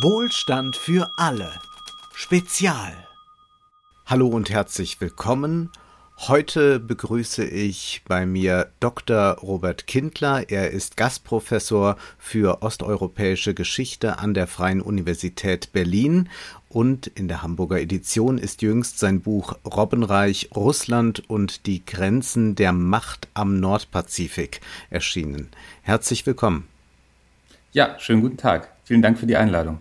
Wohlstand 0.00 0.74
für 0.74 1.10
alle. 1.18 1.52
Spezial. 2.14 2.94
Hallo 4.06 4.28
und 4.28 4.48
herzlich 4.48 5.00
willkommen. 5.02 5.70
Heute 6.16 6.80
begrüße 6.80 7.44
ich 7.44 8.02
bei 8.08 8.24
mir 8.24 8.72
Dr. 8.80 9.36
Robert 9.42 9.86
Kindler. 9.86 10.48
Er 10.48 10.70
ist 10.70 10.96
Gastprofessor 10.96 11.96
für 12.18 12.62
osteuropäische 12.62 13.52
Geschichte 13.52 14.18
an 14.18 14.32
der 14.32 14.46
Freien 14.46 14.80
Universität 14.80 15.72
Berlin 15.74 16.30
und 16.70 17.06
in 17.08 17.28
der 17.28 17.42
Hamburger 17.42 17.78
Edition 17.78 18.38
ist 18.38 18.62
jüngst 18.62 18.98
sein 18.98 19.20
Buch 19.20 19.56
Robbenreich 19.66 20.48
Russland 20.56 21.28
und 21.28 21.66
die 21.66 21.84
Grenzen 21.84 22.54
der 22.54 22.72
Macht 22.72 23.28
am 23.34 23.60
Nordpazifik 23.60 24.62
erschienen. 24.88 25.50
Herzlich 25.82 26.24
willkommen. 26.24 26.66
Ja, 27.72 27.98
schönen 27.98 28.22
guten 28.22 28.38
Tag. 28.38 28.71
Vielen 28.84 29.02
Dank 29.02 29.18
für 29.18 29.26
die 29.26 29.36
Einladung. 29.36 29.78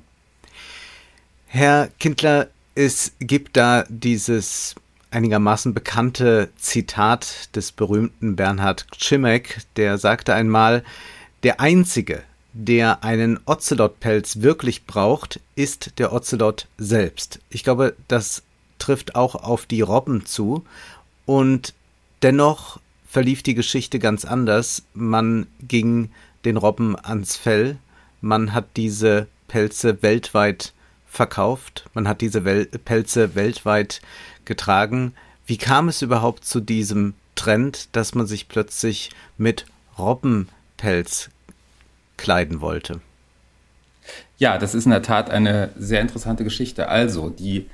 Herr 1.48 1.90
Kindler, 2.00 2.48
es 2.76 3.14
gibt 3.20 3.58
da 3.58 3.84
dieses 3.90 4.76
einigermaßen 5.12 5.74
bekannte 5.74 6.50
Zitat 6.56 7.56
des 7.56 7.72
berühmten 7.72 8.36
Bernhard 8.36 8.88
Cimek, 8.98 9.60
der 9.76 9.98
sagte 9.98 10.34
einmal, 10.34 10.84
der 11.44 11.60
Einzige, 11.60 12.24
der 12.54 13.04
einen 13.04 13.40
Ozelotpelz 13.46 14.42
wirklich 14.42 14.86
braucht, 14.86 15.40
ist 15.56 16.00
der 16.00 16.14
Ozelot 16.14 16.68
selbst. 16.78 17.40
Ich 17.50 17.64
glaube, 17.64 17.96
das 18.08 18.44
trifft 18.80 19.16
auch 19.16 19.36
auf 19.36 19.66
die 19.66 19.82
Robben 19.82 20.26
zu. 20.26 20.66
Und 21.26 21.74
dennoch 22.22 22.80
verlief 23.08 23.44
die 23.44 23.56
Geschichte 23.56 24.00
ganz 24.00 24.26
anders. 24.26 24.84
Man 24.94 25.48
ging 25.62 26.10
den 26.46 26.58
Robben 26.58 26.98
ans 26.98 27.36
Fell. 27.36 27.78
Man 28.22 28.54
hat 28.54 28.78
diese 28.78 29.28
Pelze 29.48 30.02
weltweit 30.02 30.74
verkauft. 31.08 31.90
Man 31.94 32.08
hat 32.08 32.22
diese 32.22 32.46
Wel 32.46 32.66
Pelze 32.66 33.36
weltweit 33.36 34.02
getragen. 34.46 35.14
Wie 35.46 35.58
kam 35.58 35.90
es 35.90 36.02
überhaupt 36.02 36.46
zu 36.46 36.62
diesem 36.62 37.16
Trend, 37.36 37.96
dass 37.96 38.16
man 38.16 38.28
sich 38.28 38.48
plötzlich 38.48 39.10
mit 39.38 39.66
Robbenpelz 39.98 41.30
kleiden 42.18 42.62
wollte? 42.62 43.02
Ja, 44.38 44.58
das 44.58 44.74
ist 44.74 44.86
in 44.86 44.92
der 44.92 45.04
Tat 45.04 45.30
eine 45.30 45.70
sehr 45.78 46.02
interessante 46.02 46.44
Geschichte. 46.44 46.88
Also, 46.88 47.30
die 47.30 47.70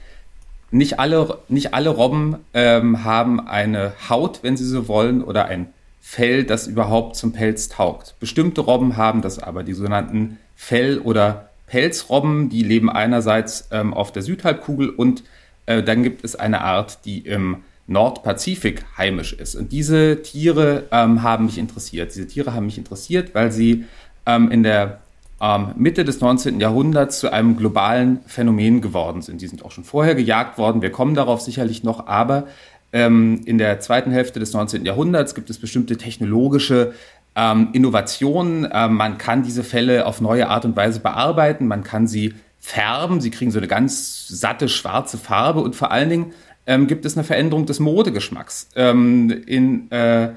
nicht 0.72 1.00
alle, 1.00 1.40
nicht 1.48 1.74
alle 1.74 1.90
Robben 1.90 2.38
ähm, 2.54 3.04
haben 3.04 3.40
eine 3.48 3.94
Haut, 4.10 4.40
wenn 4.44 4.58
sie 4.58 4.66
so 4.66 4.88
wollen, 4.88 5.24
oder 5.24 5.46
ein 5.46 5.74
Fell, 6.02 6.44
das 6.46 6.68
überhaupt 6.68 7.16
zum 7.18 7.34
Pelz 7.34 7.70
taugt. 7.70 8.16
Bestimmte 8.20 8.62
Robben 8.62 8.98
haben 8.98 9.22
das 9.22 9.40
aber, 9.40 9.64
die 9.64 9.74
sogenannten 9.74 10.40
Fell- 10.58 11.00
oder 11.00 11.50
Pelzrobben, 11.68 12.50
die 12.50 12.64
leben 12.64 12.90
einerseits 12.90 13.70
ähm, 13.72 13.94
auf 13.94 14.12
der 14.12 14.24
Südhalbkugel 14.24 14.90
und 14.90 15.24
äh, 15.68 15.84
dann 15.84 16.02
gibt 16.02 16.26
es 16.26 16.36
eine 16.36 16.62
Art, 16.62 17.06
die 17.06 17.20
im 17.20 17.58
Nordpazifik 17.86 18.84
heimisch 18.98 19.34
ist. 19.34 19.56
Und 19.56 19.72
diese 19.72 20.22
Tiere 20.24 20.84
ähm, 20.92 21.24
haben 21.24 21.46
mich 21.46 21.58
interessiert. 21.58 22.14
Diese 22.14 22.28
Tiere 22.28 22.54
haben 22.54 22.66
mich 22.66 22.78
interessiert, 22.78 23.34
weil 23.36 23.52
sie 23.52 23.86
ähm, 24.26 24.52
in 24.52 24.64
der 24.64 25.00
ähm, 25.40 25.74
Mitte 25.78 26.04
des 26.04 26.20
19. 26.20 26.60
Jahrhunderts 26.60 27.20
zu 27.20 27.32
einem 27.32 27.56
globalen 27.56 28.20
Phänomen 28.26 28.82
geworden 28.82 29.22
sind. 29.22 29.42
Die 29.42 29.48
sind 29.48 29.64
auch 29.64 29.72
schon 29.72 29.84
vorher 29.84 30.16
gejagt 30.16 30.58
worden. 30.58 30.82
Wir 30.82 30.92
kommen 30.92 31.14
darauf 31.14 31.42
sicherlich 31.42 31.84
noch, 31.84 32.08
aber 32.08 32.48
ähm, 32.94 33.42
in 33.46 33.58
der 33.58 33.80
zweiten 33.80 34.12
Hälfte 34.12 34.40
des 34.40 34.54
19. 34.54 34.86
Jahrhunderts 34.86 35.36
gibt 35.36 35.50
es 35.50 35.60
bestimmte 35.60 35.98
technologische 35.98 36.94
ähm, 37.38 37.70
Innovationen. 37.74 38.68
Ähm, 38.74 38.96
man 38.96 39.18
kann 39.18 39.44
diese 39.44 39.64
Fälle 39.64 40.08
auf 40.08 40.20
neue 40.20 40.50
Art 40.50 40.66
und 40.66 40.76
Weise 40.76 41.00
bearbeiten. 41.00 41.68
Man 41.68 41.84
kann 41.84 42.08
sie 42.08 42.34
färben. 42.60 43.22
Sie 43.22 43.30
kriegen 43.30 43.52
so 43.52 43.60
eine 43.60 43.68
ganz 43.68 44.28
satte 44.28 44.68
schwarze 44.68 45.18
Farbe 45.18 45.62
und 45.62 45.76
vor 45.76 45.92
allen 45.92 46.10
Dingen 46.10 46.34
ähm, 46.66 46.88
gibt 46.88 47.06
es 47.06 47.16
eine 47.16 47.24
Veränderung 47.24 47.66
des 47.66 47.80
Modegeschmacks. 47.80 48.70
Ähm, 48.76 49.44
in 49.46 49.90
äh, 49.92 50.32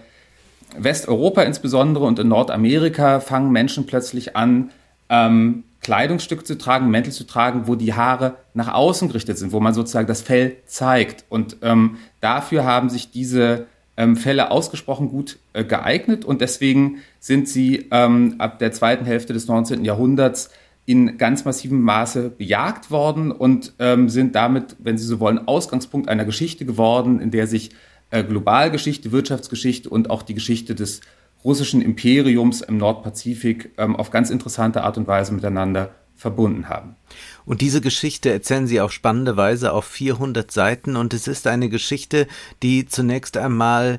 Westeuropa 0.77 1.43
insbesondere 1.43 2.05
und 2.05 2.19
in 2.19 2.29
Nordamerika 2.29 3.19
fangen 3.19 3.51
Menschen 3.51 3.87
plötzlich 3.87 4.37
an, 4.37 4.71
ähm, 5.09 5.65
Kleidungsstücke 5.81 6.45
zu 6.45 6.59
tragen, 6.59 6.91
Mäntel 6.91 7.13
zu 7.13 7.27
tragen, 7.27 7.67
wo 7.67 7.75
die 7.75 7.95
Haare 7.95 8.37
nach 8.53 8.73
außen 8.73 9.09
gerichtet 9.09 9.39
sind, 9.39 9.53
wo 9.53 9.61
man 9.61 9.73
sozusagen 9.73 10.07
das 10.07 10.21
Fell 10.21 10.57
zeigt. 10.67 11.25
Und 11.31 11.57
ähm, 11.63 11.97
dafür 12.21 12.65
haben 12.65 12.91
sich 12.91 13.11
diese 13.11 13.67
ähm, 14.01 14.17
Fälle 14.17 14.51
ausgesprochen 14.51 15.11
gut 15.11 15.39
äh, 15.53 15.63
geeignet 15.63 16.25
und 16.25 16.41
deswegen 16.41 17.03
sind 17.19 17.49
sie 17.49 17.89
ähm, 17.91 18.37
ab 18.39 18.59
der 18.59 18.73
zweiten 18.73 19.05
Hälfte 19.05 19.35
des 19.35 19.47
19. 19.47 19.85
Jahrhunderts 19.85 20.49
in 20.87 21.19
ganz 21.19 21.45
massivem 21.45 21.83
Maße 21.83 22.31
bejagt 22.31 22.91
worden 22.91 23.31
und 23.31 23.75
ähm, 23.79 24.09
sind 24.09 24.35
damit, 24.35 24.77
wenn 24.79 24.97
Sie 24.97 25.05
so 25.05 25.21
wollen, 25.21 25.47
Ausgangspunkt 25.47 26.09
einer 26.09 26.25
Geschichte 26.25 26.65
geworden, 26.65 27.21
in 27.21 27.31
der 27.31 27.47
sich 27.47 27.73
äh, 28.09 28.25
Globalgeschichte, 28.25 29.13
Wirtschaftsgeschichte 29.13 29.91
und 29.91 30.09
auch 30.09 30.23
die 30.23 30.35
Geschichte 30.35 30.75
des 30.75 31.03
russischen 31.45 31.83
Imperiums 31.83 32.63
im 32.63 32.79
Nordpazifik 32.79 33.73
ähm, 33.77 33.95
auf 33.95 34.11
ganz 34.11 34.31
interessante 34.31 34.83
Art 34.83 34.97
und 34.97 35.07
Weise 35.07 35.35
miteinander 35.35 35.91
verbunden 36.17 36.71
haben. 36.71 36.97
Und 37.45 37.61
diese 37.61 37.81
Geschichte 37.81 38.31
erzählen 38.31 38.67
Sie 38.67 38.81
auf 38.81 38.93
spannende 38.93 39.37
Weise 39.37 39.73
auf 39.73 39.85
400 39.85 40.51
Seiten 40.51 40.97
und 40.97 41.15
es 41.15 41.27
ist 41.27 41.47
eine 41.47 41.69
Geschichte, 41.69 42.27
die 42.63 42.87
zunächst 42.87 43.37
einmal 43.37 43.99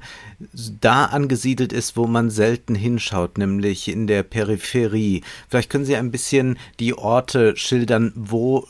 da 0.79 1.05
angesiedelt 1.05 1.73
ist, 1.73 1.97
wo 1.97 2.07
man 2.07 2.29
selten 2.29 2.75
hinschaut, 2.75 3.37
nämlich 3.37 3.87
in 3.87 4.07
der 4.07 4.23
Peripherie. 4.23 5.21
Vielleicht 5.49 5.69
können 5.69 5.85
Sie 5.85 5.95
ein 5.95 6.11
bisschen 6.11 6.57
die 6.79 6.97
Orte 6.97 7.55
schildern, 7.57 8.13
wo 8.15 8.67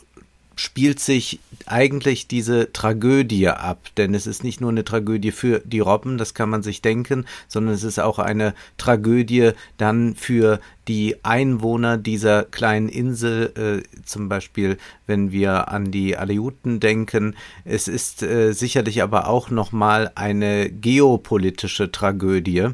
spielt 0.62 1.00
sich 1.00 1.40
eigentlich 1.66 2.28
diese 2.28 2.72
Tragödie 2.72 3.48
ab. 3.48 3.88
Denn 3.96 4.14
es 4.14 4.28
ist 4.28 4.44
nicht 4.44 4.60
nur 4.60 4.70
eine 4.70 4.84
Tragödie 4.84 5.32
für 5.32 5.60
die 5.64 5.80
Robben, 5.80 6.18
das 6.18 6.34
kann 6.34 6.48
man 6.50 6.62
sich 6.62 6.80
denken, 6.80 7.26
sondern 7.48 7.74
es 7.74 7.82
ist 7.82 7.98
auch 7.98 8.20
eine 8.20 8.54
Tragödie 8.78 9.50
dann 9.76 10.14
für 10.14 10.60
die 10.86 11.16
Einwohner 11.24 11.98
dieser 11.98 12.44
kleinen 12.44 12.88
Insel, 12.88 13.82
äh, 13.84 14.04
zum 14.04 14.28
Beispiel, 14.28 14.78
wenn 15.08 15.32
wir 15.32 15.68
an 15.68 15.90
die 15.90 16.16
Aleuten 16.16 16.78
denken. 16.78 17.34
Es 17.64 17.88
ist 17.88 18.22
äh, 18.22 18.52
sicherlich 18.52 19.02
aber 19.02 19.26
auch 19.26 19.50
nochmal 19.50 20.12
eine 20.14 20.70
geopolitische 20.70 21.90
Tragödie. 21.90 22.68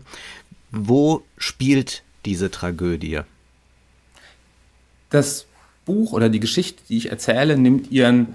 Wo 0.70 1.22
spielt 1.38 2.02
diese 2.26 2.50
Tragödie? 2.50 3.20
Das 5.08 5.47
Buch 5.88 6.12
oder 6.12 6.28
die 6.28 6.38
Geschichte, 6.38 6.82
die 6.88 6.98
ich 6.98 7.10
erzähle, 7.10 7.58
nimmt 7.58 7.90
ihren 7.90 8.34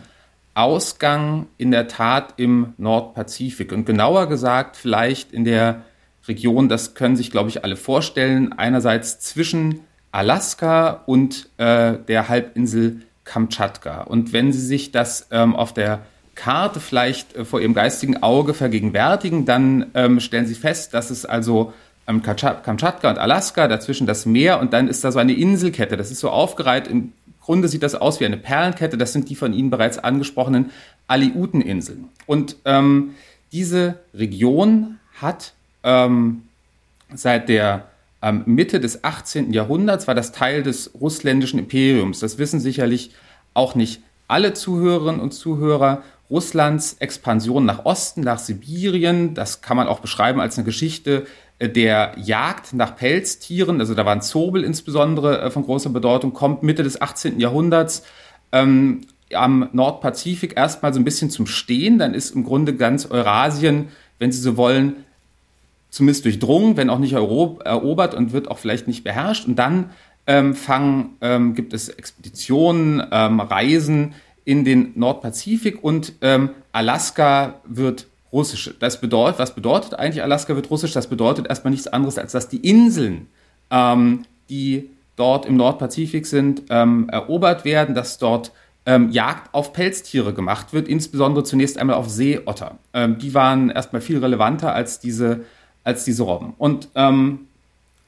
Ausgang 0.56 1.47
in 1.58 1.72
der 1.72 1.88
Tat 1.88 2.34
im 2.38 2.74
Nordpazifik 2.78 3.72
und 3.72 3.86
genauer 3.86 4.28
gesagt 4.28 4.75
vielleicht 4.75 5.31
in 5.31 5.46
der 5.46 5.84
Region, 6.28 6.68
das 6.68 6.96
können 6.96 7.16
sich, 7.16 7.31
glaube 7.31 7.50
ich, 7.50 7.64
alle 7.64 7.75
vorstellen, 7.75 8.53
einerseits 8.53 9.19
zwischen 9.19 9.80
Alaska 10.12 11.03
und 11.06 11.50
äh, 11.58 11.94
der 12.08 12.30
Halbinsel 12.30 13.02
Kamtschatka. 13.24 14.02
Und 14.02 14.34
wenn 14.34 14.52
Sie 14.52 14.62
sich 14.62 14.91
das 14.91 15.28
ähm, 15.31 15.56
auf 15.56 15.74
der 15.74 16.02
Karte 16.35 16.80
vielleicht 16.80 17.35
äh, 17.35 17.46
vor 17.46 17.62
Ihrem 17.62 17.74
geistigen 17.74 18.22
Auge 18.22 18.53
vergegenwärtigen, 18.53 19.46
dann 19.46 19.88
ähm, 19.94 20.20
stellen 20.20 20.46
Sie 20.46 20.56
fest, 20.56 20.94
dass 20.94 21.09
es 21.09 21.25
also 21.25 21.74
ähm, 22.08 22.22
Kamtschatka 22.22 23.09
und 23.09 23.18
Alaska, 23.18 23.68
dazwischen 23.68 24.08
das 24.08 24.25
Meer 24.25 24.59
und 24.59 24.74
dann 24.74 24.88
ist 24.88 25.03
da 25.03 25.12
so 25.12 25.20
eine 25.20 25.34
Inselkette. 25.34 25.97
Das 25.97 26.12
ist 26.12 26.20
so 26.20 26.30
aufgereiht 26.30 26.88
im 26.88 27.14
Grunde 27.43 27.67
sieht 27.67 27.83
das 27.83 27.95
aus 27.95 28.19
wie 28.19 28.25
eine 28.25 28.37
Perlenkette. 28.37 28.97
Das 28.97 29.13
sind 29.13 29.29
die 29.29 29.35
von 29.35 29.53
Ihnen 29.53 29.69
bereits 29.69 29.97
angesprochenen 29.99 30.71
Aleuten-Inseln. 31.07 32.05
Und 32.25 32.55
ähm, 32.65 33.15
diese 33.51 33.99
Region 34.13 34.99
hat 35.21 35.53
ähm, 35.83 36.43
seit 37.13 37.49
der 37.49 37.87
ähm, 38.21 38.43
Mitte 38.45 38.79
des 38.79 39.03
18. 39.03 39.51
Jahrhunderts 39.51 40.07
war 40.07 40.15
das 40.15 40.31
Teil 40.31 40.63
des 40.63 40.91
russländischen 40.99 41.59
Imperiums. 41.59 42.19
Das 42.19 42.37
wissen 42.37 42.61
sicherlich 42.61 43.11
auch 43.53 43.75
nicht 43.75 44.01
alle 44.28 44.53
Zuhörerinnen 44.53 45.19
und 45.19 45.34
Zuhörer. 45.34 46.01
Russlands 46.29 46.93
Expansion 46.99 47.66
nach 47.66 47.85
Osten, 47.85 48.22
nach 48.22 48.39
Sibirien, 48.39 49.34
das 49.35 49.61
kann 49.61 49.78
man 49.78 49.87
auch 49.87 49.99
beschreiben 49.99 50.39
als 50.39 50.57
eine 50.57 50.66
Geschichte 50.66 51.28
der 51.69 52.13
Jagd 52.17 52.73
nach 52.73 52.95
Pelztieren, 52.95 53.79
also 53.79 53.93
da 53.93 54.05
waren 54.05 54.21
Zobel 54.21 54.63
insbesondere 54.63 55.41
äh, 55.41 55.51
von 55.51 55.63
großer 55.63 55.89
Bedeutung, 55.89 56.33
kommt 56.33 56.63
Mitte 56.63 56.83
des 56.83 57.01
18. 57.01 57.39
Jahrhunderts 57.39 58.03
ähm, 58.51 59.01
am 59.33 59.69
Nordpazifik 59.73 60.55
erstmal 60.57 60.93
so 60.93 60.99
ein 60.99 61.03
bisschen 61.03 61.29
zum 61.29 61.47
Stehen. 61.47 61.97
Dann 61.97 62.13
ist 62.13 62.31
im 62.35 62.43
Grunde 62.43 62.75
ganz 62.75 63.09
Eurasien, 63.09 63.89
wenn 64.19 64.31
Sie 64.31 64.41
so 64.41 64.57
wollen, 64.57 65.05
zumindest 65.89 66.25
durchdrungen, 66.25 66.77
wenn 66.77 66.89
auch 66.89 66.99
nicht 66.99 67.13
erobert 67.13 68.13
und 68.15 68.31
wird 68.31 68.49
auch 68.49 68.57
vielleicht 68.57 68.87
nicht 68.87 69.03
beherrscht. 69.03 69.47
Und 69.47 69.57
dann 69.57 69.91
ähm, 70.25 70.55
fangen, 70.55 71.17
ähm, 71.21 71.53
gibt 71.53 71.73
es 71.73 71.89
Expeditionen, 71.89 73.03
ähm, 73.11 73.39
Reisen 73.39 74.13
in 74.45 74.65
den 74.65 74.93
Nordpazifik 74.95 75.83
und 75.83 76.13
ähm, 76.21 76.49
Alaska 76.71 77.61
wird 77.65 78.07
russisch. 78.34 78.74
Das 78.80 79.00
bedeutet, 79.00 79.40
was 79.40 79.56
bedeutet 79.56 79.94
eigentlich 79.94 80.24
Alaska 80.24 80.56
wird 80.56 80.70
russisch? 80.70 80.91
Das 80.91 81.08
bedeutet 81.08 81.47
erstmal 81.47 81.72
nichts 81.72 81.88
anderes, 81.88 82.18
als 82.18 82.34
dass 82.34 82.50
die 82.50 82.58
Inseln, 82.58 83.28
ähm, 83.70 84.26
die 84.50 84.90
dort 85.16 85.46
im 85.46 85.56
Nordpazifik 85.56 86.26
sind, 86.26 86.64
ähm, 86.70 87.08
erobert 87.09 87.64
werden, 87.64 87.96
dass 87.96 88.18
dort 88.18 88.52
ähm, 88.85 89.12
Jagd 89.12 89.53
auf 89.53 89.72
Pelztiere 89.72 90.34
gemacht 90.34 90.74
wird, 90.74 90.88
insbesondere 90.88 91.44
zunächst 91.44 91.78
einmal 91.78 91.96
auf 91.96 92.09
Seeotter. 92.09 92.78
Ähm, 92.94 93.18
die 93.20 93.34
waren 93.34 93.70
erstmal 93.70 94.02
viel 94.02 94.18
relevanter 94.18 94.74
als 94.74 95.00
diese, 95.00 95.41
als 95.84 96.03
diese 96.03 96.24
Robben. 96.24 96.53
Und 96.58 96.90
ähm, 96.96 97.47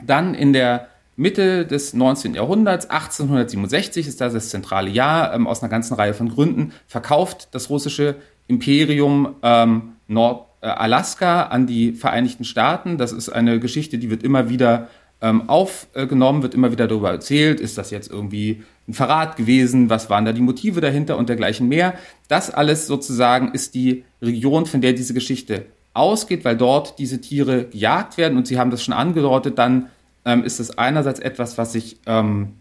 dann 0.03 0.33
in 0.33 0.51
der 0.51 0.87
Mitte 1.15 1.65
des 1.65 1.93
19. 1.93 2.33
Jahrhunderts, 2.33 2.89
1867 2.89 4.07
ist 4.07 4.19
das 4.19 4.33
das 4.33 4.49
zentrale 4.49 4.89
Jahr, 4.89 5.33
ähm, 5.33 5.47
aus 5.47 5.61
einer 5.61 5.69
ganzen 5.69 5.93
Reihe 5.93 6.13
von 6.13 6.27
Gründen, 6.29 6.73
verkauft 6.87 7.49
das 7.51 7.69
russische 7.69 8.15
Imperium 8.47 9.35
ähm, 9.41 9.94
Nord 10.07 10.47
äh, 10.61 10.67
Alaska 10.67 11.43
an 11.43 11.67
die 11.67 11.93
Vereinigten 11.93 12.43
Staaten. 12.43 12.97
Das 12.97 13.11
ist 13.11 13.29
eine 13.29 13.59
Geschichte, 13.59 13.97
die 13.97 14.09
wird 14.09 14.23
immer 14.23 14.49
wieder 14.49 14.87
ähm, 15.21 15.49
aufgenommen, 15.49 16.43
wird 16.43 16.53
immer 16.53 16.71
wieder 16.71 16.87
darüber 16.87 17.11
erzählt. 17.11 17.59
Ist 17.59 17.77
das 17.77 17.91
jetzt 17.91 18.11
irgendwie 18.11 18.63
ein 18.87 18.93
Verrat 18.93 19.37
gewesen? 19.37 19.89
Was 19.89 20.09
waren 20.09 20.25
da 20.25 20.33
die 20.33 20.41
Motive 20.41 20.81
dahinter 20.81 21.17
und 21.17 21.29
dergleichen 21.29 21.67
mehr? 21.67 21.95
Das 22.27 22.51
alles 22.51 22.87
sozusagen 22.87 23.51
ist 23.51 23.75
die 23.75 24.03
Region, 24.21 24.65
von 24.65 24.81
der 24.81 24.93
diese 24.93 25.13
Geschichte 25.13 25.65
ausgeht, 25.93 26.43
weil 26.45 26.57
dort 26.57 26.99
diese 26.99 27.21
Tiere 27.21 27.65
gejagt 27.65 28.17
werden 28.17 28.37
und 28.37 28.47
Sie 28.47 28.59
haben 28.59 28.69
das 28.69 28.83
schon 28.83 28.93
angedeutet, 28.93 29.57
dann 29.57 29.87
ähm, 30.25 30.43
ist 30.43 30.59
es 30.59 30.77
einerseits 30.77 31.19
etwas, 31.19 31.57
was 31.57 31.71
sich 31.71 31.97
ähm, 32.05 32.53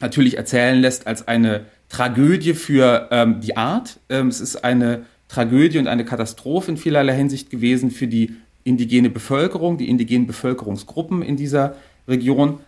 natürlich 0.00 0.36
erzählen 0.36 0.80
lässt 0.80 1.06
als 1.06 1.28
eine 1.28 1.66
Tragödie 1.88 2.54
für 2.54 3.08
ähm, 3.10 3.40
die 3.40 3.56
Art. 3.56 4.00
Ähm, 4.08 4.28
es 4.28 4.40
ist 4.40 4.64
eine 4.64 5.04
Tragödie 5.32 5.78
und 5.78 5.86
eine 5.86 6.04
Katastrophe 6.04 6.72
in 6.72 6.76
vielerlei 6.76 7.14
Hinsicht 7.14 7.48
gewesen 7.48 7.90
für 7.90 8.06
die 8.06 8.36
indigene 8.64 9.08
Bevölkerung, 9.08 9.78
die 9.78 9.88
indigenen 9.88 10.26
Bevölkerungsgruppen 10.26 11.22
in 11.22 11.36
dieser 11.36 11.76
Region. 12.06 12.60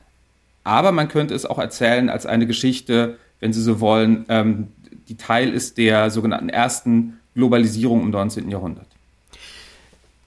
Aber 0.65 0.91
man 0.91 1.09
könnte 1.09 1.35
es 1.35 1.45
auch 1.45 1.59
erzählen 1.59 2.09
als 2.09 2.25
eine 2.25 2.47
Geschichte, 2.47 3.19
wenn 3.41 3.53
Sie 3.53 3.63
so 3.63 3.81
wollen, 3.81 4.25
ähm, 4.29 4.69
die 5.09 5.17
Teil 5.17 5.53
ist 5.53 5.77
der 5.77 6.11
sogenannten 6.11 6.49
ersten 6.49 7.21
Globalisierung 7.35 8.01
im 8.01 8.11
19. 8.11 8.49
Jahrhundert. 8.51 8.87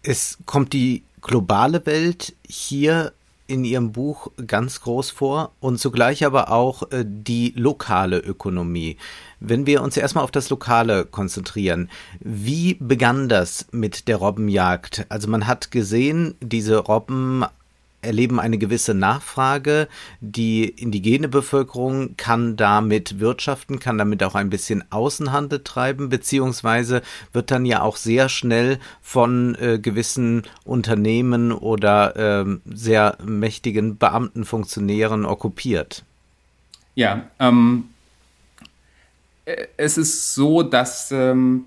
Es 0.04 0.38
kommt 0.46 0.74
die 0.74 1.02
globale 1.22 1.84
Welt 1.88 2.36
hier 2.48 3.14
in 3.48 3.64
Ihrem 3.66 3.92
Buch 3.92 4.30
ganz 4.46 4.82
groß 4.82 5.12
vor 5.12 5.52
und 5.60 5.80
zugleich 5.80 6.26
aber 6.26 6.52
auch 6.52 6.92
äh, 6.92 7.06
die 7.06 7.54
lokale 7.56 8.20
Ökonomie. 8.20 8.98
Wenn 9.40 9.66
wir 9.66 9.82
uns 9.82 9.98
erstmal 9.98 10.24
auf 10.24 10.32
das 10.32 10.50
Lokale 10.50 11.06
konzentrieren, 11.06 11.90
wie 12.20 12.76
begann 12.76 13.30
das 13.30 13.68
mit 13.72 14.08
der 14.08 14.18
Robbenjagd? 14.18 15.06
Also 15.10 15.28
man 15.30 15.48
hat 15.48 15.72
gesehen, 15.72 16.36
diese 16.42 16.78
Robben 16.78 17.46
erleben 18.02 18.40
eine 18.40 18.58
gewisse 18.58 18.94
Nachfrage. 18.94 19.88
Die 20.22 20.66
indigene 20.66 21.28
Bevölkerung 21.28 22.16
kann 22.18 22.56
damit 22.56 23.20
wirtschaften, 23.20 23.80
kann 23.80 23.98
damit 23.98 24.24
auch 24.24 24.36
ein 24.36 24.50
bisschen 24.50 24.84
Außenhandel 24.92 25.64
treiben, 25.64 26.10
beziehungsweise 26.10 27.02
wird 27.34 27.52
dann 27.52 27.66
ja 27.66 27.82
auch 27.82 27.98
sehr 27.98 28.30
schnell 28.30 28.80
von 29.02 29.56
äh, 29.56 29.80
gewissen 29.80 30.44
Unternehmen 30.64 31.52
oder 31.52 32.16
äh, 32.46 32.46
sehr 32.66 33.18
mächtigen 33.26 33.98
Beamtenfunktionären 33.98 35.26
okkupiert. 35.26 36.04
Ja, 36.96 37.28
ähm, 37.40 37.90
äh, 39.46 39.68
es 39.78 39.98
ist 39.98 40.34
so, 40.34 40.64
dass 40.64 41.12
ähm, 41.12 41.66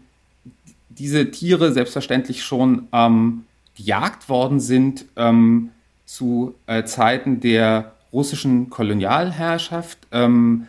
diese 0.89 1.31
Tiere 1.31 1.73
selbstverständlich 1.73 2.43
schon 2.45 2.89
ähm, 2.93 3.45
gejagt 3.77 4.29
worden 4.29 4.61
sind. 4.61 5.07
Ähm, 5.17 5.71
zu 6.11 6.57
äh, 6.67 6.83
Zeiten 6.83 7.39
der 7.39 7.93
russischen 8.13 8.69
Kolonialherrschaft. 8.69 9.97
Ähm, 10.11 10.67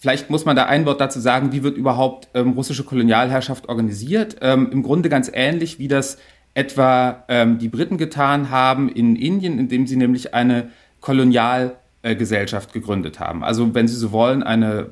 vielleicht 0.00 0.30
muss 0.30 0.44
man 0.44 0.56
da 0.56 0.66
ein 0.66 0.84
Wort 0.84 1.00
dazu 1.00 1.20
sagen, 1.20 1.52
wie 1.52 1.62
wird 1.62 1.76
überhaupt 1.76 2.26
ähm, 2.34 2.50
russische 2.50 2.82
Kolonialherrschaft 2.82 3.68
organisiert? 3.68 4.38
Ähm, 4.40 4.68
Im 4.72 4.82
Grunde 4.82 5.08
ganz 5.08 5.30
ähnlich, 5.32 5.78
wie 5.78 5.86
das 5.86 6.18
etwa 6.54 7.22
ähm, 7.28 7.58
die 7.58 7.68
Briten 7.68 7.98
getan 7.98 8.50
haben 8.50 8.88
in 8.88 9.14
Indien, 9.14 9.60
indem 9.60 9.86
sie 9.86 9.94
nämlich 9.94 10.34
eine 10.34 10.70
Kolonialgesellschaft 11.00 12.70
äh, 12.70 12.72
gegründet 12.72 13.20
haben. 13.20 13.44
Also 13.44 13.72
wenn 13.72 13.86
Sie 13.86 13.94
so 13.94 14.10
wollen, 14.10 14.42
eine, 14.42 14.88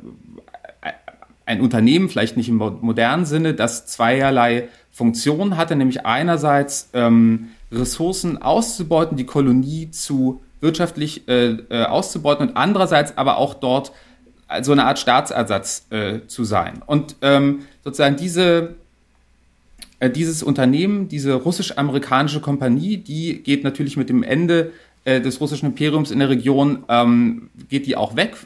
äh, 0.81 0.93
ein 1.45 1.61
Unternehmen, 1.61 2.09
vielleicht 2.09 2.37
nicht 2.37 2.49
im 2.49 2.59
modernen 2.59 3.25
Sinne, 3.25 3.53
das 3.53 3.87
zweierlei 3.87 4.69
Funktionen 4.93 5.57
hatte, 5.57 5.75
nämlich 5.75 6.07
einerseits 6.07 6.91
ähm, 6.93 7.49
Ressourcen 7.71 8.41
auszubeuten, 8.41 9.17
die 9.17 9.27
Kolonie 9.27 9.91
zu 9.91 10.41
wirtschaftlich 10.61 11.29
äh, 11.29 11.51
äh, 11.71 11.85
auszubeuten 11.85 12.49
und 12.49 12.57
andererseits 12.57 13.17
aber 13.17 13.39
auch 13.39 13.55
dort 13.55 13.93
so 14.63 14.73
eine 14.73 14.85
Art 14.85 14.99
Staatsersatz 14.99 15.87
äh, 15.91 16.21
zu 16.27 16.45
sein. 16.45 16.83
Und 16.87 17.17
ähm, 17.21 17.61
sozusagen 17.85 18.17
diese, 18.17 18.77
äh, 20.01 20.11
dieses 20.11 20.43
Unternehmen, 20.43 21.09
diese 21.09 21.35
russisch-amerikanische 21.35 22.41
Kompanie, 22.41 22.97
die 22.97 23.43
geht 23.43 23.63
natürlich 23.63 23.97
mit 23.97 24.09
dem 24.09 24.23
Ende 24.23 24.73
äh, 25.05 25.21
des 25.21 25.41
russischen 25.41 25.67
Imperiums 25.67 26.11
in 26.11 26.19
der 26.19 26.31
Region, 26.31 26.85
ähm, 26.89 27.51
geht 27.69 27.87
die 27.87 27.97
auch 27.97 28.17
weg, 28.17 28.37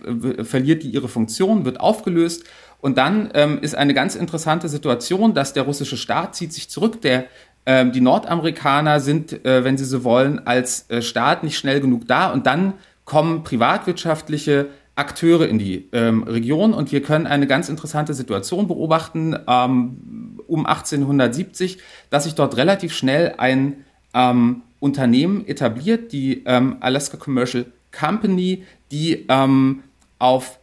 verliert 0.42 0.82
die 0.82 0.90
ihre 0.90 1.08
Funktion, 1.08 1.64
wird 1.64 1.78
aufgelöst. 1.80 2.44
Und 2.80 2.98
dann 2.98 3.30
ähm, 3.34 3.60
ist 3.62 3.76
eine 3.76 3.94
ganz 3.94 4.16
interessante 4.16 4.68
Situation, 4.68 5.34
dass 5.34 5.52
der 5.52 5.62
russische 5.62 5.96
Staat 5.96 6.34
zieht 6.34 6.52
sich 6.52 6.68
zurück, 6.68 7.00
der 7.00 7.26
die 7.66 8.00
Nordamerikaner 8.00 9.00
sind, 9.00 9.44
äh, 9.44 9.64
wenn 9.64 9.78
sie 9.78 9.84
so 9.84 10.04
wollen, 10.04 10.46
als 10.46 10.90
äh, 10.90 11.00
Staat 11.00 11.44
nicht 11.44 11.56
schnell 11.56 11.80
genug 11.80 12.08
da 12.08 12.30
und 12.32 12.46
dann 12.46 12.74
kommen 13.04 13.44
privatwirtschaftliche 13.44 14.68
Akteure 14.94 15.48
in 15.48 15.58
die 15.58 15.88
ähm, 15.92 16.24
Region 16.24 16.74
und 16.74 16.92
wir 16.92 17.02
können 17.02 17.26
eine 17.26 17.46
ganz 17.46 17.68
interessante 17.68 18.14
Situation 18.14 18.68
beobachten 18.68 19.36
ähm, 19.46 20.40
um 20.46 20.66
1870, 20.66 21.78
dass 22.10 22.24
sich 22.24 22.34
dort 22.34 22.56
relativ 22.56 22.92
schnell 22.92 23.34
ein 23.38 23.84
ähm, 24.12 24.62
Unternehmen 24.80 25.46
etabliert, 25.46 26.12
die 26.12 26.42
ähm, 26.44 26.76
Alaska 26.80 27.16
Commercial 27.16 27.66
Company, 27.90 28.64
die 28.90 29.24
ähm, 29.28 29.82
auf 30.18 30.58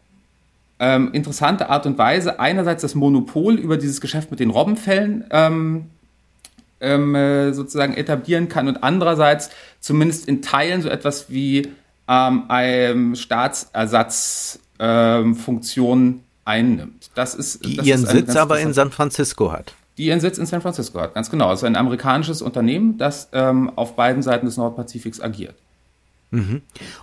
ähm, 0.79 1.11
interessante 1.13 1.69
Art 1.69 1.85
und 1.85 1.97
Weise 1.97 2.39
einerseits 2.39 2.83
das 2.83 2.95
Monopol 2.95 3.55
über 3.55 3.77
dieses 3.77 3.99
Geschäft 3.99 4.29
mit 4.29 4.39
den 4.39 4.51
Robbenfällen 4.51 5.25
ähm, 5.31 5.85
ähm, 6.81 7.15
äh, 7.15 7.53
sozusagen 7.53 7.93
etablieren 7.93 8.49
kann 8.49 8.67
und 8.67 8.83
andererseits 8.83 9.49
zumindest 9.79 10.27
in 10.27 10.41
Teilen 10.41 10.81
so 10.81 10.89
etwas 10.89 11.29
wie 11.29 11.69
ähm, 12.07 12.43
eine 12.47 13.15
Staatsersatzfunktion 13.15 15.99
ähm, 15.99 16.19
einnimmt. 16.45 17.11
Das 17.15 17.35
ist, 17.35 17.65
die 17.65 17.77
das 17.77 17.85
ihren 17.85 18.03
ist 18.03 18.11
Sitz 18.11 18.35
aber 18.35 18.59
in 18.59 18.73
San 18.73 18.91
Francisco 18.91 19.51
hat. 19.51 19.73
Die 19.97 20.05
ihren 20.05 20.21
Sitz 20.21 20.37
in 20.37 20.45
San 20.45 20.61
Francisco 20.61 20.99
hat, 20.99 21.13
ganz 21.13 21.29
genau. 21.29 21.51
Es 21.51 21.59
ist 21.59 21.65
ein 21.65 21.75
amerikanisches 21.75 22.41
Unternehmen, 22.41 22.97
das 22.97 23.29
ähm, 23.33 23.71
auf 23.75 23.95
beiden 23.95 24.23
Seiten 24.23 24.45
des 24.45 24.57
Nordpazifiks 24.57 25.19
agiert. 25.19 25.55
Mhm. 26.31 26.61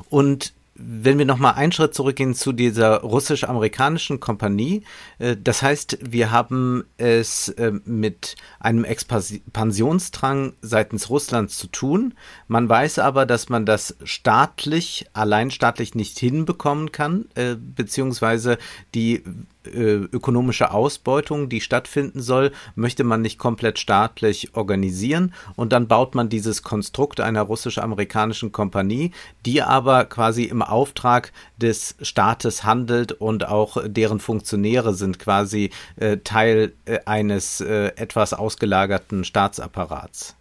Und 0.09 0.55
wenn 0.79 1.19
wir 1.19 1.25
nochmal 1.25 1.55
einen 1.55 1.73
Schritt 1.73 1.95
zurückgehen 1.95 2.35
zu 2.35 2.53
dieser 2.53 3.01
russisch-amerikanischen 3.01 4.21
Kompanie, 4.21 4.83
äh, 5.19 5.37
das 5.43 5.63
heißt, 5.63 5.99
wir 6.03 6.31
haben 6.31 6.85
es 6.97 7.49
äh, 7.51 7.73
mit 7.85 8.37
einem 8.61 8.85
Expansionsdrang 8.85 10.55
seitens 10.61 11.11
Russlands 11.11 11.59
zu 11.59 11.67
tun. 11.69 12.15
Man 12.49 12.69
weiß 12.69 12.99
aber, 12.99 13.27
dass 13.27 13.49
man 13.49 13.67
das 13.67 13.97
staatlich, 14.05 15.07
allein 15.13 15.51
staatlich 15.51 15.95
nicht 15.95 16.19
hinbekommen 16.19 16.93
kann, 16.93 17.27
äh, 17.35 17.57
beziehungsweise 17.57 18.59
die 18.95 19.23
ökonomische 19.67 20.71
Ausbeutung, 20.71 21.49
die 21.49 21.61
stattfinden 21.61 22.21
soll, 22.21 22.53
möchte 22.75 23.05
man 23.05 23.23
nicht 23.23 23.39
komplett 23.39 23.79
staatlich 23.79 24.55
organisieren 24.55 25.35
und 25.57 25.73
dann 25.73 25.89
baut 25.89 26.15
man 26.15 26.29
dieses 26.29 26.63
Konstrukt 26.63 27.21
einer 27.21 27.43
russisch-amerikanischen 27.43 28.53
Kompanie, 28.53 29.13
die 29.45 29.63
aber 29.63 30.05
quasi 30.05 30.45
im 30.45 30.63
Auftrag 30.63 31.33
des 31.57 31.97
Staates 32.01 32.65
handelt 32.65 33.13
und 33.13 33.49
auch 33.49 33.77
deren 33.87 34.21
Funktionäre 34.21 34.95
sind 34.95 35.19
quasi 35.19 35.71
äh, 35.97 36.19
Teil 36.19 36.73
äh, 36.85 37.01
eines 37.07 37.61
äh, 37.61 37.93
etwas 37.97 38.33
ausgelagerten 38.33 39.25
Staatsapparats. 39.25 40.35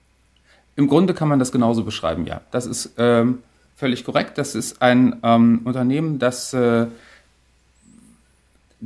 Im 0.76 0.88
Grunde 0.88 1.14
kann 1.14 1.30
man 1.30 1.40
das 1.40 1.52
genauso 1.52 1.84
beschreiben, 1.84 2.26
ja. 2.26 2.42
Das 2.52 2.66
ist 2.66 2.92
ähm, 2.98 3.40
völlig 3.76 4.04
korrekt. 4.04 4.38
Das 4.38 4.56
ist 4.56 4.82
ein 4.82 5.20
ähm, 5.24 5.62
Unternehmen, 5.64 6.20
das 6.20 6.54
äh, 6.54 6.88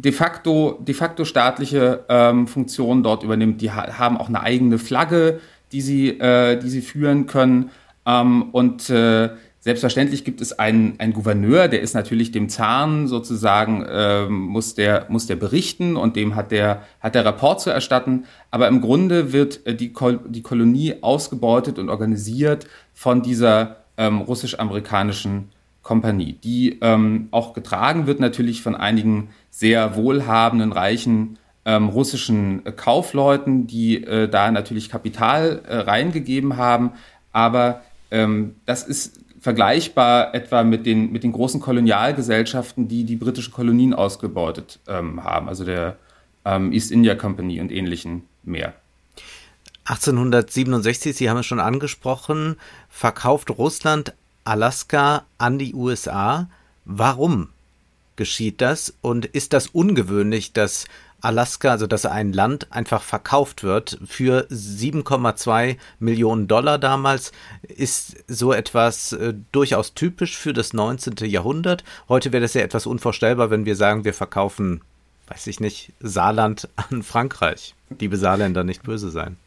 de 0.02 0.12
facto, 0.12 0.80
de 0.82 0.94
facto 0.94 1.26
staatliche 1.26 2.06
ähm, 2.08 2.48
Funktionen 2.48 3.04
dort 3.04 3.24
übernimmt. 3.24 3.62
Die 3.62 3.72
ha 3.72 3.98
haben 3.98 4.18
auch 4.18 4.30
eine 4.30 4.42
eigene 4.42 4.78
Flagge, 4.78 5.42
die 5.72 5.82
sie, 5.82 6.10
äh, 6.20 6.58
die 6.58 6.70
sie 6.70 6.82
führen 6.82 7.26
können. 7.26 7.72
Ähm, 8.06 8.44
und 8.52 8.90
äh, 8.90 9.30
selbstverständlich 9.60 10.24
gibt 10.24 10.40
es 10.40 10.58
einen, 10.58 10.98
einen 11.00 11.12
Gouverneur, 11.12 11.68
der 11.68 11.82
ist 11.82 11.94
natürlich 11.94 12.32
dem 12.32 12.48
Zahn 12.48 13.10
sozusagen, 13.10 13.84
äh, 13.84 14.26
muss, 14.28 14.74
der, 14.74 15.06
muss 15.10 15.28
der 15.28 15.36
berichten 15.36 15.98
und 15.98 16.16
dem 16.16 16.36
hat 16.36 16.52
der, 16.52 16.84
hat 17.02 17.16
der 17.16 17.26
Rapport 17.26 17.60
zu 17.60 17.70
erstatten. 17.70 18.26
Aber 18.52 18.70
im 18.70 18.80
Grunde 18.80 19.34
wird 19.34 19.66
äh, 19.68 19.76
die, 19.76 19.92
Kol 19.92 20.22
die 20.26 20.44
Kolonie 20.44 20.96
ausgebeutet 21.02 21.78
und 21.78 21.90
organisiert 21.90 22.68
von 22.94 23.22
dieser 23.22 23.84
ähm, 23.98 24.22
russisch-amerikanischen 24.22 25.50
Kompanie, 25.90 26.34
die 26.34 26.78
ähm, 26.82 27.30
auch 27.32 27.54
getragen 27.54 28.06
wird 28.06 28.20
natürlich 28.20 28.62
von 28.62 28.76
einigen 28.76 29.30
sehr 29.50 29.96
wohlhabenden, 29.96 30.72
reichen 30.72 31.40
ähm, 31.66 31.90
russischen 31.90 32.62
Kaufleuten, 32.76 33.66
die 33.66 34.04
äh, 34.04 34.30
da 34.30 34.52
natürlich 34.52 34.92
Kapital 34.92 35.64
äh, 35.68 35.78
reingegeben 35.78 36.58
haben. 36.58 36.92
Aber 37.32 37.82
ähm, 38.12 38.54
das 38.68 38.84
ist 38.84 39.20
vergleichbar 39.40 40.36
etwa 40.36 40.64
mit 40.64 40.86
den, 40.86 41.12
mit 41.12 41.24
den 41.24 41.32
großen 41.32 41.60
Kolonialgesellschaften, 41.60 42.88
die 42.88 43.04
die 43.04 43.16
britischen 43.16 43.52
Kolonien 43.52 43.96
ausgebeutet 43.96 44.78
ähm, 44.88 45.24
haben, 45.24 45.50
also 45.50 45.66
der 45.66 45.98
ähm, 46.46 46.72
East 46.72 46.92
India 46.92 47.16
Company 47.16 47.62
und 47.62 47.72
ähnlichen 47.72 48.26
mehr. 48.44 48.74
1867, 49.86 51.18
Sie 51.18 51.32
haben 51.32 51.38
es 51.38 51.48
schon 51.48 51.60
angesprochen, 51.60 52.58
verkauft 52.90 53.50
Russland 53.50 54.14
Alaska 54.50 55.26
an 55.38 55.60
die 55.60 55.76
USA. 55.76 56.50
Warum 56.84 57.50
geschieht 58.16 58.62
das? 58.62 58.96
Und 59.02 59.26
ist 59.28 59.54
das 59.54 59.68
ungewöhnlich, 59.68 60.54
dass 60.54 60.86
Alaska, 61.22 61.70
also 61.70 61.86
dass 61.86 62.08
ein 62.08 62.34
Land 62.34 62.72
einfach 62.72 63.04
verkauft 63.04 63.62
wird 63.62 64.00
für 64.08 64.48
7,2 64.50 65.78
Millionen 66.00 66.48
Dollar 66.48 66.80
damals, 66.80 67.32
ist 67.62 68.24
so 68.28 68.52
etwas 68.52 69.14
äh, 69.14 69.36
durchaus 69.52 69.94
typisch 69.94 70.36
für 70.36 70.54
das 70.54 70.74
19. 70.74 71.30
Jahrhundert. 71.30 71.84
Heute 72.08 72.32
wäre 72.32 72.42
das 72.42 72.56
ja 72.56 72.62
etwas 72.62 72.88
unvorstellbar, 72.88 73.52
wenn 73.52 73.66
wir 73.66 73.76
sagen, 73.76 74.04
wir 74.04 74.16
verkaufen, 74.16 74.82
weiß 75.28 75.46
ich 75.46 75.60
nicht, 75.60 75.94
Saarland 76.00 76.70
an 76.76 77.04
Frankreich. 77.04 77.76
Liebe 78.00 78.18
Saarländer, 78.18 78.64
nicht 78.64 78.82
böse 78.82 79.12
sein. 79.12 79.38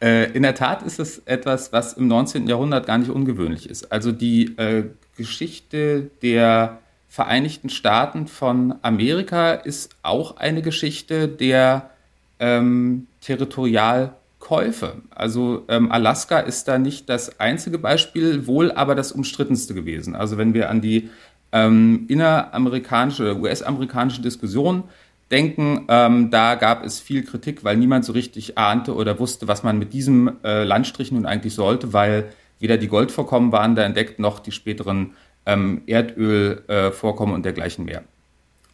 Äh, 0.00 0.32
in 0.32 0.42
der 0.42 0.54
Tat 0.54 0.82
ist 0.82 0.98
es 0.98 1.18
etwas, 1.26 1.72
was 1.72 1.92
im 1.94 2.08
19. 2.08 2.46
Jahrhundert 2.46 2.86
gar 2.86 2.98
nicht 2.98 3.10
ungewöhnlich 3.10 3.68
ist. 3.68 3.92
Also 3.92 4.12
die 4.12 4.56
äh, 4.56 4.84
Geschichte 5.16 6.10
der 6.22 6.78
Vereinigten 7.08 7.70
Staaten 7.70 8.28
von 8.28 8.76
Amerika 8.82 9.52
ist 9.52 9.96
auch 10.04 10.36
eine 10.36 10.62
Geschichte 10.62 11.26
der 11.26 11.90
ähm, 12.38 13.08
Territorialkäufe. 13.20 14.94
Also 15.10 15.64
ähm, 15.66 15.90
Alaska 15.90 16.38
ist 16.38 16.68
da 16.68 16.78
nicht 16.78 17.08
das 17.08 17.40
einzige 17.40 17.78
Beispiel, 17.78 18.46
wohl 18.46 18.70
aber 18.70 18.94
das 18.94 19.10
umstrittenste 19.10 19.74
gewesen. 19.74 20.14
Also 20.14 20.38
wenn 20.38 20.54
wir 20.54 20.70
an 20.70 20.80
die 20.80 21.10
ähm, 21.50 22.04
inneramerikanische, 22.08 23.36
US-amerikanische 23.36 24.22
Diskussion 24.22 24.84
denken, 25.30 25.86
ähm, 25.88 26.30
da 26.30 26.54
gab 26.56 26.84
es 26.84 27.00
viel 27.00 27.24
Kritik, 27.24 27.62
weil 27.64 27.76
niemand 27.76 28.04
so 28.04 28.12
richtig 28.12 28.58
ahnte 28.58 28.94
oder 28.94 29.18
wusste, 29.18 29.48
was 29.48 29.62
man 29.62 29.78
mit 29.78 29.92
diesem 29.92 30.32
äh, 30.42 30.64
Landstrich 30.64 31.12
nun 31.12 31.26
eigentlich 31.26 31.54
sollte, 31.54 31.92
weil 31.92 32.32
weder 32.58 32.76
die 32.76 32.88
Goldvorkommen 32.88 33.52
waren 33.52 33.74
da 33.74 33.82
entdeckt, 33.82 34.18
noch 34.18 34.40
die 34.40 34.52
späteren 34.52 35.14
ähm, 35.46 35.82
Erdölvorkommen 35.86 37.34
äh, 37.34 37.36
und 37.36 37.44
dergleichen 37.44 37.84
mehr. 37.84 38.02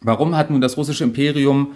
Warum 0.01 0.35
hat 0.35 0.49
nun 0.49 0.61
das 0.61 0.77
russische 0.77 1.03
Imperium 1.03 1.73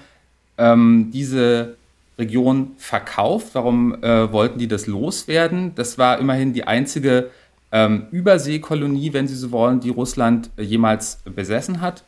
ähm, 0.57 1.09
diese 1.11 1.77
Region 2.17 2.71
verkauft? 2.77 3.49
Warum 3.53 4.03
äh, 4.03 4.31
wollten 4.31 4.59
die 4.59 4.67
das 4.67 4.87
loswerden? 4.87 5.73
Das 5.75 5.97
war 5.97 6.19
immerhin 6.19 6.53
die 6.53 6.65
einzige 6.65 7.29
ähm, 7.71 8.07
Überseekolonie, 8.11 9.13
wenn 9.13 9.27
Sie 9.27 9.35
so 9.35 9.51
wollen, 9.51 9.79
die 9.79 9.89
Russland 9.89 10.49
äh, 10.57 10.63
jemals 10.63 11.19
besessen 11.23 11.81
hat. 11.81 12.03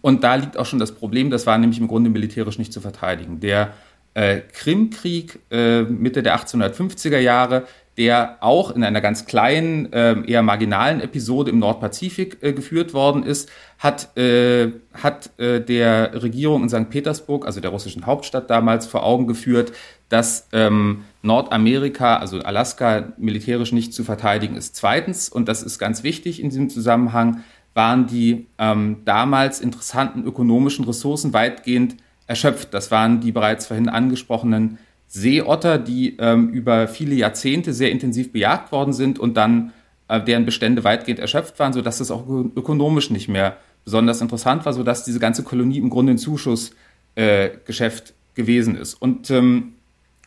Und 0.00 0.24
da 0.24 0.34
liegt 0.34 0.56
auch 0.56 0.66
schon 0.66 0.78
das 0.78 0.92
Problem, 0.92 1.30
das 1.30 1.46
war 1.46 1.58
nämlich 1.58 1.80
im 1.80 1.88
Grunde 1.88 2.10
militärisch 2.10 2.58
nicht 2.58 2.72
zu 2.72 2.80
verteidigen. 2.80 3.40
Der 3.40 3.74
äh, 4.14 4.40
Krimkrieg 4.52 5.40
äh, 5.50 5.82
Mitte 5.82 6.22
der 6.22 6.38
1850er 6.38 7.18
Jahre 7.18 7.66
der 7.98 8.36
auch 8.40 8.70
in 8.70 8.84
einer 8.84 9.00
ganz 9.00 9.26
kleinen, 9.26 9.92
äh, 9.92 10.14
eher 10.24 10.42
marginalen 10.42 11.00
Episode 11.00 11.50
im 11.50 11.58
Nordpazifik 11.58 12.38
äh, 12.42 12.52
geführt 12.52 12.94
worden 12.94 13.24
ist, 13.24 13.50
hat, 13.80 14.16
äh, 14.16 14.70
hat 14.94 15.36
äh, 15.38 15.60
der 15.60 16.22
Regierung 16.22 16.62
in 16.62 16.68
St. 16.68 16.90
Petersburg, 16.90 17.44
also 17.44 17.60
der 17.60 17.72
russischen 17.72 18.06
Hauptstadt 18.06 18.48
damals, 18.50 18.86
vor 18.86 19.02
Augen 19.02 19.26
geführt, 19.26 19.72
dass 20.08 20.46
ähm, 20.52 21.02
Nordamerika, 21.22 22.18
also 22.18 22.38
Alaska, 22.38 23.12
militärisch 23.18 23.72
nicht 23.72 23.92
zu 23.92 24.04
verteidigen 24.04 24.54
ist. 24.54 24.76
Zweitens, 24.76 25.28
und 25.28 25.48
das 25.48 25.64
ist 25.64 25.80
ganz 25.80 26.04
wichtig 26.04 26.40
in 26.40 26.50
diesem 26.50 26.70
Zusammenhang, 26.70 27.42
waren 27.78 28.08
die 28.08 28.48
ähm, 28.58 29.02
damals 29.04 29.60
interessanten 29.60 30.24
ökonomischen 30.24 30.84
Ressourcen 30.84 31.32
weitgehend 31.32 31.94
erschöpft. 32.26 32.74
Das 32.74 32.90
waren 32.90 33.20
die 33.20 33.30
bereits 33.30 33.68
vorhin 33.68 33.88
angesprochenen 33.88 34.78
Seeotter, 35.06 35.78
die 35.78 36.16
ähm, 36.18 36.48
über 36.50 36.88
viele 36.88 37.14
Jahrzehnte 37.14 37.72
sehr 37.72 37.92
intensiv 37.92 38.32
bejagt 38.32 38.72
worden 38.72 38.92
sind 38.92 39.20
und 39.20 39.36
dann 39.36 39.72
äh, 40.08 40.20
deren 40.20 40.44
Bestände 40.44 40.82
weitgehend 40.82 41.20
erschöpft 41.20 41.56
waren, 41.60 41.72
sodass 41.72 41.98
das 41.98 42.10
auch 42.10 42.28
ökonomisch 42.28 43.10
nicht 43.10 43.28
mehr 43.28 43.56
besonders 43.84 44.20
interessant 44.20 44.66
war, 44.66 44.72
sodass 44.72 45.04
diese 45.04 45.20
ganze 45.20 45.44
Kolonie 45.44 45.78
im 45.78 45.88
Grunde 45.88 46.14
ein 46.14 46.18
Zuschussgeschäft 46.18 48.10
äh, 48.10 48.12
gewesen 48.34 48.74
ist. 48.74 48.94
Und 48.94 49.30
ähm, 49.30 49.74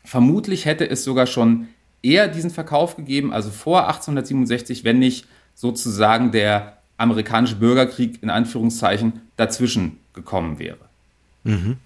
vermutlich 0.05 0.63
hätte 0.63 0.89
es 0.89 1.03
sogar 1.03 1.27
schon 1.27 1.67
eher 2.01 2.29
diesen 2.29 2.50
Verkauf 2.50 2.96
gegeben, 2.96 3.34
also 3.34 3.50
vor 3.50 3.88
1867, 3.88 4.86
wenn 4.86 5.00
nicht 5.00 5.27
sozusagen 5.53 6.31
der 6.31 6.81
amerikanische 7.01 7.55
Bürgerkrieg 7.55 8.22
in 8.24 8.29
Anführungszeichen 8.29 9.22
dazwischen 9.38 10.00
gekommen 10.13 10.60
wäre. 10.60 10.77
Mhm. 11.43 11.77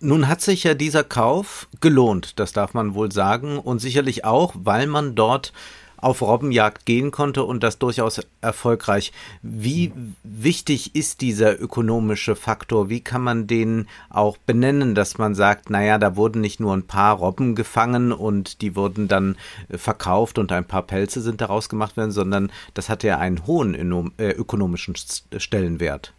Nun 0.00 0.28
hat 0.28 0.40
sich 0.40 0.64
ja 0.64 0.74
dieser 0.74 1.04
Kauf 1.04 1.68
gelohnt, 1.80 2.38
das 2.38 2.52
darf 2.52 2.72
man 2.72 2.94
wohl 2.94 3.12
sagen, 3.12 3.58
und 3.58 3.80
sicherlich 3.80 4.24
auch, 4.24 4.54
weil 4.56 4.86
man 4.86 5.14
dort 5.14 5.52
auf 6.00 6.22
Robbenjagd 6.22 6.86
gehen 6.86 7.10
konnte 7.10 7.44
und 7.44 7.62
das 7.62 7.78
durchaus 7.78 8.20
erfolgreich. 8.40 9.12
Wie 9.42 9.92
wichtig 10.22 10.94
ist 10.94 11.20
dieser 11.20 11.60
ökonomische 11.60 12.36
Faktor? 12.36 12.88
Wie 12.88 13.00
kann 13.00 13.22
man 13.22 13.46
den 13.46 13.88
auch 14.08 14.36
benennen, 14.38 14.94
dass 14.94 15.18
man 15.18 15.34
sagt, 15.34 15.70
naja, 15.70 15.98
da 15.98 16.16
wurden 16.16 16.40
nicht 16.40 16.60
nur 16.60 16.74
ein 16.74 16.86
paar 16.86 17.16
Robben 17.16 17.54
gefangen 17.54 18.12
und 18.12 18.62
die 18.62 18.76
wurden 18.76 19.08
dann 19.08 19.36
verkauft 19.70 20.38
und 20.38 20.52
ein 20.52 20.64
paar 20.64 20.82
Pelze 20.82 21.20
sind 21.20 21.40
daraus 21.40 21.68
gemacht 21.68 21.96
werden, 21.96 22.12
sondern 22.12 22.50
das 22.74 22.88
hat 22.88 23.02
ja 23.02 23.18
einen 23.18 23.46
hohen 23.46 23.74
äh, 24.18 24.30
ökonomischen 24.30 24.94
Stellenwert. 25.36 26.12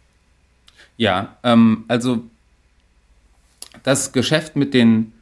Ja, 0.96 1.36
ähm, 1.42 1.84
also 1.88 2.22
das 3.82 4.12
Geschäft 4.12 4.56
mit 4.56 4.74
den 4.74 5.12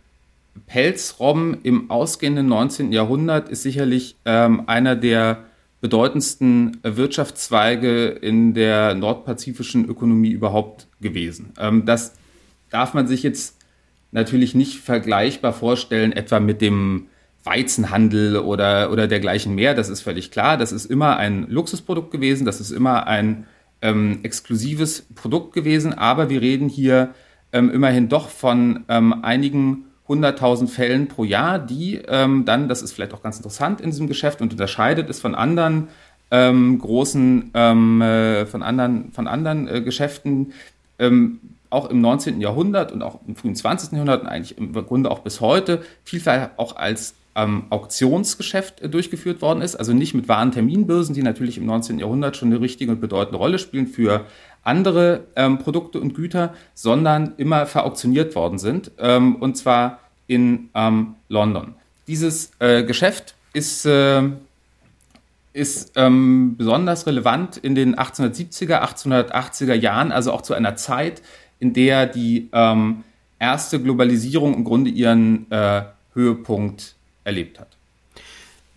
Pelzrobben 0.67 1.59
im 1.63 1.91
ausgehenden 1.91 2.47
19. 2.47 2.93
Jahrhundert 2.93 3.49
ist 3.49 3.63
sicherlich 3.63 4.17
ähm, 4.25 4.65
einer 4.67 4.97
der 4.97 5.45
bedeutendsten 5.81 6.79
Wirtschaftszweige 6.83 8.09
in 8.09 8.55
der 8.55 8.95
nordpazifischen 8.95 9.89
Ökonomie 9.89 10.31
überhaupt 10.31 10.87
gewesen. 11.01 11.53
Ähm, 11.59 11.87
das 11.87 12.15
darf 12.71 12.95
man 12.95 13.07
sich 13.07 13.23
jetzt 13.23 13.57
natürlich 14.13 14.55
nicht 14.55 14.79
vergleichbar 14.79 15.53
vorstellen, 15.53 16.13
etwa 16.13 16.41
mit 16.41 16.61
dem 16.61 17.07
Weizenhandel 17.45 18.37
oder, 18.37 18.93
oder 18.93 19.07
dergleichen 19.07 19.55
mehr. 19.55 19.75
Das 19.75 19.89
ist 19.89 20.03
völlig 20.03 20.31
klar. 20.31 20.57
Das 20.57 20.73
ist 20.73 20.87
immer 20.87 21.17
ein 21.17 21.47
Luxusprodukt 21.49 22.11
gewesen. 22.11 22.45
Das 22.45 22.61
ist 22.61 22.71
immer 22.71 23.07
ein 23.07 23.47
ähm, 23.81 24.21
exklusives 24.23 25.07
Produkt 25.15 25.55
gewesen. 25.55 25.95
Aber 25.95 26.29
wir 26.29 26.43
reden 26.43 26.69
hier 26.69 27.15
ähm, 27.53 27.71
immerhin 27.71 28.09
doch 28.09 28.29
von 28.29 28.85
ähm, 28.89 29.25
einigen 29.25 29.87
hunderttausend 30.11 30.71
Fällen 30.71 31.07
pro 31.07 31.23
Jahr, 31.23 31.61
die 31.61 32.03
ähm, 32.09 32.45
dann, 32.45 32.69
das 32.69 32.83
ist 32.83 32.93
vielleicht 32.93 33.15
auch 33.15 33.23
ganz 33.23 33.37
interessant 33.37 33.81
in 33.81 33.91
diesem 33.91 34.09
Geschäft 34.09 34.43
und 34.43 34.53
unterscheidet 34.53 35.09
es 35.09 35.21
von 35.21 35.37
anderen 35.37 35.87
ähm, 36.33 36.81
großen, 36.81 37.53
ähm, 37.55 38.03
äh, 38.03 38.45
von 38.45 38.65
anderen, 38.65 39.13
von 39.13 39.29
anderen 39.29 39.69
äh, 39.69 39.81
Geschäften, 39.81 40.53
ähm, 40.99 41.39
auch 41.71 41.89
im 41.89 42.01
19. 42.01 42.41
Jahrhundert 42.41 42.91
und 42.91 43.03
auch 43.03 43.21
im 43.29 43.37
frühen 43.37 43.55
20. 43.55 43.93
Jahrhundert 43.93 44.23
und 44.23 44.27
eigentlich 44.27 44.59
im 44.59 44.73
Grunde 44.73 45.13
auch 45.13 45.21
bis 45.21 45.41
heute 45.41 45.81
vielfach 46.03 46.51
auch 46.57 46.75
als 46.75 47.15
ähm, 47.37 47.67
Auktionsgeschäft 47.71 48.81
äh, 48.81 48.89
durchgeführt 48.89 49.41
worden 49.41 49.63
ist. 49.63 49.77
Also 49.77 49.93
nicht 49.93 50.15
mit 50.15 50.29
wahren 50.29 50.51
Terminbörsen, 50.51 51.15
die 51.15 51.23
natürlich 51.23 51.57
im 51.57 51.67
19. 51.67 52.01
Jahrhundert 52.01 52.37
schon 52.37 52.49
eine 52.49 52.61
richtige 52.61 52.91
und 52.91 53.01
bedeutende 53.01 53.39
Rolle 53.39 53.61
spielen 53.61 53.87
für 53.87 54.27
andere 54.63 55.25
ähm, 55.37 55.59
Produkte 55.59 56.01
und 56.01 56.15
Güter, 56.15 56.55
sondern 56.75 57.35
immer 57.37 57.67
verauktioniert 57.67 58.35
worden 58.35 58.59
sind, 58.59 58.93
ähm, 58.99 59.37
und 59.37 59.57
zwar 59.57 60.01
in 60.27 60.71
ähm, 60.75 61.15
London. 61.29 61.75
Dieses 62.07 62.53
äh, 62.59 62.85
Geschäft 62.85 63.35
ist, 63.53 63.87
äh, 63.87 64.23
ist 65.53 65.93
ähm, 65.97 66.57
besonders 66.57 67.07
relevant 67.07 67.57
in 67.57 67.75
den 67.75 67.97
1870er, 67.97 68.83
1880er 68.83 69.75
Jahren, 69.75 70.13
also 70.13 70.33
auch 70.33 70.43
zu 70.43 70.55
einer 70.55 70.77
Zeit, 70.77 71.23
in 71.59 71.73
der 71.73 72.07
die 72.07 72.49
ähm, 72.53 73.05
erste 73.39 73.81
Globalisierung 73.81 74.55
im 74.55 74.65
Grunde 74.65 74.91
ihren 74.91 75.51
äh, 75.51 75.83
Höhepunkt 76.15 76.95
erlebt 77.25 77.59
hat. 77.59 77.77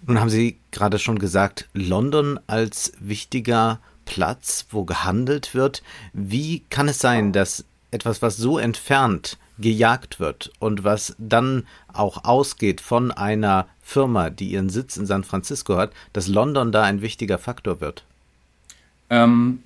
Nun 0.05 0.19
haben 0.19 0.29
Sie 0.29 0.57
gerade 0.71 0.99
schon 0.99 1.19
gesagt, 1.19 1.69
London 1.73 2.39
als 2.47 2.91
wichtiger 2.99 3.79
Platz, 4.05 4.67
wo 4.71 4.83
gehandelt 4.83 5.53
wird. 5.53 5.83
Wie 6.13 6.61
kann 6.69 6.87
es 6.87 6.99
sein, 6.99 7.31
dass 7.33 7.65
etwas, 7.91 8.21
was 8.21 8.37
so 8.37 8.57
entfernt 8.57 9.37
gejagt 9.59 10.19
wird 10.19 10.51
und 10.59 10.83
was 10.83 11.15
dann 11.19 11.67
auch 11.91 12.23
ausgeht 12.23 12.81
von 12.81 13.11
einer 13.11 13.67
Firma, 13.81 14.29
die 14.29 14.51
ihren 14.51 14.69
Sitz 14.69 14.97
in 14.97 15.05
San 15.05 15.23
Francisco 15.23 15.77
hat, 15.77 15.91
dass 16.11 16.27
London 16.27 16.71
da 16.71 16.83
ein 16.83 17.01
wichtiger 17.01 17.37
Faktor 17.37 17.79
wird? 17.79 18.03
Ähm, 19.09 19.63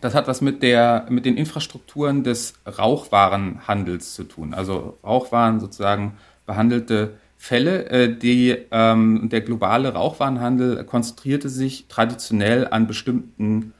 das 0.00 0.14
hat 0.14 0.28
was 0.28 0.42
mit, 0.42 0.62
der, 0.62 1.06
mit 1.08 1.24
den 1.24 1.36
Infrastrukturen 1.36 2.24
des 2.24 2.54
Rauchwarenhandels 2.66 4.12
zu 4.14 4.24
tun. 4.24 4.52
Also 4.52 4.98
Rauchwaren 5.02 5.60
sozusagen 5.60 6.18
behandelte 6.46 7.16
Fälle. 7.44 7.90
Äh, 7.90 8.16
die, 8.16 8.56
ähm, 8.70 9.28
der 9.30 9.42
globale 9.42 9.92
Rauchwarenhandel 9.92 10.82
konzentrierte 10.84 11.50
sich 11.50 11.86
traditionell 11.88 12.66
an 12.66 12.86
bestimmten 12.86 13.74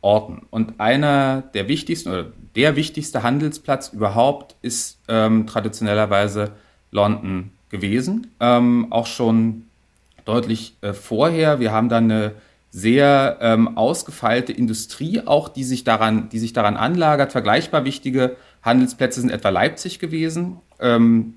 Orten. 0.00 0.46
Und 0.48 0.80
einer 0.80 1.42
der 1.52 1.68
wichtigsten 1.68 2.08
oder 2.08 2.26
der 2.56 2.76
wichtigste 2.76 3.22
Handelsplatz 3.22 3.92
überhaupt 3.92 4.56
ist 4.62 4.98
ähm, 5.08 5.46
traditionellerweise 5.46 6.52
London 6.92 7.50
gewesen. 7.68 8.28
Ähm, 8.40 8.86
auch 8.90 9.06
schon 9.06 9.66
deutlich 10.24 10.74
äh, 10.80 10.94
vorher. 10.94 11.60
Wir 11.60 11.72
haben 11.72 11.90
dann 11.90 12.10
eine 12.10 12.32
sehr 12.70 13.36
ähm, 13.42 13.76
ausgefeilte 13.76 14.52
Industrie, 14.52 15.20
auch 15.26 15.50
die 15.50 15.64
sich 15.64 15.84
daran, 15.84 16.30
die 16.30 16.38
sich 16.38 16.54
daran 16.54 16.78
anlagert. 16.78 17.32
Vergleichbar 17.32 17.84
wichtige 17.84 18.36
Handelsplätze 18.62 19.20
sind 19.20 19.30
etwa 19.30 19.50
Leipzig 19.50 19.98
gewesen. 19.98 20.56
Ähm, 20.80 21.34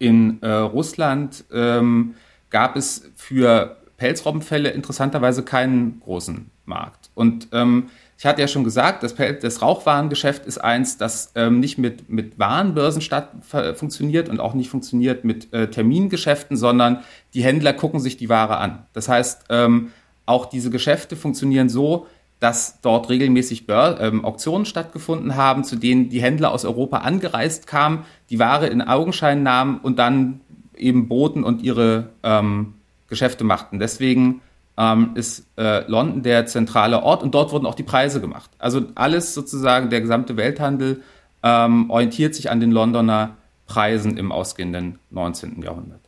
in 0.00 0.42
äh, 0.42 0.50
Russland 0.50 1.44
ähm, 1.52 2.16
gab 2.48 2.74
es 2.74 3.08
für 3.14 3.76
Pelzrobbenfälle 3.98 4.70
interessanterweise 4.70 5.44
keinen 5.44 6.00
großen 6.00 6.50
Markt. 6.64 7.10
Und 7.14 7.48
ähm, 7.52 7.90
ich 8.18 8.26
hatte 8.26 8.40
ja 8.40 8.48
schon 8.48 8.64
gesagt, 8.64 9.02
das, 9.02 9.14
das 9.14 9.62
Rauchwarengeschäft 9.62 10.46
ist 10.46 10.58
eins, 10.58 10.96
das 10.96 11.32
ähm, 11.34 11.60
nicht 11.60 11.78
mit, 11.78 12.08
mit 12.08 12.38
Warenbörsen 12.38 13.02
statt 13.02 13.30
funktioniert 13.74 14.28
und 14.28 14.40
auch 14.40 14.54
nicht 14.54 14.70
funktioniert 14.70 15.24
mit 15.24 15.52
äh, 15.52 15.70
Termingeschäften, 15.70 16.56
sondern 16.56 17.00
die 17.34 17.44
Händler 17.44 17.72
gucken 17.72 18.00
sich 18.00 18.16
die 18.16 18.28
Ware 18.28 18.56
an. 18.56 18.86
Das 18.94 19.08
heißt, 19.08 19.44
ähm, 19.50 19.92
auch 20.26 20.46
diese 20.46 20.70
Geschäfte 20.70 21.16
funktionieren 21.16 21.68
so, 21.68 22.06
dass 22.40 22.80
dort 22.80 23.10
regelmäßig 23.10 23.66
Bör 23.66 24.00
ähm, 24.00 24.24
Auktionen 24.24 24.64
stattgefunden 24.64 25.36
haben, 25.36 25.62
zu 25.62 25.76
denen 25.76 26.08
die 26.08 26.22
Händler 26.22 26.52
aus 26.52 26.64
Europa 26.64 26.98
angereist 26.98 27.66
kamen, 27.66 28.04
die 28.30 28.38
Ware 28.38 28.66
in 28.66 28.82
Augenschein 28.82 29.42
nahmen 29.42 29.78
und 29.78 29.98
dann 29.98 30.40
eben 30.76 31.06
boten 31.06 31.44
und 31.44 31.62
ihre 31.62 32.08
ähm, 32.22 32.74
Geschäfte 33.08 33.44
machten. 33.44 33.78
Deswegen 33.78 34.40
ähm, 34.78 35.10
ist 35.14 35.46
äh, 35.58 35.86
London 35.90 36.22
der 36.22 36.46
zentrale 36.46 37.02
Ort 37.02 37.22
und 37.22 37.34
dort 37.34 37.52
wurden 37.52 37.66
auch 37.66 37.74
die 37.74 37.82
Preise 37.82 38.20
gemacht. 38.22 38.50
Also 38.58 38.82
alles 38.94 39.34
sozusagen, 39.34 39.90
der 39.90 40.00
gesamte 40.00 40.38
Welthandel 40.38 41.02
ähm, 41.42 41.90
orientiert 41.90 42.34
sich 42.34 42.50
an 42.50 42.60
den 42.60 42.70
Londoner 42.70 43.36
Preisen 43.66 44.16
im 44.16 44.32
ausgehenden 44.32 44.98
19. 45.10 45.62
Jahrhundert. 45.62 45.99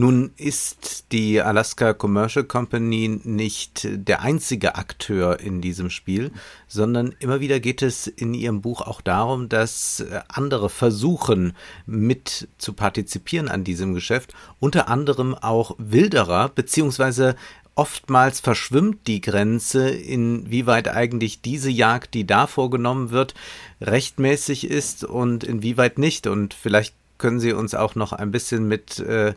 Nun 0.00 0.30
ist 0.36 1.06
die 1.10 1.40
Alaska 1.40 1.92
Commercial 1.92 2.44
Company 2.44 3.18
nicht 3.24 3.80
der 3.84 4.22
einzige 4.22 4.76
Akteur 4.76 5.40
in 5.40 5.60
diesem 5.60 5.90
Spiel, 5.90 6.30
sondern 6.68 7.16
immer 7.18 7.40
wieder 7.40 7.58
geht 7.58 7.82
es 7.82 8.06
in 8.06 8.32
ihrem 8.32 8.60
Buch 8.60 8.80
auch 8.80 9.00
darum, 9.00 9.48
dass 9.48 10.04
andere 10.28 10.70
versuchen 10.70 11.56
mit 11.84 12.46
zu 12.58 12.74
partizipieren 12.74 13.48
an 13.48 13.64
diesem 13.64 13.92
Geschäft, 13.92 14.34
unter 14.60 14.86
anderem 14.86 15.34
auch 15.34 15.74
Wilderer, 15.78 16.48
beziehungsweise 16.50 17.34
oftmals 17.74 18.38
verschwimmt 18.38 19.08
die 19.08 19.20
Grenze, 19.20 19.90
inwieweit 19.90 20.86
eigentlich 20.86 21.42
diese 21.42 21.70
Jagd, 21.70 22.14
die 22.14 22.24
da 22.24 22.46
vorgenommen 22.46 23.10
wird, 23.10 23.34
rechtmäßig 23.80 24.70
ist 24.70 25.02
und 25.02 25.42
inwieweit 25.42 25.98
nicht. 25.98 26.28
Und 26.28 26.54
vielleicht 26.54 26.94
können 27.18 27.40
Sie 27.40 27.52
uns 27.52 27.74
auch 27.74 27.96
noch 27.96 28.12
ein 28.12 28.30
bisschen 28.30 28.68
mit 28.68 29.00
äh, 29.00 29.34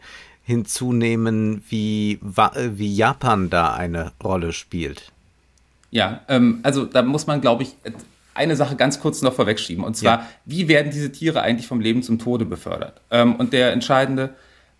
hinzunehmen, 0.52 1.64
wie, 1.70 2.20
wie 2.22 2.94
Japan 2.94 3.50
da 3.50 3.74
eine 3.74 4.12
Rolle 4.22 4.52
spielt. 4.52 5.12
Ja, 5.92 6.22
ähm, 6.28 6.60
also 6.64 6.86
da 6.86 7.02
muss 7.02 7.26
man, 7.26 7.40
glaube 7.40 7.64
ich, 7.64 7.76
eine 8.34 8.56
Sache 8.58 8.76
ganz 8.76 9.00
kurz 9.00 9.22
noch 9.22 9.34
vorwegschieben. 9.34 9.84
Und 9.84 9.96
zwar, 9.96 10.20
ja. 10.20 10.28
wie 10.46 10.68
werden 10.68 10.92
diese 10.92 11.12
Tiere 11.12 11.42
eigentlich 11.42 11.68
vom 11.68 11.80
Leben 11.80 12.04
zum 12.04 12.20
Tode 12.20 12.46
befördert? 12.46 13.02
Ähm, 13.12 13.36
und 13.36 13.54
der 13.54 13.72
entscheidende 13.72 14.32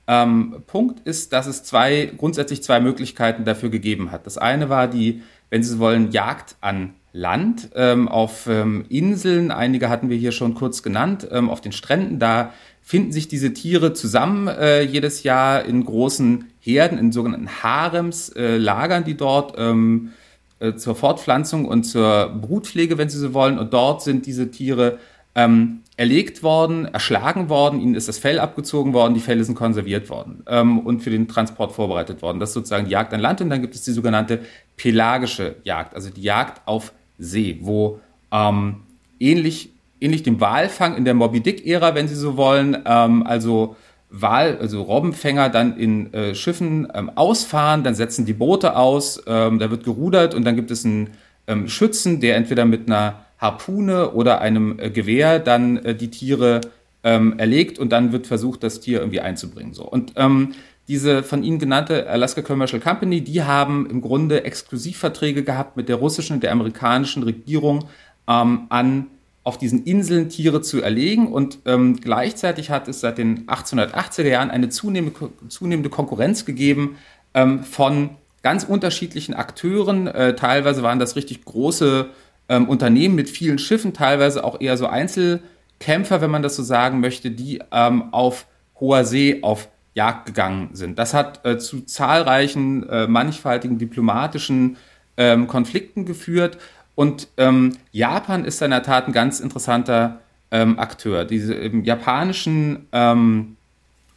ähm, 0.08 0.64
Punkt 0.68 1.06
ist, 1.08 1.32
dass 1.32 1.48
es 1.48 1.64
zwei, 1.64 2.12
grundsätzlich 2.18 2.64
zwei 2.64 2.82
Möglichkeiten 2.82 3.46
dafür 3.46 3.70
gegeben 3.70 4.12
hat. 4.12 4.26
Das 4.26 4.38
eine 4.38 4.70
war 4.70 4.88
die, 4.88 5.22
wenn 5.50 5.64
Sie 5.64 5.80
wollen, 5.80 6.12
Jagd 6.12 6.56
an 6.60 6.96
Land 7.14 7.70
ähm, 7.76 8.08
auf 8.08 8.48
ähm, 8.48 8.86
Inseln. 8.90 9.52
Einige 9.52 9.90
hatten 9.90 10.10
wir 10.10 10.18
hier 10.18 10.32
schon 10.32 10.54
kurz 10.54 10.82
genannt, 10.82 11.28
ähm, 11.32 11.50
auf 11.50 11.62
den 11.62 11.72
Stränden. 11.72 12.20
Da 12.20 12.54
finden 12.92 13.14
sich 13.14 13.30
diese 13.30 13.54
Tiere 13.54 13.94
zusammen 13.94 14.50
äh, 14.50 14.82
jedes 14.82 15.24
Jahr 15.24 15.64
in 15.64 15.86
großen 15.86 16.50
Herden, 16.60 16.98
in 16.98 17.14
sogenannten 17.14 17.64
Harems, 17.64 18.28
äh, 18.36 18.58
lagern 18.58 19.06
die 19.06 19.16
dort 19.16 19.54
ähm, 19.58 20.12
äh, 20.60 20.74
zur 20.74 20.96
Fortpflanzung 20.96 21.64
und 21.64 21.86
zur 21.86 22.28
Brutpflege, 22.28 22.98
wenn 22.98 23.08
Sie 23.08 23.18
so 23.18 23.34
wollen. 23.34 23.60
Und 23.60 23.72
dort 23.72 24.04
sind 24.04 24.26
diese 24.26 24.52
Tiere 24.52 25.00
ähm, 25.36 25.84
erlegt 25.96 26.44
worden, 26.44 26.84
erschlagen 26.84 27.48
worden, 27.48 27.80
ihnen 27.80 27.96
ist 27.96 28.10
das 28.10 28.18
Fell 28.18 28.42
abgezogen 28.42 28.92
worden, 28.92 29.14
die 29.14 29.22
Felle 29.22 29.46
sind 29.46 29.56
konserviert 29.56 30.10
worden 30.10 30.44
ähm, 30.48 30.80
und 30.80 31.00
für 31.02 31.12
den 31.12 31.30
Transport 31.30 31.72
vorbereitet 31.72 32.22
worden. 32.22 32.42
Das 32.42 32.50
ist 32.50 32.56
sozusagen 32.56 32.88
die 32.88 32.92
Jagd 32.92 33.14
an 33.14 33.22
Land 33.22 33.40
und 33.40 33.50
dann 33.50 33.62
gibt 33.62 33.74
es 33.74 33.84
die 33.84 33.94
sogenannte 33.94 34.42
pelagische 34.76 35.56
Jagd, 35.64 35.96
also 35.96 36.10
die 36.10 36.24
Jagd 36.24 36.68
auf 36.68 36.92
See, 37.18 37.58
wo 37.62 38.02
ähm, 38.34 38.82
ähnlich 39.18 39.70
ähnlich 40.02 40.24
dem 40.24 40.42
Walfang 40.42 40.98
in 40.98 41.06
der 41.06 41.14
Moby 41.14 41.40
Dick-Ära, 41.40 41.96
wenn 41.96 42.08
Sie 42.08 42.16
so 42.16 42.36
wollen, 42.36 42.78
ähm, 42.86 43.26
also 43.26 43.76
Wal, 44.10 44.58
also 44.58 44.82
Robbenfänger 44.82 45.50
dann 45.50 45.78
in 45.78 46.14
äh, 46.14 46.36
Schiffen 46.36 46.88
ähm, 46.94 47.10
ausfahren, 47.16 47.84
dann 47.84 47.96
setzen 47.96 48.26
die 48.26 48.34
Boote 48.34 48.76
aus, 48.76 49.24
ähm, 49.26 49.58
da 49.58 49.72
wird 49.72 49.86
gerudert 49.86 50.34
und 50.34 50.44
dann 50.44 50.58
gibt 50.58 50.70
es 50.70 50.84
einen 50.84 51.12
ähm, 51.48 51.70
Schützen, 51.70 52.20
der 52.20 52.36
entweder 52.36 52.66
mit 52.66 52.88
einer 52.88 53.22
Harpune 53.38 54.12
oder 54.12 54.42
einem 54.42 54.78
äh, 54.80 54.90
Gewehr 54.90 55.40
dann 55.40 55.78
äh, 55.78 55.96
die 55.96 56.12
Tiere 56.12 56.60
ähm, 57.04 57.40
erlegt 57.40 57.80
und 57.80 57.92
dann 57.92 58.12
wird 58.12 58.28
versucht, 58.28 58.64
das 58.64 58.82
Tier 58.82 59.00
irgendwie 59.00 59.22
einzubringen. 59.22 59.74
So. 59.74 59.84
Und 59.84 60.14
ähm, 60.18 60.56
diese 60.90 61.24
von 61.24 61.42
Ihnen 61.42 61.58
genannte 61.58 62.10
Alaska 62.10 62.42
Commercial 62.42 62.82
Company, 62.82 63.22
die 63.22 63.44
haben 63.44 63.90
im 63.90 64.02
Grunde 64.02 64.44
Exklusivverträge 64.44 65.44
gehabt 65.44 65.78
mit 65.78 65.88
der 65.88 65.96
russischen 65.96 66.36
und 66.36 66.44
der 66.44 66.52
amerikanischen 66.52 67.24
Regierung 67.24 67.86
ähm, 68.28 68.66
an 68.70 69.08
auf 69.44 69.58
diesen 69.58 69.84
Inseln 69.86 70.30
Tiere 70.30 70.62
zu 70.62 70.82
erlegen 70.82 71.28
und 71.32 71.60
ähm, 71.66 72.00
gleichzeitig 72.00 72.70
hat 72.70 72.88
es 72.88 73.00
seit 73.00 73.18
den 73.18 73.48
1880er 73.48 74.28
Jahren 74.28 74.52
eine 74.52 74.70
zunehmende, 74.70 75.30
zunehmende 75.48 75.90
Konkurrenz 75.90 76.46
gegeben 76.46 76.98
ähm, 77.34 77.64
von 77.64 78.12
ganz 78.44 78.64
unterschiedlichen 78.64 79.34
Akteuren. 79.34 80.08
Äh, 80.08 80.36
teilweise 80.36 80.84
waren 80.84 81.00
das 81.00 81.16
richtig 81.16 81.44
große 81.44 82.10
ähm, 82.50 82.70
Unternehmen 82.70 83.16
mit 83.16 83.30
vielen 83.30 83.58
Schiffen, 83.58 83.94
teilweise 83.94 84.44
auch 84.44 84.62
eher 84.62 84.78
so 84.78 84.86
Einzelkämpfer, 84.86 86.22
wenn 86.22 86.32
man 86.32 86.44
das 86.44 86.56
so 86.56 86.64
sagen 86.64 87.00
möchte, 87.00 87.32
die 87.32 87.62
ähm, 87.72 88.14
auf 88.14 88.46
hoher 88.80 89.06
See 89.06 89.40
auf 89.42 89.70
Jagd 89.94 90.28
gegangen 90.28 90.70
sind. 90.74 91.00
Das 91.00 91.14
hat 91.14 91.46
äh, 91.46 91.58
zu 91.58 91.82
zahlreichen, 91.82 92.88
äh, 92.88 93.08
mannigfaltigen 93.08 93.78
diplomatischen 93.78 94.78
ähm, 95.18 95.48
Konflikten 95.48 96.06
geführt 96.06 96.58
und 97.02 97.30
ähm, 97.38 97.78
Japan 97.92 98.46
ist 98.46 98.62
in 98.62 98.70
der 98.70 98.84
Tat 98.84 99.08
ein 99.08 99.12
ganz 99.12 99.40
interessanter 99.40 100.20
ähm, 100.52 100.78
Akteur. 100.78 101.26
Diese 101.26 101.56
ähm, 101.56 101.84
japanischen 101.84 102.86
ähm, 102.92 103.58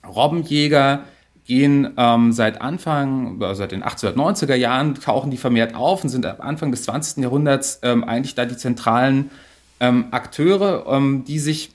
Robbenjäger 0.06 1.04
gehen 1.46 1.94
ähm, 1.96 2.32
seit 2.32 2.60
Anfang, 2.60 3.40
äh, 3.40 3.54
seit 3.54 3.72
den 3.72 3.82
1890er 3.82 4.54
Jahren, 4.54 4.96
tauchen 4.96 5.30
die 5.30 5.38
vermehrt 5.38 5.74
auf 5.74 6.02
und 6.02 6.10
sind 6.10 6.26
ab 6.26 6.44
Anfang 6.44 6.72
des 6.72 6.82
20. 6.82 7.22
Jahrhunderts 7.22 7.80
ähm, 7.82 8.04
eigentlich 8.04 8.34
da 8.34 8.44
die 8.44 8.58
zentralen 8.58 9.30
Akteure, 9.80 11.02
die 11.26 11.38
sich, 11.38 11.72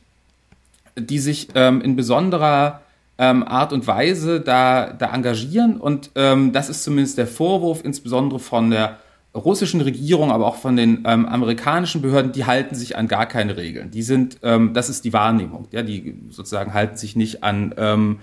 die 0.95 1.19
sich 1.19 1.53
in 1.53 1.95
besonderer 1.95 2.81
Art 3.17 3.73
und 3.73 3.85
Weise 3.85 4.39
da, 4.39 4.87
da 4.93 5.13
engagieren. 5.13 5.77
Und 5.77 6.09
das 6.15 6.69
ist 6.69 6.85
zumindest 6.85 7.19
der 7.19 7.27
Vorwurf, 7.27 7.81
insbesondere 7.83 8.39
von 8.39 8.71
der 8.71 8.97
russischen 9.39 9.81
Regierung, 9.81 10.31
aber 10.31 10.45
auch 10.45 10.55
von 10.55 10.75
den 10.75 11.03
ähm, 11.05 11.25
amerikanischen 11.25 12.01
Behörden, 12.01 12.31
die 12.31 12.45
halten 12.45 12.75
sich 12.75 12.97
an 12.97 13.07
gar 13.07 13.25
keine 13.25 13.57
Regeln. 13.57 13.91
Die 13.91 14.03
sind, 14.03 14.37
ähm, 14.43 14.73
das 14.73 14.89
ist 14.89 15.05
die 15.05 15.13
Wahrnehmung, 15.13 15.67
ja, 15.71 15.81
die 15.81 16.15
sozusagen 16.29 16.73
halten 16.73 16.97
sich 16.97 17.15
nicht 17.15 17.43
an 17.43 17.73
ähm, 17.77 18.19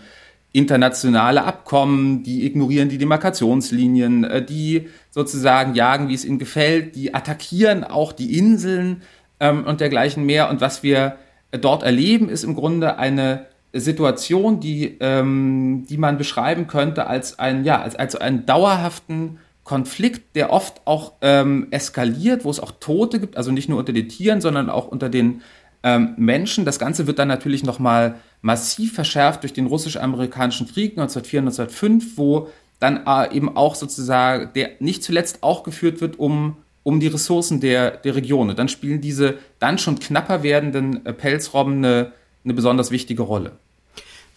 internationale 0.52 1.44
Abkommen, 1.44 2.22
die 2.22 2.46
ignorieren 2.46 2.88
die 2.88 2.98
Demarkationslinien, 2.98 4.24
äh, 4.24 4.44
die 4.44 4.88
sozusagen 5.10 5.74
jagen, 5.74 6.08
wie 6.08 6.14
es 6.14 6.24
ihnen 6.24 6.38
gefällt, 6.38 6.96
die 6.96 7.14
attackieren 7.14 7.84
auch 7.84 8.12
die 8.12 8.38
Inseln 8.38 9.02
ähm, 9.38 9.64
und 9.64 9.80
dergleichen 9.80 10.24
mehr. 10.24 10.48
Und 10.48 10.60
was 10.60 10.82
wir 10.82 11.16
dort 11.50 11.82
erleben, 11.82 12.28
ist 12.28 12.44
im 12.44 12.54
Grunde 12.54 12.98
eine 12.98 13.46
Situation, 13.72 14.60
die, 14.60 14.96
ähm, 15.00 15.84
die 15.88 15.98
man 15.98 16.18
beschreiben 16.18 16.66
könnte 16.66 17.06
als 17.06 17.38
ein, 17.38 17.64
ja, 17.64 17.82
als, 17.82 17.96
als 17.96 18.16
einen 18.16 18.46
dauerhaften 18.46 19.38
Konflikt, 19.66 20.36
der 20.36 20.52
oft 20.52 20.80
auch 20.84 21.14
ähm, 21.22 21.66
eskaliert, 21.72 22.44
wo 22.44 22.50
es 22.50 22.60
auch 22.60 22.70
Tote 22.78 23.18
gibt, 23.18 23.36
also 23.36 23.50
nicht 23.50 23.68
nur 23.68 23.80
unter 23.80 23.92
den 23.92 24.08
Tieren, 24.08 24.40
sondern 24.40 24.70
auch 24.70 24.86
unter 24.86 25.08
den 25.08 25.42
ähm, 25.82 26.14
Menschen. 26.16 26.64
Das 26.64 26.78
Ganze 26.78 27.08
wird 27.08 27.18
dann 27.18 27.26
natürlich 27.26 27.64
nochmal 27.64 28.14
massiv 28.42 28.94
verschärft 28.94 29.42
durch 29.42 29.52
den 29.52 29.66
russisch-amerikanischen 29.66 30.68
Krieg 30.68 30.92
1904, 30.92 31.40
1905, 31.40 32.16
wo 32.16 32.48
dann 32.78 33.04
äh, 33.06 33.34
eben 33.34 33.56
auch 33.56 33.74
sozusagen, 33.74 34.52
der 34.54 34.70
nicht 34.78 35.02
zuletzt 35.02 35.42
auch 35.42 35.64
geführt 35.64 36.00
wird, 36.00 36.16
um 36.18 36.56
um 36.84 37.00
die 37.00 37.08
Ressourcen 37.08 37.58
der, 37.58 37.90
der 37.90 38.14
Region. 38.14 38.48
Und 38.48 38.60
dann 38.60 38.68
spielen 38.68 39.00
diese 39.00 39.38
dann 39.58 39.76
schon 39.76 39.98
knapper 39.98 40.44
werdenden 40.44 41.04
äh, 41.04 41.12
Pelzrobben 41.12 41.78
eine, 41.78 42.12
eine 42.44 42.54
besonders 42.54 42.92
wichtige 42.92 43.24
Rolle. 43.24 43.58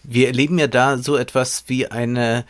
Wir 0.02 0.26
erleben 0.26 0.58
ja 0.58 0.66
da 0.66 0.98
so 0.98 1.16
etwas 1.16 1.62
wie 1.68 1.86
eine 1.86 2.44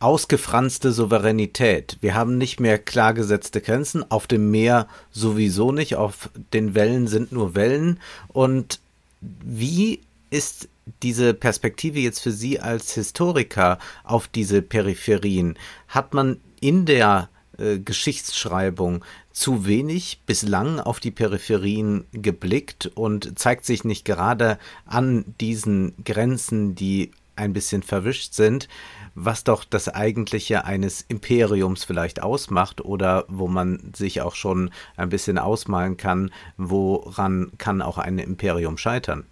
ausgefranste 0.00 0.92
Souveränität. 0.92 1.98
Wir 2.00 2.14
haben 2.14 2.38
nicht 2.38 2.60
mehr 2.60 2.78
klar 2.78 3.14
gesetzte 3.14 3.60
Grenzen, 3.60 4.08
auf 4.10 4.26
dem 4.26 4.50
Meer 4.50 4.86
sowieso 5.10 5.72
nicht, 5.72 5.96
auf 5.96 6.30
den 6.52 6.74
Wellen 6.74 7.08
sind 7.08 7.32
nur 7.32 7.54
Wellen. 7.54 7.98
Und 8.28 8.80
wie 9.20 10.00
ist 10.30 10.68
diese 11.02 11.34
Perspektive 11.34 11.98
jetzt 11.98 12.20
für 12.20 12.30
Sie 12.30 12.60
als 12.60 12.94
Historiker 12.94 13.78
auf 14.04 14.28
diese 14.28 14.62
Peripherien? 14.62 15.58
Hat 15.88 16.14
man 16.14 16.38
in 16.60 16.86
der 16.86 17.28
äh, 17.58 17.78
Geschichtsschreibung 17.78 19.04
zu 19.32 19.66
wenig 19.66 20.20
bislang 20.26 20.80
auf 20.80 21.00
die 21.00 21.10
Peripherien 21.10 22.04
geblickt 22.12 22.90
und 22.94 23.38
zeigt 23.38 23.64
sich 23.64 23.84
nicht 23.84 24.04
gerade 24.04 24.58
an 24.86 25.24
diesen 25.40 25.94
Grenzen, 26.04 26.74
die 26.74 27.10
ein 27.36 27.52
bisschen 27.52 27.82
verwischt 27.82 28.34
sind, 28.34 28.68
was 29.14 29.44
doch 29.44 29.64
das 29.64 29.88
eigentliche 29.88 30.64
eines 30.64 31.02
Imperiums 31.02 31.84
vielleicht 31.84 32.22
ausmacht 32.22 32.80
oder 32.80 33.24
wo 33.28 33.48
man 33.48 33.92
sich 33.94 34.22
auch 34.22 34.34
schon 34.34 34.70
ein 34.96 35.08
bisschen 35.08 35.38
ausmalen 35.38 35.96
kann, 35.96 36.30
woran 36.56 37.52
kann 37.58 37.82
auch 37.82 37.98
ein 37.98 38.18
Imperium 38.18 38.78
scheitern. 38.78 39.24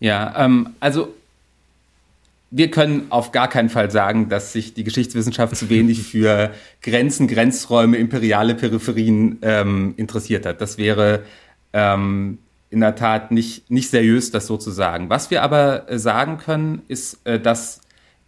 Ja, 0.00 0.44
ähm, 0.44 0.70
also 0.80 1.14
wir 2.50 2.70
können 2.70 3.06
auf 3.08 3.32
gar 3.32 3.48
keinen 3.48 3.70
Fall 3.70 3.90
sagen, 3.90 4.28
dass 4.28 4.52
sich 4.52 4.74
die 4.74 4.84
Geschichtswissenschaft 4.84 5.56
zu 5.56 5.70
wenig 5.70 6.02
für 6.10 6.52
Grenzen, 6.82 7.26
Grenzräume, 7.26 7.96
imperiale 7.96 8.54
Peripherien 8.54 9.38
ähm, 9.42 9.94
interessiert 9.96 10.44
hat. 10.44 10.60
Das 10.60 10.76
wäre 10.76 11.22
ähm, 11.72 12.38
in 12.68 12.80
der 12.80 12.94
Tat 12.94 13.30
nicht, 13.30 13.70
nicht 13.70 13.90
seriös, 13.90 14.30
das 14.30 14.46
so 14.46 14.56
zu 14.56 14.70
sagen. 14.70 15.10
Was 15.10 15.30
wir 15.30 15.42
aber 15.42 15.90
äh, 15.90 15.98
sagen 15.98 16.38
können, 16.38 16.82
ist, 16.88 17.20
äh, 17.24 17.40
dass 17.40 17.80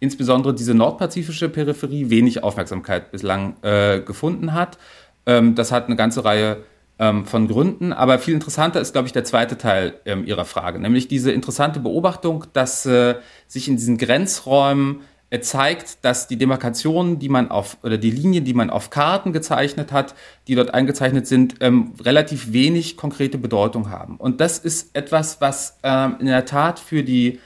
insbesondere 0.05 0.53
diese 0.53 0.73
nordpazifische 0.73 1.49
Peripherie 1.49 2.09
wenig 2.09 2.43
Aufmerksamkeit 2.43 3.11
bislang 3.11 3.57
äh, 3.61 3.99
gefunden 3.99 4.53
hat. 4.53 4.77
Ähm, 5.25 5.55
das 5.55 5.71
hat 5.71 5.87
eine 5.87 5.97
ganze 5.97 6.23
Reihe 6.23 6.63
ähm, 6.99 7.25
von 7.25 7.47
Gründen. 7.47 7.91
Aber 7.91 8.19
viel 8.19 8.33
interessanter 8.33 8.79
ist, 8.79 8.93
glaube 8.93 9.07
ich, 9.07 9.13
der 9.13 9.23
zweite 9.23 9.57
Teil 9.57 9.95
ähm, 10.05 10.25
Ihrer 10.25 10.45
Frage, 10.45 10.79
nämlich 10.79 11.07
diese 11.07 11.31
interessante 11.31 11.79
Beobachtung, 11.79 12.45
dass 12.53 12.85
äh, 12.85 13.15
sich 13.47 13.67
in 13.67 13.75
diesen 13.75 13.97
Grenzräumen 13.97 15.01
äh, 15.29 15.39
zeigt, 15.39 16.05
dass 16.05 16.27
die 16.27 16.37
Demarkationen, 16.37 17.19
die 17.19 17.29
man 17.29 17.51
auf 17.51 17.77
oder 17.83 17.97
die 17.97 18.11
Linien, 18.11 18.45
die 18.45 18.53
man 18.53 18.69
auf 18.69 18.89
Karten 18.89 19.33
gezeichnet 19.33 19.91
hat, 19.91 20.15
die 20.47 20.55
dort 20.55 20.73
eingezeichnet 20.73 21.27
sind, 21.27 21.55
ähm, 21.61 21.93
relativ 22.01 22.53
wenig 22.53 22.95
konkrete 22.95 23.37
Bedeutung 23.37 23.89
haben. 23.89 24.17
Und 24.17 24.39
das 24.39 24.59
ist 24.59 24.95
etwas, 24.95 25.41
was 25.41 25.77
ähm, 25.83 26.17
in 26.19 26.27
der 26.27 26.45
Tat 26.45 26.79
für 26.79 27.03
die 27.03 27.39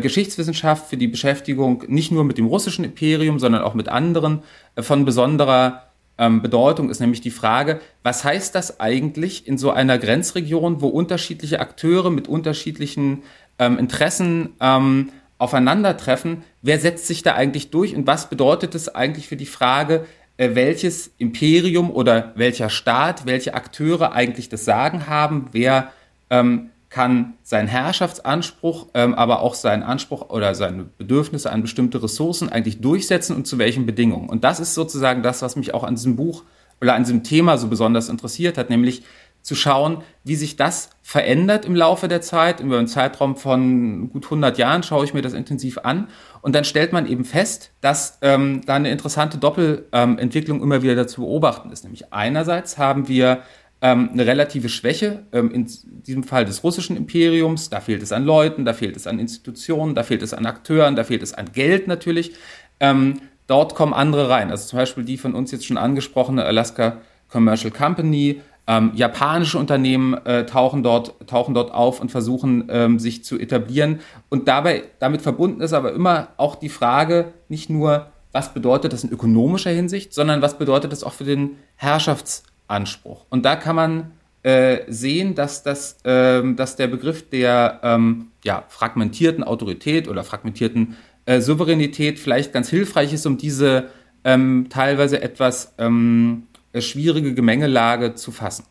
Geschichtswissenschaft, 0.00 0.88
für 0.88 0.96
die 0.96 1.08
Beschäftigung 1.08 1.84
nicht 1.88 2.12
nur 2.12 2.24
mit 2.24 2.38
dem 2.38 2.46
russischen 2.46 2.84
Imperium, 2.84 3.38
sondern 3.38 3.62
auch 3.62 3.74
mit 3.74 3.88
anderen 3.88 4.42
äh, 4.74 4.82
von 4.82 5.04
besonderer 5.04 5.92
ähm, 6.18 6.42
Bedeutung 6.42 6.90
ist 6.90 7.00
nämlich 7.00 7.20
die 7.20 7.30
Frage, 7.30 7.80
was 8.02 8.22
heißt 8.22 8.54
das 8.54 8.80
eigentlich 8.80 9.46
in 9.48 9.58
so 9.58 9.70
einer 9.70 9.98
Grenzregion, 9.98 10.80
wo 10.80 10.88
unterschiedliche 10.88 11.60
Akteure 11.60 12.10
mit 12.10 12.28
unterschiedlichen 12.28 13.22
ähm, 13.58 13.78
Interessen 13.78 14.50
ähm, 14.60 15.10
aufeinandertreffen? 15.38 16.44
Wer 16.60 16.78
setzt 16.78 17.06
sich 17.06 17.22
da 17.22 17.34
eigentlich 17.34 17.70
durch 17.70 17.96
und 17.96 18.06
was 18.06 18.28
bedeutet 18.28 18.74
es 18.74 18.94
eigentlich 18.94 19.26
für 19.26 19.36
die 19.36 19.46
Frage, 19.46 20.04
äh, 20.36 20.50
welches 20.54 21.12
Imperium 21.18 21.90
oder 21.90 22.32
welcher 22.36 22.68
Staat, 22.68 23.26
welche 23.26 23.54
Akteure 23.54 24.12
eigentlich 24.12 24.48
das 24.48 24.64
Sagen 24.64 25.06
haben, 25.06 25.48
wer 25.52 25.92
ähm, 26.30 26.70
kann 26.92 27.38
seinen 27.42 27.68
Herrschaftsanspruch, 27.68 28.88
ähm, 28.92 29.14
aber 29.14 29.40
auch 29.40 29.54
seinen 29.54 29.82
Anspruch 29.82 30.28
oder 30.28 30.54
seine 30.54 30.84
Bedürfnisse 30.84 31.50
an 31.50 31.62
bestimmte 31.62 32.02
Ressourcen 32.02 32.50
eigentlich 32.50 32.82
durchsetzen 32.82 33.34
und 33.34 33.46
zu 33.46 33.56
welchen 33.58 33.86
Bedingungen. 33.86 34.28
Und 34.28 34.44
das 34.44 34.60
ist 34.60 34.74
sozusagen 34.74 35.22
das, 35.22 35.40
was 35.40 35.56
mich 35.56 35.72
auch 35.72 35.84
an 35.84 35.94
diesem 35.94 36.16
Buch 36.16 36.44
oder 36.82 36.94
an 36.94 37.04
diesem 37.04 37.24
Thema 37.24 37.56
so 37.56 37.68
besonders 37.68 38.10
interessiert 38.10 38.58
hat, 38.58 38.68
nämlich 38.68 39.04
zu 39.40 39.54
schauen, 39.54 40.02
wie 40.22 40.36
sich 40.36 40.56
das 40.56 40.90
verändert 41.00 41.64
im 41.64 41.74
Laufe 41.74 42.08
der 42.08 42.20
Zeit. 42.20 42.60
Über 42.60 42.78
einen 42.78 42.86
Zeitraum 42.86 43.36
von 43.36 44.10
gut 44.10 44.24
100 44.26 44.58
Jahren 44.58 44.82
schaue 44.82 45.04
ich 45.04 45.14
mir 45.14 45.22
das 45.22 45.32
intensiv 45.32 45.78
an. 45.78 46.08
Und 46.42 46.54
dann 46.54 46.64
stellt 46.64 46.92
man 46.92 47.06
eben 47.06 47.24
fest, 47.24 47.72
dass 47.80 48.18
ähm, 48.20 48.60
da 48.66 48.74
eine 48.74 48.90
interessante 48.90 49.38
Doppelentwicklung 49.38 50.58
ähm, 50.58 50.62
immer 50.62 50.82
wieder 50.82 50.94
dazu 50.94 51.22
beobachten 51.22 51.70
ist. 51.70 51.84
Nämlich 51.84 52.12
einerseits 52.12 52.78
haben 52.78 53.08
wir 53.08 53.42
ähm, 53.82 54.10
eine 54.12 54.24
relative 54.26 54.68
Schwäche, 54.68 55.24
ähm, 55.32 55.50
in 55.50 55.66
diesem 56.06 56.22
Fall 56.22 56.44
des 56.44 56.62
russischen 56.62 56.96
Imperiums. 56.96 57.68
Da 57.68 57.80
fehlt 57.80 58.02
es 58.02 58.12
an 58.12 58.24
Leuten, 58.24 58.64
da 58.64 58.72
fehlt 58.72 58.96
es 58.96 59.08
an 59.08 59.18
Institutionen, 59.18 59.96
da 59.96 60.04
fehlt 60.04 60.22
es 60.22 60.32
an 60.32 60.46
Akteuren, 60.46 60.94
da 60.94 61.02
fehlt 61.02 61.22
es 61.22 61.34
an 61.34 61.50
Geld 61.52 61.88
natürlich. 61.88 62.32
Ähm, 62.78 63.20
dort 63.48 63.74
kommen 63.74 63.92
andere 63.92 64.30
rein. 64.30 64.52
Also 64.52 64.68
zum 64.68 64.78
Beispiel 64.78 65.04
die 65.04 65.18
von 65.18 65.34
uns 65.34 65.50
jetzt 65.50 65.66
schon 65.66 65.76
angesprochene 65.76 66.44
Alaska 66.44 66.98
Commercial 67.28 67.72
Company. 67.72 68.40
Ähm, 68.68 68.92
japanische 68.94 69.58
Unternehmen 69.58 70.14
äh, 70.24 70.46
tauchen, 70.46 70.84
dort, 70.84 71.26
tauchen 71.26 71.52
dort 71.52 71.72
auf 71.72 72.00
und 72.00 72.12
versuchen, 72.12 72.68
ähm, 72.70 73.00
sich 73.00 73.24
zu 73.24 73.36
etablieren. 73.36 73.98
Und 74.28 74.46
dabei, 74.46 74.84
damit 75.00 75.22
verbunden 75.22 75.60
ist 75.60 75.72
aber 75.72 75.92
immer 75.92 76.28
auch 76.36 76.54
die 76.54 76.68
Frage, 76.68 77.32
nicht 77.48 77.68
nur, 77.68 78.12
was 78.30 78.54
bedeutet 78.54 78.92
das 78.92 79.02
in 79.02 79.10
ökonomischer 79.10 79.70
Hinsicht, 79.70 80.14
sondern 80.14 80.40
was 80.40 80.56
bedeutet 80.56 80.92
das 80.92 81.02
auch 81.02 81.12
für 81.12 81.24
den 81.24 81.56
Herrschafts- 81.76 82.44
Anspruch. 82.68 83.26
Und 83.30 83.44
da 83.44 83.56
kann 83.56 83.76
man 83.76 84.12
äh, 84.42 84.80
sehen, 84.88 85.34
dass, 85.34 85.62
das, 85.62 85.98
ähm, 86.04 86.56
dass 86.56 86.76
der 86.76 86.88
Begriff 86.88 87.28
der 87.28 87.80
ähm, 87.82 88.28
ja, 88.44 88.64
fragmentierten 88.68 89.44
Autorität 89.44 90.08
oder 90.08 90.24
fragmentierten 90.24 90.96
äh, 91.26 91.40
Souveränität 91.40 92.18
vielleicht 92.18 92.52
ganz 92.52 92.68
hilfreich 92.68 93.12
ist, 93.12 93.26
um 93.26 93.38
diese 93.38 93.90
ähm, 94.24 94.66
teilweise 94.68 95.22
etwas 95.22 95.74
ähm, 95.78 96.48
schwierige 96.78 97.34
Gemengelage 97.34 98.14
zu 98.14 98.32
fassen. 98.32 98.64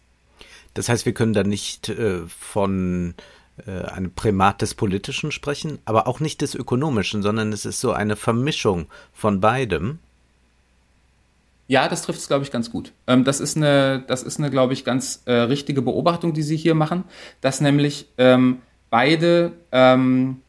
Das 0.73 0.89
heißt, 0.89 1.05
wir 1.05 1.13
können 1.13 1.33
da 1.33 1.43
nicht 1.43 1.89
äh, 1.89 2.21
von 2.27 3.13
äh, 3.65 3.83
einem 3.85 4.11
Primat 4.13 4.61
des 4.61 4.73
Politischen 4.73 5.31
sprechen, 5.31 5.79
aber 5.85 6.07
auch 6.07 6.19
nicht 6.19 6.41
des 6.41 6.55
Ökonomischen, 6.55 7.21
sondern 7.21 7.53
es 7.53 7.65
ist 7.65 7.81
so 7.81 7.91
eine 7.91 8.15
Vermischung 8.15 8.87
von 9.13 9.41
beidem. 9.41 9.99
Ja, 11.71 11.87
das 11.87 12.01
trifft 12.01 12.19
es, 12.19 12.27
glaube 12.27 12.43
ich, 12.43 12.51
ganz 12.51 12.69
gut. 12.69 12.91
Ähm, 13.07 13.23
das 13.23 13.39
ist 13.39 13.55
eine, 13.55 14.03
das 14.05 14.23
ist 14.23 14.39
eine, 14.39 14.49
glaube 14.49 14.73
ich, 14.73 14.83
ganz 14.83 15.21
äh, 15.23 15.31
richtige 15.31 15.81
Beobachtung, 15.81 16.33
die 16.33 16.41
Sie 16.41 16.57
hier 16.57 16.75
machen, 16.75 17.05
dass 17.39 17.61
nämlich 17.61 18.09
ähm, 18.17 18.57
beide 18.89 19.53
ähm, 19.71 20.41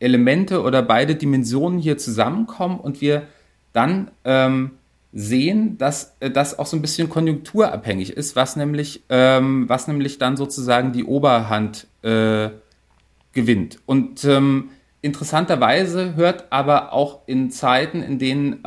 Elemente 0.00 0.62
oder 0.62 0.82
beide 0.82 1.14
Dimensionen 1.14 1.78
hier 1.78 1.98
zusammenkommen 1.98 2.80
und 2.80 3.00
wir 3.00 3.28
dann 3.72 4.10
ähm, 4.24 4.72
sehen, 5.12 5.78
dass 5.78 6.16
äh, 6.18 6.32
das 6.32 6.58
auch 6.58 6.66
so 6.66 6.76
ein 6.76 6.82
bisschen 6.82 7.08
konjunkturabhängig 7.08 8.16
ist, 8.16 8.34
was 8.34 8.56
nämlich, 8.56 9.04
ähm, 9.08 9.68
was 9.68 9.86
nämlich 9.86 10.18
dann 10.18 10.36
sozusagen 10.36 10.90
die 10.90 11.04
Oberhand 11.04 11.86
äh, 12.02 12.48
gewinnt. 13.32 13.78
Und 13.86 14.24
ähm, 14.24 14.70
interessanterweise 15.00 16.16
hört 16.16 16.46
aber 16.50 16.92
auch 16.92 17.20
in 17.26 17.52
Zeiten, 17.52 18.02
in 18.02 18.18
denen 18.18 18.64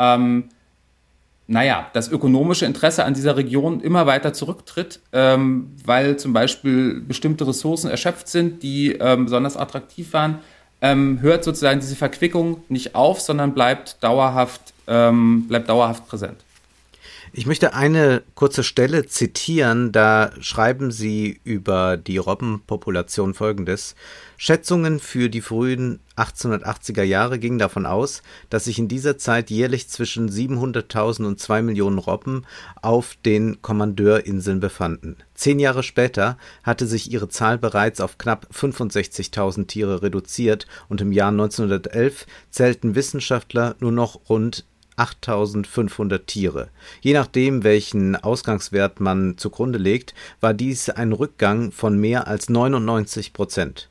naja, 1.50 1.88
das 1.94 2.10
ökonomische 2.10 2.68
Interesse 2.68 3.04
an 3.04 3.16
dieser 3.16 3.36
Region 3.36 3.82
immer 3.82 4.06
weiter 4.06 4.34
zurücktritt, 4.34 5.00
ähm, 5.12 5.76
weil 5.84 6.18
zum 6.18 6.32
Beispiel 6.32 7.02
bestimmte 7.02 7.48
Ressourcen 7.48 7.90
erschöpft 7.90 8.28
sind, 8.28 8.62
die 8.62 8.92
ähm, 8.92 9.26
besonders 9.26 9.58
attraktiv 9.58 10.14
waren, 10.14 10.40
ähm, 10.82 11.20
hört 11.22 11.44
sozusagen 11.44 11.80
diese 11.80 11.96
Verquickung 11.96 12.64
nicht 12.70 12.94
auf, 12.94 13.20
sondern 13.20 13.56
bleibt 13.56 14.04
dauerhaft, 14.04 14.62
ähm, 14.88 15.48
bleibt 15.48 15.70
dauerhaft 15.70 16.08
präsent. 16.08 16.38
Ich 17.32 17.46
möchte 17.46 17.76
eine 17.76 18.24
kurze 18.34 18.64
Stelle 18.64 19.06
zitieren, 19.06 19.92
da 19.92 20.32
schreiben 20.40 20.90
Sie 20.90 21.40
über 21.44 21.96
die 21.96 22.18
Robbenpopulation 22.18 23.36
folgendes. 23.36 23.94
Schätzungen 24.36 25.00
für 25.00 25.30
die 25.30 25.42
frühen 25.42 26.00
1880er 26.18 27.04
Jahre 27.04 27.38
gingen 27.38 27.60
davon 27.60 27.86
aus, 27.86 28.24
dass 28.50 28.66
sich 28.66 28.80
in 28.80 28.88
dieser 28.88 29.20
Zeit 29.20 29.52
jährlich 29.52 29.90
zwischen 29.90 30.30
700.000 30.30 31.28
und 31.28 31.40
2 31.40 31.62
Millionen 31.62 32.00
Robben 32.00 32.46
auf 32.82 33.16
den 33.24 33.62
Kommandeurinsel 33.62 34.56
befanden. 34.56 35.16
Zehn 35.36 35.60
Jahre 35.60 35.84
später 35.84 36.38
hatte 36.64 36.88
sich 36.88 37.12
ihre 37.12 37.30
Zahl 37.30 37.60
bereits 37.60 38.02
auf 38.02 38.18
knapp 38.18 38.48
65.000 38.52 39.68
Tiere 39.68 40.02
reduziert 40.02 40.66
und 40.88 41.00
im 41.00 41.12
Jahr 41.12 41.30
1911 41.30 42.26
zählten 42.50 42.96
Wissenschaftler 42.96 43.76
nur 43.80 43.92
noch 43.92 44.30
rund 44.30 44.66
8500 45.00 46.28
Tiere. 46.28 46.70
Je 47.02 47.14
nachdem, 47.14 47.64
welchen 47.64 48.16
Ausgangswert 48.16 49.00
man 49.00 49.38
zugrunde 49.38 49.80
legt, 49.80 50.14
war 50.42 50.54
dies 50.54 50.90
ein 50.90 51.14
Rückgang 51.14 51.72
von 51.72 51.98
mehr 51.98 52.28
als 52.28 52.50
99 52.50 53.34
Prozent. 53.34 53.90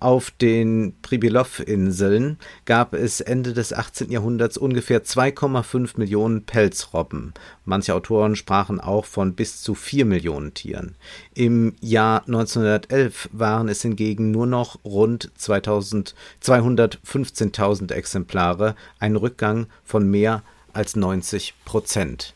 Auf 0.00 0.30
den 0.30 0.94
Pribilow-Inseln 1.02 2.38
gab 2.64 2.94
es 2.94 3.20
Ende 3.20 3.52
des 3.52 3.74
18. 3.74 4.10
Jahrhunderts 4.10 4.56
ungefähr 4.56 5.04
2,5 5.04 5.98
Millionen 5.98 6.44
Pelzrobben. 6.44 7.34
Manche 7.66 7.94
Autoren 7.94 8.34
sprachen 8.34 8.80
auch 8.80 9.04
von 9.04 9.34
bis 9.34 9.60
zu 9.60 9.74
4 9.74 10.06
Millionen 10.06 10.54
Tieren. 10.54 10.94
Im 11.34 11.74
Jahr 11.82 12.22
1911 12.26 13.28
waren 13.32 13.68
es 13.68 13.82
hingegen 13.82 14.30
nur 14.30 14.46
noch 14.46 14.82
rund 14.86 15.30
215.000 15.38 17.92
Exemplare, 17.92 18.76
ein 19.00 19.16
Rückgang 19.16 19.66
von 19.84 20.10
mehr 20.10 20.42
als 20.72 20.96
90 20.96 21.52
Prozent. 21.66 22.32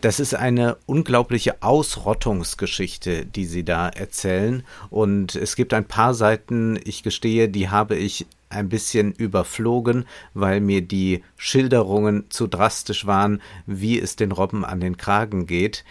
Das 0.00 0.18
ist 0.18 0.34
eine 0.34 0.78
unglaubliche 0.86 1.62
Ausrottungsgeschichte, 1.62 3.26
die 3.26 3.44
Sie 3.44 3.64
da 3.64 3.88
erzählen. 3.88 4.62
Und 4.88 5.34
es 5.34 5.56
gibt 5.56 5.74
ein 5.74 5.84
paar 5.84 6.14
Seiten, 6.14 6.80
ich 6.84 7.02
gestehe, 7.02 7.50
die 7.50 7.68
habe 7.68 7.96
ich 7.96 8.26
ein 8.48 8.70
bisschen 8.70 9.12
überflogen, 9.12 10.06
weil 10.32 10.60
mir 10.62 10.80
die 10.80 11.22
Schilderungen 11.36 12.24
zu 12.30 12.46
drastisch 12.46 13.06
waren, 13.06 13.42
wie 13.66 14.00
es 14.00 14.16
den 14.16 14.32
Robben 14.32 14.64
an 14.64 14.80
den 14.80 14.96
Kragen 14.96 15.46
geht. 15.46 15.84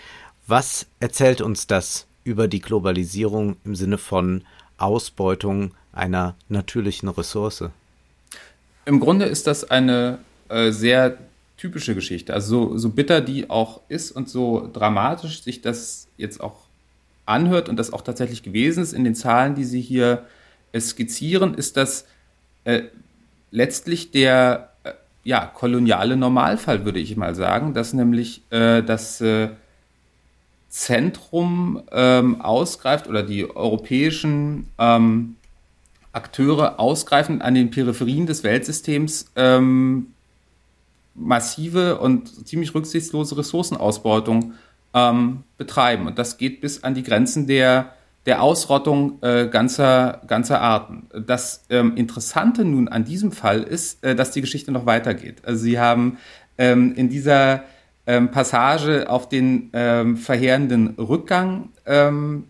Was 0.48 0.88
erzählt 1.00 1.39
uns 1.41 1.67
das 1.67 2.08
über 2.24 2.48
die 2.48 2.62
Globalisierung 2.62 3.58
im 3.63 3.76
Sinne 3.76 4.00
von 4.00 4.43
Ausbeutung 4.78 5.76
einer 5.93 6.36
natürlichen 6.48 7.10
Ressource? 7.10 7.65
Im 8.86 9.00
Grunde 9.00 9.26
ist 9.26 9.45
das 9.45 9.69
eine 9.69 10.17
äh, 10.50 10.72
sehr 10.72 11.19
typische 11.60 11.93
Geschichte. 11.93 12.34
Also 12.34 12.69
so, 12.69 12.78
so 12.78 12.89
bitter 12.89 13.19
die 13.19 13.50
auch 13.50 13.82
ist 13.89 14.12
und 14.12 14.30
so 14.30 14.69
dramatisch 14.72 15.43
sich 15.43 15.62
das 15.62 16.08
jetzt 16.17 16.39
auch 16.39 16.67
anhört 17.26 17.67
und 17.69 17.78
das 17.78 17.91
auch 17.91 18.02
tatsächlich 18.02 18.43
gewesen 18.43 18.82
ist 18.82 18.93
in 18.93 19.04
den 19.04 19.13
Zahlen, 19.13 19.56
die 19.56 19.65
Sie 19.65 19.82
hier 19.82 20.26
äh, 20.72 20.80
skizzieren, 20.80 21.54
ist 21.54 21.76
das 21.78 22.06
äh, 22.63 22.84
letztlich 23.52 24.12
der 24.12 24.72
äh, 24.84 24.93
ja, 25.24 25.45
koloniale 25.45 26.15
Normalfall, 26.15 26.86
würde 26.86 27.00
ich 27.00 27.17
mal 27.17 27.36
sagen, 27.36 27.74
dass 27.74 27.93
nämlich 27.93 28.41
äh, 28.52 28.82
das 28.82 29.19
äh, 29.19 29.50
Zentrum 30.69 31.84
ähm, 31.91 32.41
ausgreift 32.41 33.08
oder 33.08 33.24
die 33.24 33.54
europäischen 33.54 34.67
ähm, 34.78 35.36
Akteure 36.13 36.80
ausgreifen 36.80 37.41
an 37.41 37.54
den 37.54 37.69
Peripherien 37.69 38.28
des 38.28 38.43
Weltsystems 38.43 39.32
ähm, 39.36 40.13
massive 41.19 41.99
und 41.99 42.47
ziemlich 42.47 42.73
rücksichtslose 42.73 43.38
Ressourcenausbeutung 43.38 44.53
ähm, 44.93 45.43
betreiben. 45.58 46.08
Und 46.08 46.17
das 46.17 46.38
geht 46.38 46.62
bis 46.62 46.84
an 46.84 46.95
die 46.95 47.03
Grenzen 47.03 47.47
der, 47.47 47.93
der 48.25 48.41
Ausrottung 48.41 49.21
äh, 49.21 49.47
ganzer, 49.47 50.21
ganzer 50.27 50.62
Arten. 50.62 51.08
Das 51.25 51.65
ähm, 51.69 51.95
Interessante 51.95 52.65
nun 52.65 52.88
an 52.88 53.05
diesem 53.05 53.32
Fall 53.32 53.63
ist, 53.63 54.03
äh, 54.03 54.15
dass 54.15 54.32
die 54.32 54.41
Geschichte 54.41 54.71
noch 54.71 54.86
weitergeht. 54.86 55.38
Also 55.43 55.62
Sie 55.63 55.79
haben 55.79 56.17
ähm, 56.58 56.93
in 56.95 57.10
dieser 57.10 57.63
ähm, 58.08 58.32
Passage 58.32 59.10
auf 59.10 59.29
den 59.29 59.69
ähm, 59.73 60.17
verheerenden 60.17 60.95
Rückgang 60.97 61.69
ähm, 61.86 62.45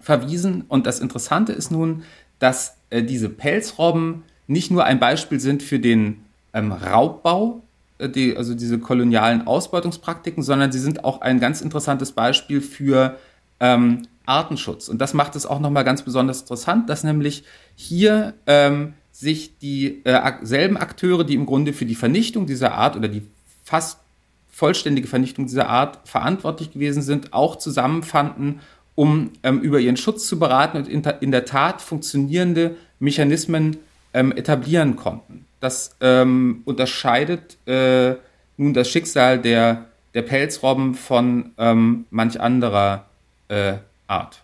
verwiesen. 0.00 0.64
Und 0.68 0.86
das 0.86 1.00
Interessante 1.00 1.52
ist 1.52 1.70
nun, 1.70 2.02
dass 2.38 2.76
äh, 2.90 3.02
diese 3.02 3.28
Pelzrobben 3.28 4.24
nicht 4.46 4.70
nur 4.70 4.84
ein 4.84 4.98
Beispiel 4.98 5.38
sind 5.38 5.62
für 5.62 5.78
den 5.78 6.24
Raubbau 6.52 7.62
die, 8.08 8.36
also 8.36 8.54
diese 8.54 8.78
kolonialen 8.78 9.46
Ausbeutungspraktiken, 9.46 10.42
sondern 10.42 10.72
sie 10.72 10.78
sind 10.78 11.04
auch 11.04 11.20
ein 11.20 11.40
ganz 11.40 11.60
interessantes 11.60 12.12
Beispiel 12.12 12.60
für 12.60 13.16
ähm, 13.60 14.06
Artenschutz. 14.26 14.88
Und 14.88 15.00
das 15.00 15.14
macht 15.14 15.36
es 15.36 15.46
auch 15.46 15.60
nochmal 15.60 15.84
ganz 15.84 16.02
besonders 16.02 16.42
interessant, 16.42 16.88
dass 16.88 17.04
nämlich 17.04 17.44
hier 17.74 18.34
ähm, 18.46 18.94
sich 19.12 19.58
die 19.58 20.04
äh, 20.04 20.32
selben 20.42 20.76
Akteure, 20.76 21.24
die 21.24 21.34
im 21.34 21.46
Grunde 21.46 21.72
für 21.72 21.84
die 21.84 21.94
Vernichtung 21.94 22.46
dieser 22.46 22.74
Art 22.74 22.96
oder 22.96 23.08
die 23.08 23.22
fast 23.64 23.98
vollständige 24.48 25.08
Vernichtung 25.08 25.46
dieser 25.46 25.68
Art 25.68 26.00
verantwortlich 26.04 26.72
gewesen 26.72 27.02
sind, 27.02 27.32
auch 27.32 27.56
zusammenfanden, 27.56 28.60
um 28.94 29.30
ähm, 29.42 29.60
über 29.60 29.78
ihren 29.80 29.96
Schutz 29.96 30.26
zu 30.26 30.38
beraten 30.38 30.76
und 30.76 30.88
in, 30.88 31.02
in 31.20 31.30
der 31.30 31.44
Tat 31.44 31.80
funktionierende 31.80 32.76
Mechanismen 32.98 33.78
ähm, 34.12 34.32
etablieren 34.32 34.96
konnten. 34.96 35.46
Das 35.60 35.96
ähm, 36.00 36.62
unterscheidet 36.64 37.58
äh, 37.66 38.16
nun 38.56 38.74
das 38.74 38.88
Schicksal 38.90 39.38
der, 39.38 39.86
der 40.14 40.22
Pelzrobben 40.22 40.94
von 40.94 41.52
ähm, 41.58 42.06
manch 42.10 42.40
anderer 42.40 43.06
äh, 43.48 43.74
Art. 44.06 44.42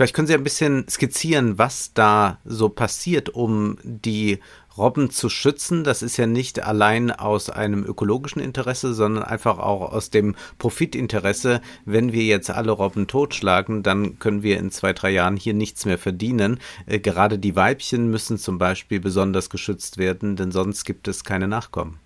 Vielleicht 0.00 0.14
können 0.14 0.28
Sie 0.28 0.32
ein 0.32 0.42
bisschen 0.42 0.88
skizzieren, 0.88 1.58
was 1.58 1.92
da 1.92 2.38
so 2.46 2.70
passiert, 2.70 3.28
um 3.28 3.76
die 3.82 4.38
Robben 4.78 5.10
zu 5.10 5.28
schützen. 5.28 5.84
Das 5.84 6.00
ist 6.00 6.16
ja 6.16 6.26
nicht 6.26 6.64
allein 6.64 7.10
aus 7.10 7.50
einem 7.50 7.84
ökologischen 7.84 8.40
Interesse, 8.40 8.94
sondern 8.94 9.24
einfach 9.24 9.58
auch 9.58 9.92
aus 9.92 10.08
dem 10.08 10.36
Profitinteresse. 10.56 11.60
Wenn 11.84 12.14
wir 12.14 12.24
jetzt 12.24 12.48
alle 12.48 12.72
Robben 12.72 13.08
totschlagen, 13.08 13.82
dann 13.82 14.18
können 14.18 14.42
wir 14.42 14.58
in 14.58 14.70
zwei, 14.70 14.94
drei 14.94 15.10
Jahren 15.10 15.36
hier 15.36 15.52
nichts 15.52 15.84
mehr 15.84 15.98
verdienen. 15.98 16.60
Äh, 16.86 17.00
gerade 17.00 17.38
die 17.38 17.54
Weibchen 17.54 18.08
müssen 18.08 18.38
zum 18.38 18.56
Beispiel 18.56 19.00
besonders 19.00 19.50
geschützt 19.50 19.98
werden, 19.98 20.34
denn 20.34 20.50
sonst 20.50 20.84
gibt 20.84 21.08
es 21.08 21.24
keine 21.24 21.46
Nachkommen. 21.46 21.99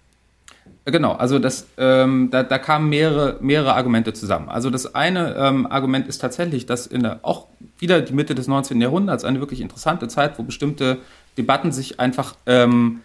Genau, 0.86 1.12
also 1.12 1.38
das, 1.38 1.66
ähm, 1.78 2.28
da, 2.30 2.42
da 2.42 2.58
kamen 2.58 2.90
mehrere, 2.90 3.38
mehrere 3.40 3.74
Argumente 3.74 4.12
zusammen. 4.12 4.50
Also 4.50 4.68
das 4.68 4.94
eine 4.94 5.34
ähm, 5.34 5.66
Argument 5.66 6.06
ist 6.08 6.18
tatsächlich, 6.18 6.66
dass 6.66 6.86
in 6.86 7.02
der, 7.02 7.20
auch 7.22 7.46
wieder 7.78 8.02
die 8.02 8.12
Mitte 8.12 8.34
des 8.34 8.48
19. 8.48 8.80
Jahrhunderts, 8.82 9.24
eine 9.24 9.40
wirklich 9.40 9.62
interessante 9.62 10.08
Zeit, 10.08 10.38
wo 10.38 10.42
bestimmte 10.42 10.98
Debatten 11.38 11.72
sich 11.72 12.00
einfach 12.00 12.36
ähm, 12.44 13.00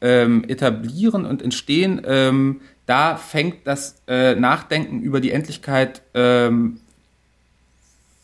ähm, 0.00 0.44
etablieren 0.46 1.26
und 1.26 1.42
entstehen, 1.42 2.00
ähm, 2.06 2.60
da 2.86 3.16
fängt 3.16 3.66
das 3.66 3.96
äh, 4.06 4.36
Nachdenken 4.36 5.02
über 5.02 5.20
die 5.20 5.32
Endlichkeit 5.32 6.02
ähm, 6.14 6.80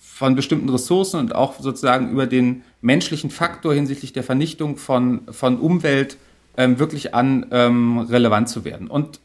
von 0.00 0.36
bestimmten 0.36 0.68
Ressourcen 0.68 1.20
und 1.20 1.34
auch 1.34 1.60
sozusagen 1.60 2.10
über 2.10 2.26
den 2.26 2.62
menschlichen 2.80 3.30
Faktor 3.30 3.74
hinsichtlich 3.74 4.12
der 4.12 4.22
Vernichtung 4.22 4.76
von, 4.76 5.22
von 5.30 5.58
Umwelt 5.58 6.16
ähm, 6.56 6.78
wirklich 6.78 7.14
an 7.14 7.46
ähm, 7.50 7.98
relevant 7.98 8.48
zu 8.48 8.64
werden. 8.64 8.88
Und 8.88 9.20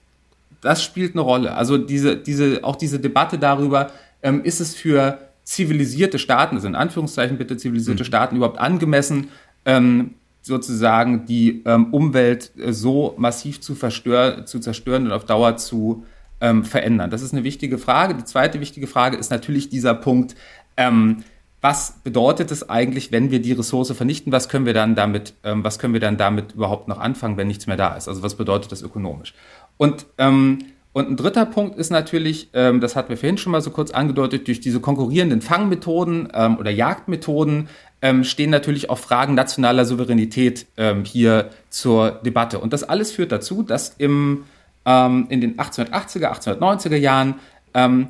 das 0.61 0.83
spielt 0.83 1.13
eine 1.13 1.21
Rolle. 1.21 1.55
Also 1.55 1.77
diese, 1.77 2.15
diese, 2.15 2.63
auch 2.63 2.75
diese 2.75 2.99
Debatte 2.99 3.37
darüber, 3.37 3.91
ähm, 4.21 4.43
ist 4.43 4.59
es 4.59 4.75
für 4.75 5.17
zivilisierte 5.43 6.19
Staaten, 6.19 6.55
also 6.55 6.67
in 6.67 6.75
Anführungszeichen 6.75 7.37
bitte 7.37 7.57
zivilisierte 7.57 8.03
mhm. 8.03 8.07
Staaten 8.07 8.35
überhaupt 8.35 8.59
angemessen, 8.59 9.29
ähm, 9.65 10.11
sozusagen 10.43 11.25
die 11.25 11.61
ähm, 11.65 11.93
Umwelt 11.93 12.51
äh, 12.57 12.73
so 12.73 13.15
massiv 13.17 13.61
zu, 13.61 13.75
verstör 13.75 14.45
zu 14.45 14.59
zerstören 14.59 15.05
und 15.05 15.11
auf 15.11 15.25
Dauer 15.25 15.57
zu 15.57 16.05
ähm, 16.39 16.63
verändern? 16.63 17.09
Das 17.09 17.21
ist 17.21 17.33
eine 17.33 17.43
wichtige 17.43 17.77
Frage. 17.77 18.15
Die 18.15 18.25
zweite 18.25 18.59
wichtige 18.59 18.87
Frage 18.87 19.17
ist 19.17 19.31
natürlich 19.31 19.69
dieser 19.69 19.93
Punkt, 19.93 20.35
ähm, 20.77 21.23
was 21.61 21.99
bedeutet 22.03 22.51
es 22.51 22.69
eigentlich, 22.69 23.11
wenn 23.11 23.29
wir 23.29 23.39
die 23.41 23.53
Ressource 23.53 23.91
vernichten? 23.91 24.31
Was 24.31 24.49
können 24.49 24.65
wir 24.65 24.73
dann 24.73 24.95
damit, 24.95 25.35
ähm, 25.43 25.63
was 25.63 25.77
können 25.77 25.93
wir 25.93 26.01
dann 26.01 26.17
damit 26.17 26.53
überhaupt 26.53 26.87
noch 26.87 26.99
anfangen, 26.99 27.37
wenn 27.37 27.47
nichts 27.47 27.67
mehr 27.67 27.77
da 27.77 27.95
ist? 27.95 28.07
Also 28.07 28.23
was 28.23 28.35
bedeutet 28.35 28.71
das 28.71 28.81
ökonomisch? 28.81 29.33
Und 29.77 30.07
ähm, 30.17 30.59
und 30.93 31.09
ein 31.09 31.15
dritter 31.15 31.45
Punkt 31.45 31.77
ist 31.77 31.89
natürlich, 31.89 32.49
ähm, 32.53 32.81
das 32.81 32.95
hatten 32.95 33.09
wir 33.09 33.17
vorhin 33.17 33.37
schon 33.37 33.53
mal 33.53 33.61
so 33.61 33.71
kurz 33.71 33.91
angedeutet, 33.91 34.47
durch 34.47 34.59
diese 34.59 34.81
konkurrierenden 34.81 35.41
Fangmethoden 35.41 36.27
ähm, 36.33 36.57
oder 36.57 36.69
Jagdmethoden 36.69 37.69
ähm, 38.01 38.23
stehen 38.25 38.49
natürlich 38.49 38.89
auch 38.89 38.97
Fragen 38.97 39.33
nationaler 39.33 39.85
Souveränität 39.85 40.67
ähm, 40.75 41.05
hier 41.05 41.49
zur 41.69 42.11
Debatte. 42.11 42.59
Und 42.59 42.73
das 42.73 42.83
alles 42.83 43.11
führt 43.11 43.31
dazu, 43.31 43.63
dass 43.63 43.95
im, 43.99 44.43
ähm, 44.85 45.27
in 45.29 45.39
den 45.39 45.55
1880er, 45.55 46.33
1890er 46.33 46.97
Jahren 46.97 47.35
ähm, 47.73 48.09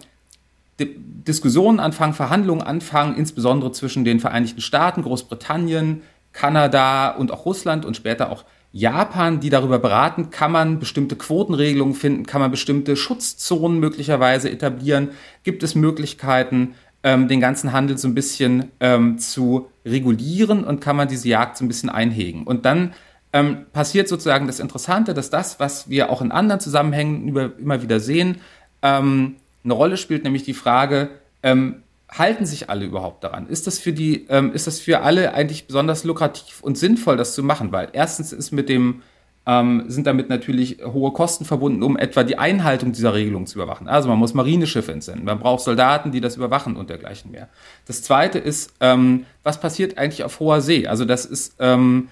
Diskussionen 0.80 1.80
anfangen, 1.80 2.14
Verhandlungen 2.14 2.64
anfangen, 2.64 3.16
insbesondere 3.16 3.72
zwischen 3.72 4.04
den 4.04 4.20
Vereinigten 4.20 4.62
Staaten, 4.62 5.04
Großbritannien, 5.04 6.02
Kanada 6.34 7.12
und 7.12 7.32
auch 7.32 7.46
Russland 7.46 7.86
und 7.86 7.96
später 7.96 8.32
auch 8.32 8.46
Japan, 8.74 9.42
die 9.42 9.50
darüber 9.50 9.80
beraten, 9.80 10.30
kann 10.30 10.52
man 10.52 10.80
bestimmte 10.80 11.18
Quotenregelungen 11.18 11.94
finden, 11.94 12.26
kann 12.26 12.40
man 12.40 12.52
bestimmte 12.52 12.96
Schutzzonen 12.96 13.80
möglicherweise 13.80 14.50
etablieren, 14.50 15.10
gibt 15.44 15.62
es 15.64 15.76
Möglichkeiten, 15.76 16.76
ähm, 17.04 17.28
den 17.28 17.42
ganzen 17.42 17.74
Handel 17.74 17.98
so 17.98 18.08
ein 18.08 18.16
bisschen 18.16 18.72
ähm, 18.80 19.18
zu 19.18 19.68
regulieren 19.86 20.64
und 20.64 20.80
kann 20.80 20.96
man 20.96 21.10
diese 21.10 21.28
Jagd 21.28 21.58
so 21.58 21.66
ein 21.66 21.68
bisschen 21.68 21.90
einhegen. 21.90 22.44
Und 22.44 22.66
dann 22.66 22.94
ähm, 23.34 23.66
passiert 23.74 24.08
sozusagen 24.08 24.48
das 24.48 24.60
Interessante, 24.60 25.14
dass 25.14 25.30
das, 25.30 25.60
was 25.60 25.90
wir 25.90 26.10
auch 26.10 26.22
in 26.22 26.32
anderen 26.32 26.62
Zusammenhängen 26.62 27.28
über, 27.28 27.58
immer 27.58 27.82
wieder 27.82 28.00
sehen, 28.00 28.38
ähm, 28.82 29.36
eine 29.64 29.74
Rolle 29.74 29.98
spielt, 29.98 30.24
nämlich 30.24 30.44
die 30.44 30.54
Frage, 30.54 31.10
ähm, 31.44 31.84
halten 32.10 32.46
sich 32.46 32.70
alle 32.70 32.86
überhaupt 32.86 33.24
daran? 33.24 33.48
Ist 33.48 33.68
das 33.68 33.80
für 33.80 33.94
die, 33.94 34.26
ähm, 34.30 34.52
ist 34.54 34.68
das 34.68 34.80
für 34.80 35.02
alle 35.02 35.34
eigentlich 35.34 35.68
besonders 35.68 36.04
lukrativ 36.04 36.62
und 36.62 36.78
sinnvoll, 36.78 37.18
das 37.18 37.34
zu 37.34 37.44
machen? 37.44 37.72
Weil 37.72 37.90
erstens 37.94 38.34
ist 38.34 38.52
mit 38.52 38.70
dem 38.70 39.02
ähm, 39.46 39.86
sind 39.88 40.06
damit 40.06 40.30
natürlich 40.30 40.78
hohe 40.86 41.12
Kosten 41.12 41.46
verbunden, 41.46 41.82
um 41.82 41.98
etwa 41.98 42.24
die 42.24 42.38
Einhaltung 42.38 42.92
dieser 42.92 43.14
Regelung 43.14 43.48
zu 43.48 43.58
überwachen. 43.58 43.88
Also 43.88 44.08
man 44.08 44.20
muss 44.20 44.34
Marineschiffe 44.34 44.92
entsenden, 44.92 45.26
man 45.26 45.40
braucht 45.40 45.64
Soldaten, 45.64 46.12
die 46.12 46.22
das 46.22 46.36
überwachen 46.36 46.76
und 46.76 46.90
dergleichen 46.90 47.32
mehr. 47.32 47.50
Das 47.88 48.04
Zweite 48.04 48.38
ist, 48.38 48.74
ähm, 48.82 49.26
was 49.44 49.60
passiert 49.60 49.98
eigentlich 49.98 50.24
auf 50.24 50.40
hoher 50.40 50.62
See? 50.62 50.86
Also 50.86 51.06
das 51.06 51.26
ist, 51.26 51.56
ähm, 51.60 52.10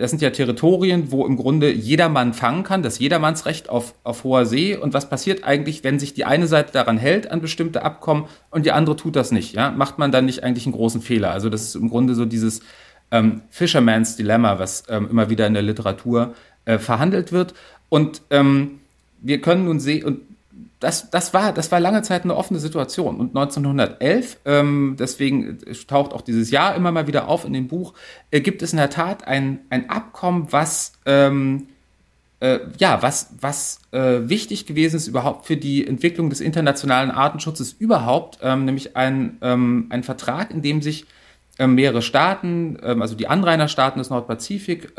das 0.00 0.10
sind 0.10 0.22
ja 0.22 0.30
Territorien, 0.30 1.12
wo 1.12 1.26
im 1.26 1.36
Grunde 1.36 1.70
jedermann 1.70 2.32
fangen 2.32 2.62
kann, 2.62 2.82
das 2.82 2.98
Jedermannsrecht 2.98 3.68
auf, 3.68 3.94
auf 4.02 4.24
hoher 4.24 4.46
See. 4.46 4.74
Und 4.74 4.94
was 4.94 5.10
passiert 5.10 5.44
eigentlich, 5.44 5.84
wenn 5.84 5.98
sich 5.98 6.14
die 6.14 6.24
eine 6.24 6.46
Seite 6.46 6.72
daran 6.72 6.96
hält 6.96 7.30
an 7.30 7.42
bestimmte 7.42 7.82
Abkommen 7.82 8.24
und 8.50 8.64
die 8.64 8.72
andere 8.72 8.96
tut 8.96 9.14
das 9.14 9.30
nicht? 9.30 9.54
Ja? 9.54 9.70
Macht 9.70 9.98
man 9.98 10.10
dann 10.10 10.24
nicht 10.24 10.42
eigentlich 10.42 10.64
einen 10.64 10.74
großen 10.74 11.02
Fehler? 11.02 11.32
Also 11.32 11.50
das 11.50 11.62
ist 11.62 11.74
im 11.74 11.90
Grunde 11.90 12.14
so 12.14 12.24
dieses 12.24 12.60
ähm, 13.10 13.42
Fisherman's 13.50 14.16
Dilemma, 14.16 14.58
was 14.58 14.84
ähm, 14.88 15.08
immer 15.10 15.28
wieder 15.28 15.46
in 15.46 15.52
der 15.52 15.62
Literatur 15.62 16.34
äh, 16.64 16.78
verhandelt 16.78 17.30
wird. 17.30 17.52
Und 17.90 18.22
ähm, 18.30 18.80
wir 19.20 19.42
können 19.42 19.66
nun 19.66 19.80
sehen, 19.80 20.06
und 20.06 20.20
das, 20.80 21.10
das, 21.10 21.34
war, 21.34 21.52
das 21.52 21.70
war 21.70 21.78
lange 21.78 22.00
Zeit 22.02 22.24
eine 22.24 22.34
offene 22.34 22.58
Situation. 22.58 23.20
Und 23.20 23.36
1911, 23.36 24.38
ähm, 24.46 24.96
deswegen 24.98 25.58
taucht 25.86 26.14
auch 26.14 26.22
dieses 26.22 26.50
Jahr 26.50 26.74
immer 26.74 26.90
mal 26.90 27.06
wieder 27.06 27.28
auf 27.28 27.44
in 27.44 27.52
dem 27.52 27.68
Buch, 27.68 27.92
äh, 28.30 28.40
gibt 28.40 28.62
es 28.62 28.72
in 28.72 28.78
der 28.78 28.88
Tat 28.88 29.28
ein, 29.28 29.60
ein 29.68 29.90
Abkommen, 29.90 30.48
was, 30.50 30.94
ähm, 31.04 31.68
äh, 32.40 32.60
ja, 32.78 33.02
was, 33.02 33.34
was 33.40 33.80
äh, 33.92 34.20
wichtig 34.22 34.64
gewesen 34.64 34.96
ist 34.96 35.06
überhaupt 35.06 35.44
für 35.44 35.58
die 35.58 35.86
Entwicklung 35.86 36.30
des 36.30 36.40
internationalen 36.40 37.10
Artenschutzes 37.10 37.74
überhaupt, 37.74 38.38
ähm, 38.42 38.64
nämlich 38.64 38.96
ein, 38.96 39.36
ähm, 39.42 39.86
ein 39.90 40.02
Vertrag, 40.02 40.50
in 40.50 40.62
dem 40.62 40.80
sich 40.80 41.04
ähm, 41.58 41.74
mehrere 41.74 42.00
Staaten, 42.00 42.78
ähm, 42.82 43.02
also 43.02 43.14
die 43.14 43.28
Anrainerstaaten 43.28 43.98
des 43.98 44.08
Nordpazifik, 44.08 44.94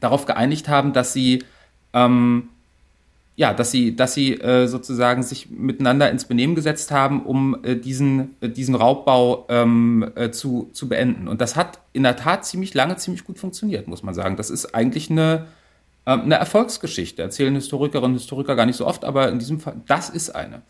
darauf 0.00 0.26
geeinigt 0.26 0.68
haben, 0.68 0.92
dass 0.92 1.12
sie 1.14 1.44
ähm, 1.94 2.48
ja, 3.36 3.52
dass 3.52 3.72
sie, 3.72 3.96
dass 3.96 4.14
sie 4.14 4.34
äh, 4.34 4.68
sozusagen 4.68 5.24
sich 5.24 5.50
miteinander 5.50 6.10
ins 6.10 6.24
Benehmen 6.24 6.54
gesetzt 6.54 6.92
haben, 6.92 7.24
um 7.24 7.64
äh, 7.64 7.74
diesen, 7.74 8.36
äh, 8.40 8.48
diesen 8.48 8.76
Raubbau 8.76 9.46
ähm, 9.48 10.08
äh, 10.14 10.30
zu, 10.30 10.70
zu 10.72 10.88
beenden. 10.88 11.26
Und 11.26 11.40
das 11.40 11.56
hat 11.56 11.80
in 11.92 12.04
der 12.04 12.16
Tat 12.16 12.46
ziemlich 12.46 12.74
lange, 12.74 12.96
ziemlich 12.96 13.24
gut 13.24 13.38
funktioniert, 13.38 13.88
muss 13.88 14.04
man 14.04 14.14
sagen. 14.14 14.36
Das 14.36 14.50
ist 14.50 14.74
eigentlich 14.74 15.10
eine, 15.10 15.46
äh, 16.04 16.12
eine 16.12 16.36
Erfolgsgeschichte. 16.36 17.22
Erzählen 17.22 17.54
Historikerinnen 17.56 18.12
und 18.12 18.20
Historiker 18.20 18.54
gar 18.54 18.66
nicht 18.66 18.76
so 18.76 18.86
oft, 18.86 19.04
aber 19.04 19.28
in 19.28 19.40
diesem 19.40 19.58
Fall, 19.58 19.74
das 19.88 20.10
ist 20.10 20.30
eine. 20.30 20.62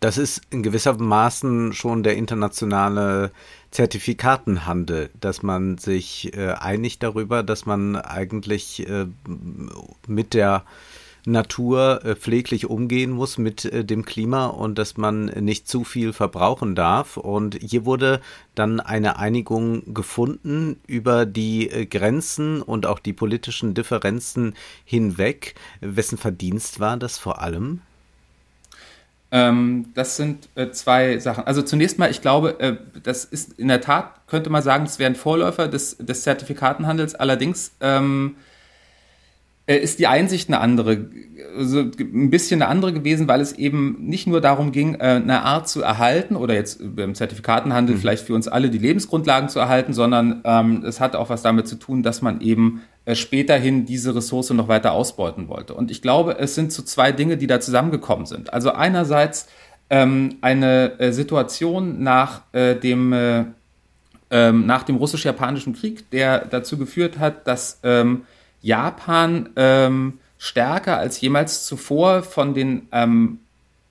Das 0.00 0.18
ist 0.18 0.42
in 0.50 0.62
gewisser 0.62 0.98
Maßen 0.98 1.72
schon 1.72 2.02
der 2.02 2.16
internationale 2.16 3.30
Zertifikatenhandel, 3.70 5.08
dass 5.18 5.42
man 5.42 5.78
sich 5.78 6.36
äh, 6.36 6.52
einigt 6.52 7.02
darüber, 7.02 7.42
dass 7.42 7.64
man 7.64 7.96
eigentlich 7.96 8.86
äh, 8.86 9.06
mit 10.06 10.34
der 10.34 10.64
Natur 11.26 12.04
äh, 12.04 12.14
pfleglich 12.14 12.70
umgehen 12.70 13.10
muss 13.10 13.36
mit 13.36 13.64
äh, 13.64 13.84
dem 13.84 14.04
Klima 14.04 14.46
und 14.46 14.78
dass 14.78 14.96
man 14.96 15.26
nicht 15.26 15.68
zu 15.68 15.82
viel 15.82 16.12
verbrauchen 16.12 16.74
darf. 16.74 17.16
Und 17.16 17.58
hier 17.60 17.84
wurde 17.84 18.20
dann 18.54 18.78
eine 18.78 19.18
Einigung 19.18 19.92
gefunden 19.92 20.80
über 20.86 21.26
die 21.26 21.68
äh, 21.68 21.84
Grenzen 21.84 22.62
und 22.62 22.86
auch 22.86 23.00
die 23.00 23.12
politischen 23.12 23.74
Differenzen 23.74 24.54
hinweg. 24.84 25.56
Wessen 25.80 26.16
Verdienst 26.16 26.78
war 26.78 26.96
das 26.96 27.18
vor 27.18 27.42
allem? 27.42 27.80
Ähm, 29.32 29.86
das 29.94 30.16
sind 30.16 30.48
äh, 30.54 30.70
zwei 30.70 31.18
Sachen. 31.18 31.44
Also 31.44 31.60
zunächst 31.62 31.98
mal, 31.98 32.08
ich 32.08 32.22
glaube, 32.22 32.60
äh, 32.60 32.76
das 33.02 33.24
ist 33.24 33.58
in 33.58 33.66
der 33.66 33.80
Tat, 33.80 34.28
könnte 34.28 34.48
man 34.50 34.62
sagen, 34.62 34.84
es 34.84 35.00
wären 35.00 35.16
Vorläufer 35.16 35.66
des, 35.66 35.96
des 35.96 36.22
Zertifikatenhandels. 36.22 37.16
Allerdings 37.16 37.72
ähm, 37.80 38.36
äh, 38.36 38.55
ist 39.74 39.98
die 39.98 40.06
Einsicht 40.06 40.48
eine 40.48 40.60
andere, 40.60 41.10
also 41.56 41.80
ein 41.80 42.30
bisschen 42.30 42.62
eine 42.62 42.70
andere 42.70 42.92
gewesen, 42.92 43.26
weil 43.26 43.40
es 43.40 43.52
eben 43.52 43.96
nicht 44.06 44.28
nur 44.28 44.40
darum 44.40 44.70
ging, 44.70 44.94
äh, 44.94 44.98
eine 44.98 45.42
Art 45.42 45.68
zu 45.68 45.82
erhalten 45.82 46.36
oder 46.36 46.54
jetzt 46.54 46.78
beim 46.94 47.16
Zertifikatenhandel 47.16 47.96
mhm. 47.96 48.00
vielleicht 48.00 48.24
für 48.24 48.34
uns 48.34 48.46
alle 48.46 48.70
die 48.70 48.78
Lebensgrundlagen 48.78 49.48
zu 49.48 49.58
erhalten, 49.58 49.92
sondern 49.92 50.40
ähm, 50.44 50.84
es 50.86 51.00
hat 51.00 51.16
auch 51.16 51.30
was 51.30 51.42
damit 51.42 51.66
zu 51.66 51.76
tun, 51.76 52.04
dass 52.04 52.22
man 52.22 52.40
eben 52.40 52.82
äh, 53.06 53.16
späterhin 53.16 53.86
diese 53.86 54.14
Ressource 54.14 54.50
noch 54.50 54.68
weiter 54.68 54.92
ausbeuten 54.92 55.48
wollte. 55.48 55.74
Und 55.74 55.90
ich 55.90 56.00
glaube, 56.00 56.38
es 56.38 56.54
sind 56.54 56.72
so 56.72 56.82
zwei 56.84 57.10
Dinge, 57.10 57.36
die 57.36 57.48
da 57.48 57.58
zusammengekommen 57.58 58.26
sind. 58.26 58.52
Also 58.52 58.70
einerseits 58.70 59.48
ähm, 59.90 60.36
eine 60.42 61.00
äh, 61.00 61.12
Situation 61.12 62.04
nach 62.04 62.42
äh, 62.52 62.76
dem 62.76 63.12
äh, 63.12 63.44
ähm, 64.30 64.66
nach 64.66 64.82
dem 64.82 64.96
russisch-japanischen 64.96 65.74
Krieg, 65.74 66.10
der 66.10 66.44
dazu 66.46 66.78
geführt 66.78 67.18
hat, 67.18 67.46
dass 67.46 67.80
ähm, 67.84 68.22
Japan 68.62 69.50
ähm, 69.56 70.18
stärker 70.38 70.98
als 70.98 71.20
jemals 71.20 71.64
zuvor 71.64 72.22
von 72.22 72.54
den 72.54 72.88
ähm, 72.92 73.40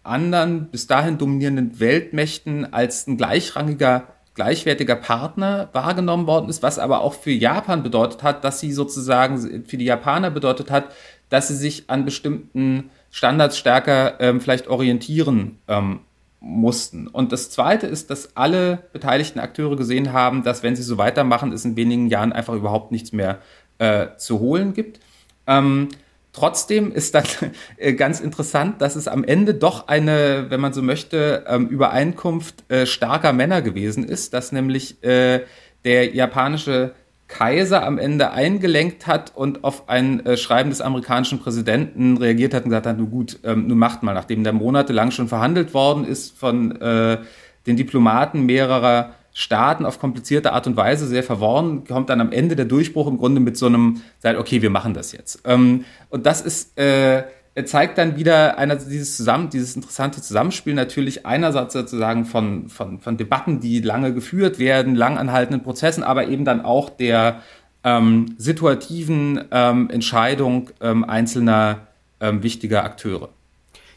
anderen 0.04 0.68
bis 0.68 0.88
dahin 0.88 1.18
dominierenden 1.18 1.80
Weltmächten 1.80 2.72
als 2.74 3.08
ein 3.08 3.18
gleichrangiger, 3.18 4.04
gleichwertiger 4.36 4.96
Partner 4.96 5.70
wahrgenommen 5.74 6.28
worden 6.28 6.50
ist, 6.50 6.62
was 6.62 6.80
aber 6.80 7.02
auch 7.02 7.14
für 7.14 7.32
Japan 7.32 7.84
bedeutet 7.84 8.22
hat, 8.22 8.44
dass 8.44 8.60
sie 8.60 8.72
sozusagen 8.72 9.66
für 9.66 9.78
die 9.78 9.86
Japaner 9.86 10.30
bedeutet 10.30 10.70
hat, 10.70 10.92
dass 11.30 11.48
sie 11.48 11.56
sich 11.56 11.90
an 11.90 12.06
bestimmten 12.06 12.92
Standards 13.10 13.58
stärker 13.58 14.20
ähm, 14.20 14.42
vielleicht 14.42 14.68
orientieren 14.68 15.58
ähm, 15.68 16.02
mussten. 16.40 17.08
Und 17.08 17.32
das 17.32 17.50
Zweite 17.50 17.88
ist, 17.88 18.12
dass 18.12 18.38
alle 18.38 18.84
beteiligten 18.94 19.40
Akteure 19.40 19.76
gesehen 19.76 20.14
haben, 20.14 20.44
dass 20.44 20.62
wenn 20.62 20.76
sie 20.76 20.84
so 20.84 20.98
weitermachen, 20.98 21.52
es 21.52 21.66
in 21.66 21.76
wenigen 21.76 22.08
Jahren 22.08 22.34
einfach 22.34 22.54
überhaupt 22.54 22.92
nichts 22.92 23.12
mehr 23.12 23.40
äh, 23.80 24.08
zu 24.18 24.40
holen 24.40 24.74
gibt. 24.74 25.00
Ähm, 25.48 25.90
trotzdem 26.34 26.92
ist 26.92 27.16
dann 27.16 27.26
äh, 27.78 27.94
ganz 27.94 28.20
interessant, 28.20 28.82
dass 28.82 28.96
es 28.96 29.08
am 29.08 29.24
Ende 29.24 29.54
doch 29.54 29.88
eine, 29.88 30.48
wenn 30.50 30.62
man 30.62 30.74
so 30.74 30.82
möchte, 30.82 31.46
ähm, 31.48 31.68
Übereinkunft 31.68 32.70
äh, 32.72 32.86
starker 32.86 33.34
Männer 33.34 33.62
gewesen 33.62 34.04
ist, 34.04 34.34
dass 34.34 34.52
nämlich 34.52 35.04
äh, 35.04 35.42
der 35.84 36.16
japanische 36.16 36.94
Kaiser 37.28 37.84
am 37.86 37.98
Ende 37.98 38.32
eingelenkt 38.32 39.08
hat 39.08 39.32
und 39.36 39.64
auf 39.64 39.90
ein 39.90 40.24
äh, 40.26 40.38
Schreiben 40.38 40.70
des 40.70 40.82
amerikanischen 40.82 41.40
Präsidenten 41.40 42.18
reagiert 42.18 42.54
hat 42.54 42.66
und 42.66 42.70
gesagt 42.70 42.86
hat, 42.86 42.98
nun 42.98 43.10
gut, 43.10 43.40
ähm, 43.44 43.68
nun 43.68 43.80
macht 43.80 44.04
mal, 44.04 44.14
nachdem 44.14 44.44
der 44.44 44.54
monatelang 44.54 45.10
schon 45.10 45.28
verhandelt 45.28 45.74
worden 45.74 46.06
ist 46.06 46.38
von 46.38 46.80
äh, 46.80 47.18
den 47.66 47.78
Diplomaten 47.78 48.46
mehrerer 48.46 49.16
Staaten 49.38 49.86
auf 49.86 50.00
komplizierte 50.00 50.54
Art 50.54 50.66
und 50.66 50.78
Weise 50.78 51.08
sehr 51.08 51.22
verworren, 51.22 51.84
kommt 51.84 52.10
dann 52.10 52.22
am 52.22 52.32
Ende 52.32 52.56
der 52.56 52.64
Durchbruch 52.64 53.06
im 53.06 53.18
Grunde 53.18 53.42
mit 53.42 53.58
so 53.58 53.66
einem, 53.66 54.02
sagt, 54.20 54.40
okay, 54.40 54.62
wir 54.62 54.70
machen 54.70 54.94
das 54.94 55.12
jetzt. 55.12 55.42
Ähm, 55.44 55.84
und 56.10 56.26
das 56.26 56.40
ist, 56.40 56.80
äh, 56.80 57.26
zeigt 57.66 57.98
dann 57.98 58.16
wieder 58.16 58.58
einer, 58.58 58.78
dieses 58.78 59.18
zusammen, 59.18 59.50
dieses 59.50 59.76
interessante 59.76 60.22
Zusammenspiel 60.22 60.74
natürlich 60.74 61.26
einerseits 61.26 61.74
sozusagen 61.74 62.24
von, 62.24 62.70
von, 62.70 63.02
von 63.02 63.18
Debatten, 63.18 63.60
die 63.60 63.82
lange 63.82 64.14
geführt 64.14 64.58
werden, 64.58 64.96
lang 64.96 65.18
anhaltenden 65.18 65.64
Prozessen, 65.64 66.02
aber 66.02 66.30
eben 66.30 66.46
dann 66.46 66.64
auch 66.64 66.90
der 66.90 67.42
ähm, 67.84 68.36
situativen 68.38 69.44
ähm, 69.52 69.90
Entscheidung 69.90 70.70
ähm, 70.80 71.04
einzelner 71.04 71.88
ähm, 72.22 72.42
wichtiger 72.42 72.86
Akteure. 72.86 73.28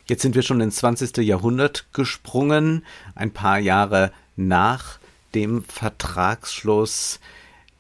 Jetzt 0.07 0.23
sind 0.23 0.35
wir 0.35 0.43
schon 0.43 0.61
ins 0.61 0.77
20. 0.77 1.19
Jahrhundert 1.19 1.87
gesprungen, 1.93 2.85
ein 3.15 3.31
paar 3.31 3.61
Jahre 3.61 4.11
nach 4.35 4.98
dem 5.39 5.63
Vertragsschluss 5.63 7.21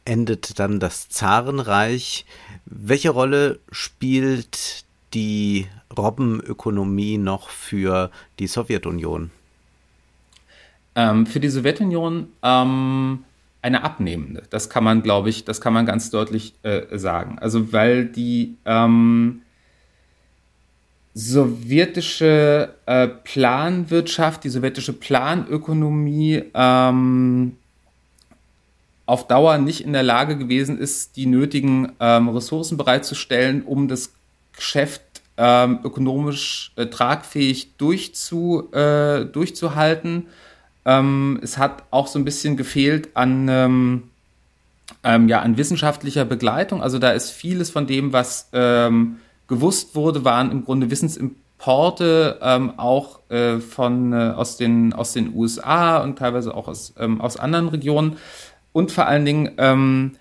endet 0.04 0.60
dann 0.60 0.78
das 0.78 1.08
Zarenreich. 1.08 2.24
Welche 2.66 3.10
Rolle 3.10 3.58
spielt 3.72 4.84
die 5.12 5.66
Robbenökonomie 5.96 7.18
noch 7.18 7.48
für 7.48 8.12
die 8.38 8.46
Sowjetunion? 8.46 9.32
Ähm, 10.94 11.26
für 11.26 11.40
die 11.40 11.48
Sowjetunion 11.48 12.28
ähm, 12.44 13.24
eine 13.60 13.82
abnehmende. 13.82 14.44
Das 14.50 14.70
kann 14.70 14.84
man, 14.84 15.02
glaube 15.02 15.28
ich, 15.28 15.44
das 15.44 15.60
kann 15.60 15.72
man 15.72 15.84
ganz 15.84 16.10
deutlich 16.10 16.54
äh, 16.62 16.96
sagen. 16.96 17.40
Also 17.40 17.72
weil 17.72 18.06
die 18.06 18.56
ähm, 18.66 19.42
sowjetische 21.18 22.74
äh, 22.86 23.08
Planwirtschaft, 23.08 24.44
die 24.44 24.50
sowjetische 24.50 24.92
Planökonomie 24.92 26.44
ähm, 26.54 27.56
auf 29.04 29.26
Dauer 29.26 29.58
nicht 29.58 29.80
in 29.80 29.92
der 29.92 30.04
Lage 30.04 30.38
gewesen 30.38 30.78
ist, 30.78 31.16
die 31.16 31.26
nötigen 31.26 31.90
ähm, 31.98 32.28
Ressourcen 32.28 32.78
bereitzustellen, 32.78 33.62
um 33.64 33.88
das 33.88 34.12
Geschäft 34.54 35.02
ähm, 35.36 35.80
ökonomisch 35.82 36.70
äh, 36.76 36.86
tragfähig 36.86 37.76
durchzu, 37.78 38.70
äh, 38.72 39.24
durchzuhalten. 39.24 40.28
Ähm, 40.84 41.40
es 41.42 41.58
hat 41.58 41.82
auch 41.90 42.06
so 42.06 42.20
ein 42.20 42.24
bisschen 42.24 42.56
gefehlt 42.56 43.08
an, 43.14 43.48
ähm, 43.48 44.02
ähm, 45.02 45.28
ja, 45.28 45.40
an 45.40 45.56
wissenschaftlicher 45.56 46.24
Begleitung. 46.24 46.80
Also 46.80 47.00
da 47.00 47.10
ist 47.10 47.32
vieles 47.32 47.70
von 47.70 47.88
dem, 47.88 48.12
was 48.12 48.50
gewusst 49.48 49.94
wurde, 49.94 50.24
waren 50.24 50.50
im 50.52 50.64
Grunde 50.64 50.90
Wissensimporte 50.90 52.38
ähm, 52.40 52.78
auch 52.78 53.20
äh, 53.30 53.58
von 53.58 54.12
äh, 54.12 54.32
aus 54.36 54.56
den 54.56 54.92
aus 54.92 55.12
den 55.12 55.34
USA 55.34 55.98
und 55.98 56.18
teilweise 56.18 56.54
auch 56.54 56.68
aus 56.68 56.94
ähm, 56.98 57.20
aus 57.20 57.36
anderen 57.36 57.68
Regionen 57.68 58.16
und 58.72 58.92
vor 58.92 59.06
allen 59.06 59.24
Dingen 59.24 59.50
ähm, 59.58 60.12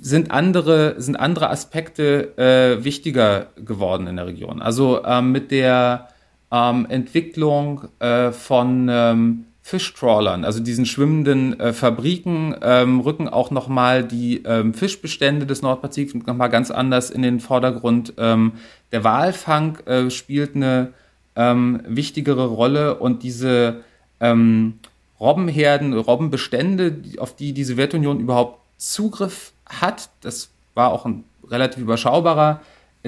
sind 0.00 0.30
andere, 0.30 1.00
sind 1.00 1.16
andere 1.16 1.50
Aspekte 1.50 2.36
äh, 2.38 2.84
wichtiger 2.84 3.48
geworden 3.56 4.06
in 4.06 4.16
der 4.16 4.26
Region. 4.26 4.62
Also 4.62 5.04
ähm, 5.04 5.32
mit 5.32 5.50
der 5.50 6.08
ähm, 6.52 6.86
Entwicklung 6.88 7.88
äh, 7.98 8.30
von 8.30 8.88
ähm, 8.90 9.44
Fischtrawlern, 9.68 10.46
also 10.46 10.60
diesen 10.60 10.86
schwimmenden 10.86 11.60
äh, 11.60 11.74
Fabriken, 11.74 12.56
ähm, 12.62 13.00
rücken 13.00 13.28
auch 13.28 13.50
nochmal 13.50 14.02
die 14.02 14.42
ähm, 14.44 14.72
Fischbestände 14.72 15.44
des 15.44 15.60
Nordpazifik 15.60 16.26
nochmal 16.26 16.48
ganz 16.48 16.70
anders 16.70 17.10
in 17.10 17.20
den 17.20 17.38
Vordergrund. 17.38 18.14
Ähm, 18.16 18.52
der 18.92 19.04
Walfang 19.04 19.76
äh, 19.80 20.08
spielt 20.08 20.56
eine 20.56 20.94
ähm, 21.36 21.82
wichtigere 21.86 22.46
Rolle 22.46 22.94
und 22.94 23.22
diese 23.22 23.84
ähm, 24.20 24.78
Robbenherden, 25.20 25.92
Robbenbestände, 25.92 27.02
auf 27.18 27.36
die 27.36 27.52
die 27.52 27.64
Sowjetunion 27.64 28.20
überhaupt 28.20 28.60
Zugriff 28.78 29.52
hat, 29.66 30.08
das 30.22 30.48
war 30.72 30.92
auch 30.92 31.04
ein 31.04 31.24
relativ 31.46 31.82
überschaubarer 31.82 32.62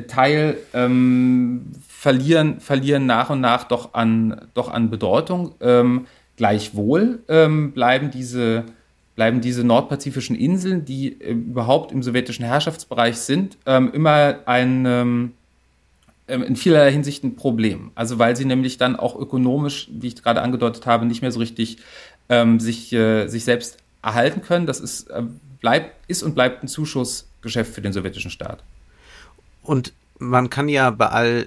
Teil, 0.08 0.58
ähm, 0.74 1.72
verlieren, 1.88 2.60
verlieren 2.60 3.06
nach 3.06 3.30
und 3.30 3.40
nach 3.40 3.64
doch 3.64 3.94
an, 3.94 4.42
doch 4.52 4.70
an 4.70 4.90
Bedeutung. 4.90 5.54
Gleichwohl 6.40 7.18
ähm, 7.28 7.72
bleiben 7.72 8.10
diese 8.10 8.64
bleiben 9.14 9.42
diese 9.42 9.62
nordpazifischen 9.62 10.34
Inseln, 10.34 10.86
die 10.86 11.20
äh, 11.20 11.32
überhaupt 11.32 11.92
im 11.92 12.02
sowjetischen 12.02 12.46
Herrschaftsbereich 12.46 13.18
sind, 13.18 13.58
ähm, 13.66 13.90
immer 13.92 14.38
ein 14.46 14.86
ähm, 14.86 15.32
ähm, 16.28 16.42
in 16.42 16.56
vielerlei 16.56 16.92
Hinsicht 16.92 17.24
ein 17.24 17.36
Problem. 17.36 17.90
Also 17.94 18.18
weil 18.18 18.36
sie 18.36 18.46
nämlich 18.46 18.78
dann 18.78 18.96
auch 18.96 19.16
ökonomisch, 19.16 19.88
wie 19.92 20.06
ich 20.06 20.22
gerade 20.22 20.40
angedeutet 20.40 20.86
habe, 20.86 21.04
nicht 21.04 21.20
mehr 21.20 21.30
so 21.30 21.40
richtig 21.40 21.76
ähm, 22.30 22.58
sich, 22.58 22.90
äh, 22.94 23.26
sich 23.26 23.44
selbst 23.44 23.76
erhalten 24.00 24.40
können. 24.40 24.64
Das 24.64 24.80
ist, 24.80 25.10
äh, 25.10 25.24
bleibt, 25.60 25.92
ist 26.08 26.22
und 26.22 26.34
bleibt 26.34 26.64
ein 26.64 26.68
Zuschussgeschäft 26.68 27.74
für 27.74 27.82
den 27.82 27.92
sowjetischen 27.92 28.30
Staat. 28.30 28.64
Und 29.62 29.92
man 30.18 30.48
kann 30.48 30.70
ja 30.70 30.88
bei 30.88 31.08
all 31.08 31.46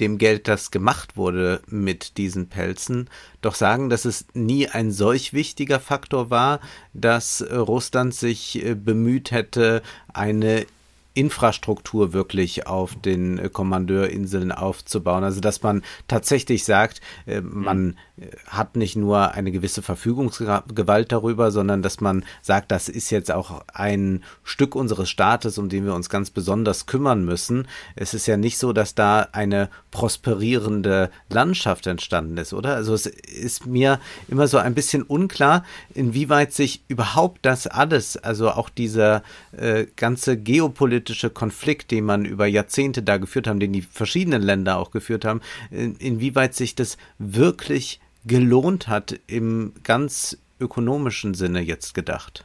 dem 0.00 0.18
Geld, 0.18 0.48
das 0.48 0.70
gemacht 0.70 1.16
wurde 1.16 1.60
mit 1.68 2.16
diesen 2.16 2.48
Pelzen, 2.48 3.08
doch 3.42 3.54
sagen, 3.54 3.90
dass 3.90 4.04
es 4.04 4.26
nie 4.34 4.68
ein 4.68 4.90
solch 4.90 5.32
wichtiger 5.32 5.80
Faktor 5.80 6.30
war, 6.30 6.60
dass 6.94 7.44
Russland 7.50 8.14
sich 8.14 8.64
äh, 8.64 8.74
bemüht 8.74 9.30
hätte, 9.30 9.82
eine 10.12 10.66
Infrastruktur 11.14 12.12
wirklich 12.12 12.66
auf 12.68 12.94
den 12.94 13.38
äh, 13.38 13.48
Kommandeurinseln 13.48 14.52
aufzubauen. 14.52 15.24
Also 15.24 15.40
dass 15.40 15.62
man 15.62 15.82
tatsächlich 16.06 16.64
sagt, 16.64 17.00
äh, 17.26 17.40
man 17.40 17.96
äh, 18.16 18.26
hat 18.46 18.76
nicht 18.76 18.94
nur 18.94 19.32
eine 19.32 19.50
gewisse 19.50 19.82
Verfügungsgewalt 19.82 21.10
darüber, 21.10 21.50
sondern 21.50 21.82
dass 21.82 22.00
man 22.00 22.24
sagt, 22.42 22.70
das 22.70 22.88
ist 22.88 23.10
jetzt 23.10 23.32
auch 23.32 23.62
ein 23.74 24.22
Stück 24.44 24.76
unseres 24.76 25.10
Staates, 25.10 25.58
um 25.58 25.68
den 25.68 25.84
wir 25.84 25.94
uns 25.94 26.10
ganz 26.10 26.30
besonders 26.30 26.86
kümmern 26.86 27.24
müssen. 27.24 27.66
Es 27.96 28.14
ist 28.14 28.26
ja 28.26 28.36
nicht 28.36 28.58
so, 28.58 28.72
dass 28.72 28.94
da 28.94 29.26
eine 29.32 29.68
prosperierende 29.90 31.10
Landschaft 31.28 31.88
entstanden 31.88 32.36
ist, 32.36 32.52
oder? 32.52 32.76
Also 32.76 32.94
es 32.94 33.06
ist 33.06 33.66
mir 33.66 33.98
immer 34.28 34.46
so 34.46 34.58
ein 34.58 34.74
bisschen 34.74 35.02
unklar, 35.02 35.64
inwieweit 35.92 36.52
sich 36.52 36.84
überhaupt 36.86 37.40
das 37.42 37.66
alles, 37.66 38.16
also 38.16 38.50
auch 38.50 38.68
dieser 38.68 39.24
äh, 39.50 39.86
ganze 39.96 40.36
geopolitische 40.36 40.99
politische 41.00 41.30
Konflikt, 41.30 41.90
den 41.90 42.04
man 42.04 42.26
über 42.26 42.46
Jahrzehnte 42.46 43.02
da 43.02 43.16
geführt 43.16 43.46
haben, 43.46 43.58
den 43.58 43.72
die 43.72 43.82
verschiedenen 43.82 44.42
Länder 44.42 44.78
auch 44.78 44.90
geführt 44.90 45.24
haben, 45.24 45.40
in, 45.70 45.96
inwieweit 45.96 46.54
sich 46.54 46.74
das 46.74 46.98
wirklich 47.18 48.00
gelohnt 48.26 48.88
hat 48.88 49.18
im 49.26 49.72
ganz 49.82 50.36
ökonomischen 50.60 51.32
Sinne 51.32 51.60
jetzt 51.60 51.94
gedacht? 51.94 52.44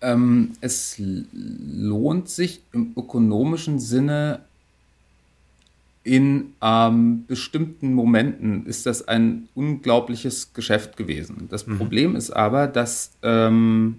Ähm, 0.00 0.52
es 0.60 1.02
lohnt 1.32 2.28
sich 2.28 2.62
im 2.72 2.92
ökonomischen 2.96 3.80
Sinne 3.80 4.44
in 6.04 6.54
ähm, 6.62 7.24
bestimmten 7.26 7.92
Momenten 7.92 8.66
ist 8.66 8.86
das 8.86 9.08
ein 9.08 9.48
unglaubliches 9.54 10.54
Geschäft 10.54 10.96
gewesen. 10.96 11.48
Das 11.50 11.66
mhm. 11.66 11.76
Problem 11.76 12.16
ist 12.16 12.30
aber, 12.30 12.68
dass 12.68 13.10
ähm, 13.22 13.96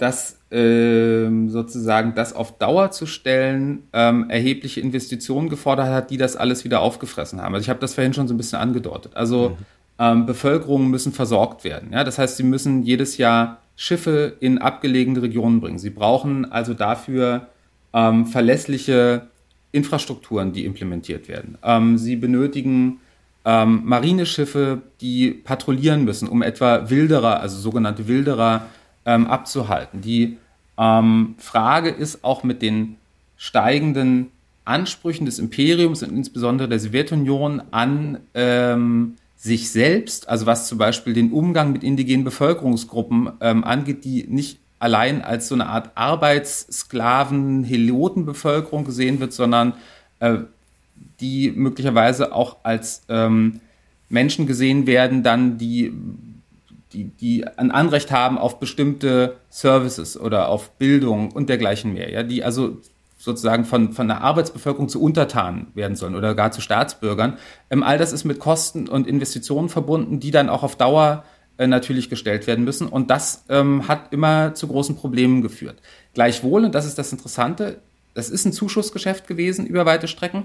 dass 0.00 0.38
ähm, 0.50 1.50
sozusagen 1.50 2.14
das 2.14 2.32
auf 2.32 2.56
Dauer 2.56 2.90
zu 2.90 3.04
stellen 3.04 3.82
ähm, 3.92 4.30
erhebliche 4.30 4.80
Investitionen 4.80 5.50
gefordert 5.50 5.88
hat, 5.88 6.10
die 6.10 6.16
das 6.16 6.36
alles 6.36 6.64
wieder 6.64 6.80
aufgefressen 6.80 7.42
haben. 7.42 7.54
Also 7.54 7.64
ich 7.64 7.68
habe 7.68 7.80
das 7.80 7.94
vorhin 7.94 8.14
schon 8.14 8.26
so 8.26 8.32
ein 8.32 8.38
bisschen 8.38 8.58
angedeutet. 8.58 9.14
Also 9.14 9.50
mhm. 9.50 9.56
ähm, 9.98 10.26
Bevölkerungen 10.26 10.88
müssen 10.88 11.12
versorgt 11.12 11.64
werden. 11.64 11.92
Ja? 11.92 12.02
Das 12.02 12.18
heißt, 12.18 12.38
sie 12.38 12.44
müssen 12.44 12.82
jedes 12.82 13.18
Jahr 13.18 13.58
Schiffe 13.76 14.36
in 14.40 14.56
abgelegene 14.56 15.20
Regionen 15.20 15.60
bringen. 15.60 15.78
Sie 15.78 15.90
brauchen 15.90 16.50
also 16.50 16.72
dafür 16.72 17.48
ähm, 17.92 18.24
verlässliche 18.26 19.26
Infrastrukturen, 19.72 20.52
die 20.52 20.64
implementiert 20.64 21.28
werden. 21.28 21.58
Ähm, 21.62 21.98
sie 21.98 22.16
benötigen 22.16 23.00
ähm, 23.44 23.82
Marineschiffe, 23.84 24.80
die 25.02 25.30
patrouillieren 25.30 26.04
müssen, 26.04 26.26
um 26.26 26.40
etwa 26.40 26.88
Wilderer, 26.88 27.40
also 27.40 27.58
sogenannte 27.58 28.08
Wilderer, 28.08 28.66
ähm, 29.10 29.26
abzuhalten. 29.26 30.00
Die 30.00 30.38
ähm, 30.78 31.34
Frage 31.38 31.90
ist 31.90 32.22
auch 32.22 32.44
mit 32.44 32.62
den 32.62 32.96
steigenden 33.36 34.30
Ansprüchen 34.64 35.26
des 35.26 35.40
Imperiums 35.40 36.02
und 36.04 36.12
insbesondere 36.12 36.68
der 36.68 36.78
Sowjetunion 36.78 37.60
an 37.72 38.20
ähm, 38.34 39.16
sich 39.36 39.72
selbst, 39.72 40.28
also 40.28 40.46
was 40.46 40.68
zum 40.68 40.78
Beispiel 40.78 41.12
den 41.12 41.32
Umgang 41.32 41.72
mit 41.72 41.82
indigenen 41.82 42.24
Bevölkerungsgruppen 42.24 43.32
ähm, 43.40 43.64
angeht, 43.64 44.04
die 44.04 44.26
nicht 44.28 44.58
allein 44.78 45.22
als 45.22 45.48
so 45.48 45.56
eine 45.56 45.66
Art 45.66 45.90
Arbeitssklaven, 45.96 47.64
Helotenbevölkerung 47.64 48.84
gesehen 48.84 49.18
wird, 49.18 49.32
sondern 49.32 49.74
äh, 50.20 50.38
die 51.20 51.50
möglicherweise 51.50 52.32
auch 52.32 52.58
als 52.62 53.02
ähm, 53.08 53.60
Menschen 54.08 54.46
gesehen 54.46 54.86
werden, 54.86 55.22
dann 55.22 55.58
die 55.58 55.92
die, 56.92 57.04
die 57.04 57.46
ein 57.46 57.70
Anrecht 57.70 58.10
haben 58.10 58.38
auf 58.38 58.58
bestimmte 58.58 59.36
Services 59.48 60.18
oder 60.18 60.48
auf 60.48 60.72
Bildung 60.72 61.30
und 61.32 61.48
dergleichen 61.48 61.92
mehr, 61.92 62.10
ja, 62.10 62.22
die 62.22 62.42
also 62.44 62.78
sozusagen 63.20 63.64
von, 63.64 63.92
von 63.92 64.08
der 64.08 64.22
Arbeitsbevölkerung 64.22 64.88
zu 64.88 65.00
Untertanen 65.00 65.68
werden 65.74 65.94
sollen 65.94 66.14
oder 66.14 66.34
gar 66.34 66.52
zu 66.52 66.62
Staatsbürgern. 66.62 67.36
Ähm, 67.68 67.82
all 67.82 67.98
das 67.98 68.12
ist 68.12 68.24
mit 68.24 68.38
Kosten 68.38 68.88
und 68.88 69.06
Investitionen 69.06 69.68
verbunden, 69.68 70.20
die 70.20 70.30
dann 70.30 70.48
auch 70.48 70.62
auf 70.62 70.76
Dauer 70.76 71.24
äh, 71.58 71.66
natürlich 71.66 72.08
gestellt 72.08 72.46
werden 72.46 72.64
müssen. 72.64 72.88
Und 72.88 73.10
das 73.10 73.44
ähm, 73.50 73.86
hat 73.88 74.12
immer 74.12 74.54
zu 74.54 74.66
großen 74.66 74.96
Problemen 74.96 75.42
geführt. 75.42 75.76
Gleichwohl, 76.14 76.64
und 76.64 76.74
das 76.74 76.86
ist 76.86 76.98
das 76.98 77.12
Interessante, 77.12 77.80
das 78.14 78.30
ist 78.30 78.46
ein 78.46 78.54
Zuschussgeschäft 78.54 79.26
gewesen 79.26 79.66
über 79.66 79.84
weite 79.84 80.08
Strecken. 80.08 80.44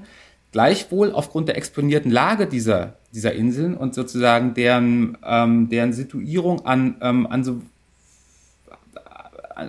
Gleichwohl 0.56 1.12
aufgrund 1.12 1.50
der 1.50 1.58
exponierten 1.58 2.10
Lage 2.10 2.48
dieser, 2.48 2.94
dieser 3.14 3.34
Inseln 3.34 3.76
und 3.76 3.94
sozusagen 3.94 4.54
deren, 4.54 5.18
ähm, 5.22 5.68
deren 5.68 5.92
Situierung 5.92 6.66
an, 6.66 6.96
ähm, 7.02 7.28
an 7.28 7.44
so, 7.44 7.62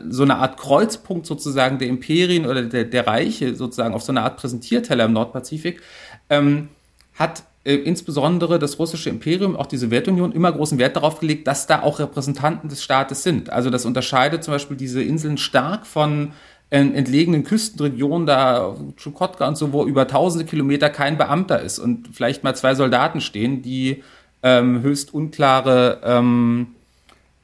so 0.08 0.22
eine 0.22 0.36
Art 0.36 0.60
Kreuzpunkt 0.60 1.26
sozusagen 1.26 1.80
der 1.80 1.88
Imperien 1.88 2.46
oder 2.46 2.62
der, 2.62 2.84
der 2.84 3.04
Reiche 3.04 3.56
sozusagen 3.56 3.94
auf 3.94 4.04
so 4.04 4.12
eine 4.12 4.22
Art 4.22 4.36
Präsentierteller 4.36 5.06
im 5.06 5.12
Nordpazifik, 5.12 5.82
ähm, 6.30 6.68
hat 7.14 7.42
äh, 7.64 7.74
insbesondere 7.74 8.60
das 8.60 8.78
russische 8.78 9.10
Imperium, 9.10 9.56
auch 9.56 9.66
die 9.66 9.78
Sowjetunion, 9.78 10.30
immer 10.30 10.52
großen 10.52 10.78
Wert 10.78 10.94
darauf 10.94 11.18
gelegt, 11.18 11.48
dass 11.48 11.66
da 11.66 11.82
auch 11.82 11.98
Repräsentanten 11.98 12.68
des 12.68 12.84
Staates 12.84 13.24
sind. 13.24 13.50
Also 13.50 13.70
das 13.70 13.86
unterscheidet 13.86 14.44
zum 14.44 14.54
Beispiel 14.54 14.76
diese 14.76 15.02
Inseln 15.02 15.36
stark 15.36 15.84
von 15.84 16.30
in 16.70 16.94
entlegenen 16.94 17.44
Küstenregionen, 17.44 18.26
da 18.26 18.74
Chukotka 18.96 19.46
und 19.46 19.56
so, 19.56 19.72
wo 19.72 19.84
über 19.84 20.08
tausende 20.08 20.44
Kilometer 20.44 20.90
kein 20.90 21.16
Beamter 21.16 21.60
ist 21.60 21.78
und 21.78 22.08
vielleicht 22.12 22.42
mal 22.42 22.56
zwei 22.56 22.74
Soldaten 22.74 23.20
stehen, 23.20 23.62
die 23.62 24.02
ähm, 24.42 24.82
höchst 24.82 25.14
unklare 25.14 26.00
ähm, 26.04 26.68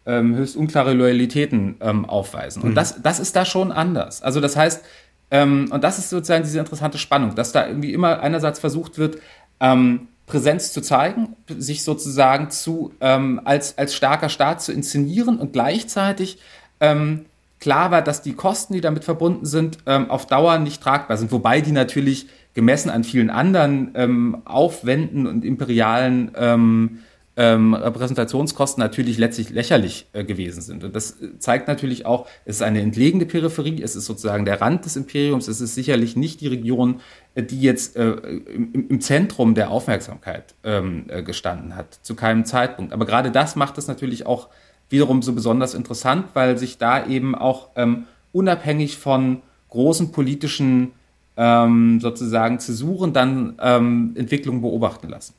ähm, 0.04 0.34
höchst 0.34 0.56
unklare 0.56 0.94
Loyalitäten 0.94 1.76
ähm, 1.80 2.04
aufweisen. 2.04 2.62
Und 2.62 2.70
mhm. 2.70 2.74
das, 2.74 3.00
das 3.02 3.20
ist 3.20 3.36
da 3.36 3.44
schon 3.44 3.70
anders. 3.70 4.22
Also 4.22 4.40
das 4.40 4.56
heißt, 4.56 4.84
ähm, 5.30 5.68
und 5.70 5.84
das 5.84 5.98
ist 5.98 6.10
sozusagen 6.10 6.42
diese 6.42 6.58
interessante 6.58 6.98
Spannung, 6.98 7.34
dass 7.34 7.52
da 7.52 7.66
irgendwie 7.66 7.92
immer 7.92 8.20
einerseits 8.20 8.58
versucht 8.58 8.98
wird, 8.98 9.18
ähm, 9.60 10.08
Präsenz 10.26 10.72
zu 10.72 10.80
zeigen, 10.80 11.36
sich 11.48 11.84
sozusagen 11.84 12.50
zu 12.50 12.92
ähm, 13.00 13.40
als, 13.44 13.78
als 13.78 13.94
starker 13.94 14.28
Staat 14.28 14.62
zu 14.62 14.72
inszenieren 14.72 15.38
und 15.38 15.52
gleichzeitig 15.52 16.38
ähm, 16.80 17.26
klar 17.62 17.92
war, 17.92 18.02
dass 18.02 18.22
die 18.22 18.34
Kosten, 18.34 18.74
die 18.74 18.80
damit 18.80 19.04
verbunden 19.04 19.46
sind, 19.46 19.78
ähm, 19.86 20.10
auf 20.10 20.26
Dauer 20.26 20.58
nicht 20.58 20.82
tragbar 20.82 21.16
sind. 21.16 21.30
Wobei 21.30 21.60
die 21.60 21.70
natürlich 21.70 22.26
gemessen 22.54 22.90
an 22.90 23.04
vielen 23.04 23.30
anderen 23.30 23.92
ähm, 23.94 24.42
Aufwänden 24.44 25.28
und 25.28 25.44
imperialen 25.44 26.32
ähm, 26.36 26.98
ähm, 27.36 27.72
Repräsentationskosten 27.72 28.82
natürlich 28.82 29.16
letztlich 29.16 29.50
lächerlich 29.50 30.06
äh, 30.12 30.24
gewesen 30.24 30.60
sind. 30.60 30.82
Und 30.82 30.96
das 30.96 31.16
zeigt 31.38 31.68
natürlich 31.68 32.04
auch, 32.04 32.26
es 32.44 32.56
ist 32.56 32.62
eine 32.62 32.80
entlegene 32.80 33.26
Peripherie, 33.26 33.80
es 33.80 33.94
ist 33.94 34.06
sozusagen 34.06 34.44
der 34.44 34.60
Rand 34.60 34.84
des 34.84 34.96
Imperiums, 34.96 35.46
es 35.46 35.60
ist 35.60 35.76
sicherlich 35.76 36.16
nicht 36.16 36.40
die 36.40 36.48
Region, 36.48 37.00
äh, 37.36 37.44
die 37.44 37.60
jetzt 37.60 37.96
äh, 37.96 38.10
im, 38.10 38.86
im, 38.88 39.00
Zentrum 39.00 39.54
der 39.54 39.70
Aufmerksamkeit 39.70 40.54
ähm, 40.64 41.04
äh, 41.08 41.22
gestanden 41.22 41.76
hat, 41.76 42.00
zu 42.02 42.16
keinem 42.16 42.44
Zeitpunkt. 42.44 42.92
Aber 42.92 43.06
gerade 43.06 43.30
das 43.30 43.54
macht 43.56 43.78
es 43.78 43.86
natürlich 43.86 44.26
auch 44.26 44.48
wiederum 44.92 45.22
so 45.22 45.32
besonders 45.32 45.74
interessant, 45.74 46.26
weil 46.34 46.58
sich 46.58 46.78
da 46.78 47.06
eben 47.06 47.34
auch 47.34 47.70
ähm, 47.76 48.04
unabhängig 48.32 48.98
von 48.98 49.42
großen 49.70 50.12
politischen 50.12 50.92
ähm, 51.36 52.00
sozusagen 52.00 52.58
Zäsuren 52.58 53.12
dann 53.12 53.58
ähm, 53.60 54.12
Entwicklungen 54.16 54.60
beobachten 54.60 55.08
lassen. 55.08 55.34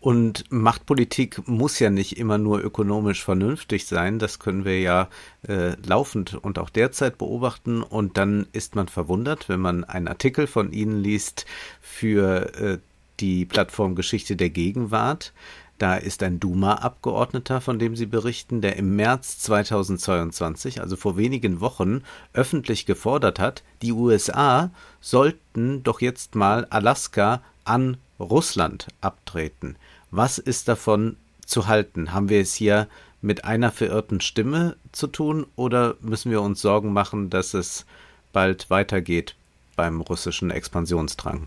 Und 0.00 0.44
Machtpolitik 0.50 1.46
muss 1.46 1.78
ja 1.78 1.90
nicht 1.90 2.16
immer 2.16 2.38
nur 2.38 2.64
ökonomisch 2.64 3.22
vernünftig 3.22 3.86
sein. 3.86 4.18
Das 4.18 4.38
können 4.38 4.64
wir 4.64 4.80
ja 4.80 5.10
äh, 5.46 5.76
laufend 5.86 6.34
und 6.34 6.58
auch 6.58 6.70
derzeit 6.70 7.18
beobachten. 7.18 7.82
Und 7.82 8.16
dann 8.16 8.46
ist 8.52 8.76
man 8.76 8.88
verwundert, 8.88 9.50
wenn 9.50 9.60
man 9.60 9.84
einen 9.84 10.08
Artikel 10.08 10.46
von 10.46 10.72
Ihnen 10.72 11.02
liest 11.02 11.44
für 11.82 12.54
äh, 12.54 12.78
die 13.20 13.44
Plattform 13.44 13.94
Geschichte 13.94 14.36
der 14.36 14.48
Gegenwart. 14.48 15.34
Da 15.80 15.96
ist 15.96 16.22
ein 16.22 16.38
Duma-Abgeordneter, 16.40 17.62
von 17.62 17.78
dem 17.78 17.96
Sie 17.96 18.04
berichten, 18.04 18.60
der 18.60 18.76
im 18.76 18.96
März 18.96 19.38
2022, 19.38 20.82
also 20.82 20.94
vor 20.94 21.16
wenigen 21.16 21.62
Wochen, 21.62 22.02
öffentlich 22.34 22.84
gefordert 22.84 23.38
hat, 23.38 23.62
die 23.80 23.92
USA 23.92 24.72
sollten 25.00 25.82
doch 25.82 26.02
jetzt 26.02 26.34
mal 26.34 26.66
Alaska 26.68 27.40
an 27.64 27.96
Russland 28.18 28.88
abtreten. 29.00 29.76
Was 30.10 30.36
ist 30.36 30.68
davon 30.68 31.16
zu 31.46 31.66
halten? 31.66 32.12
Haben 32.12 32.28
wir 32.28 32.42
es 32.42 32.52
hier 32.52 32.86
mit 33.22 33.46
einer 33.46 33.72
verirrten 33.72 34.20
Stimme 34.20 34.76
zu 34.92 35.06
tun 35.06 35.46
oder 35.56 35.94
müssen 36.02 36.30
wir 36.30 36.42
uns 36.42 36.60
Sorgen 36.60 36.92
machen, 36.92 37.30
dass 37.30 37.54
es 37.54 37.86
bald 38.34 38.68
weitergeht 38.68 39.34
beim 39.76 40.02
russischen 40.02 40.50
Expansionsdrang? 40.50 41.46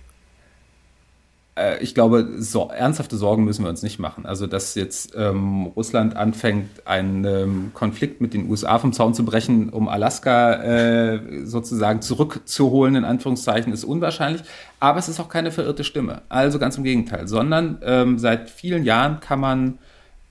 Äh, 1.56 1.84
ich 1.84 1.94
glaube, 1.94 2.28
so, 2.38 2.70
ernsthafte 2.70 3.16
Sorgen 3.18 3.44
müssen 3.44 3.64
wir 3.64 3.70
uns 3.70 3.84
nicht 3.84 4.00
machen. 4.00 4.26
Also, 4.26 4.48
dass 4.48 4.76
jetzt 4.76 5.14
ähm, 5.16 5.68
Russland 5.68 6.16
anfängt, 6.16 6.86
einen 6.86 7.26
ähm, 7.26 7.72
Konflikt 7.74 8.22
mit 8.22 8.34
den 8.34 8.50
USA 8.50 8.80
vom 8.80 8.94
Zaun 8.94 9.14
zu 9.14 9.24
brechen, 9.24 9.70
um 9.70 9.88
Alaska 9.88 10.54
äh, 10.64 11.46
sozusagen 11.46 12.02
zurückzuholen, 12.02 12.96
in 12.96 13.06
Anführungszeichen, 13.06 13.72
ist 13.72 13.84
unwahrscheinlich. 13.84 14.44
Aber 14.80 15.00
es 15.00 15.08
ist 15.08 15.20
auch 15.20 15.30
keine 15.30 15.52
verirrte 15.52 15.84
Stimme. 15.84 16.22
Also 16.30 16.60
ganz 16.60 16.78
im 16.78 16.84
Gegenteil, 16.84 17.28
sondern 17.28 17.78
ähm, 17.84 18.18
seit 18.18 18.50
vielen 18.50 18.84
Jahren 18.84 19.20
kann 19.20 19.40
man 19.40 19.78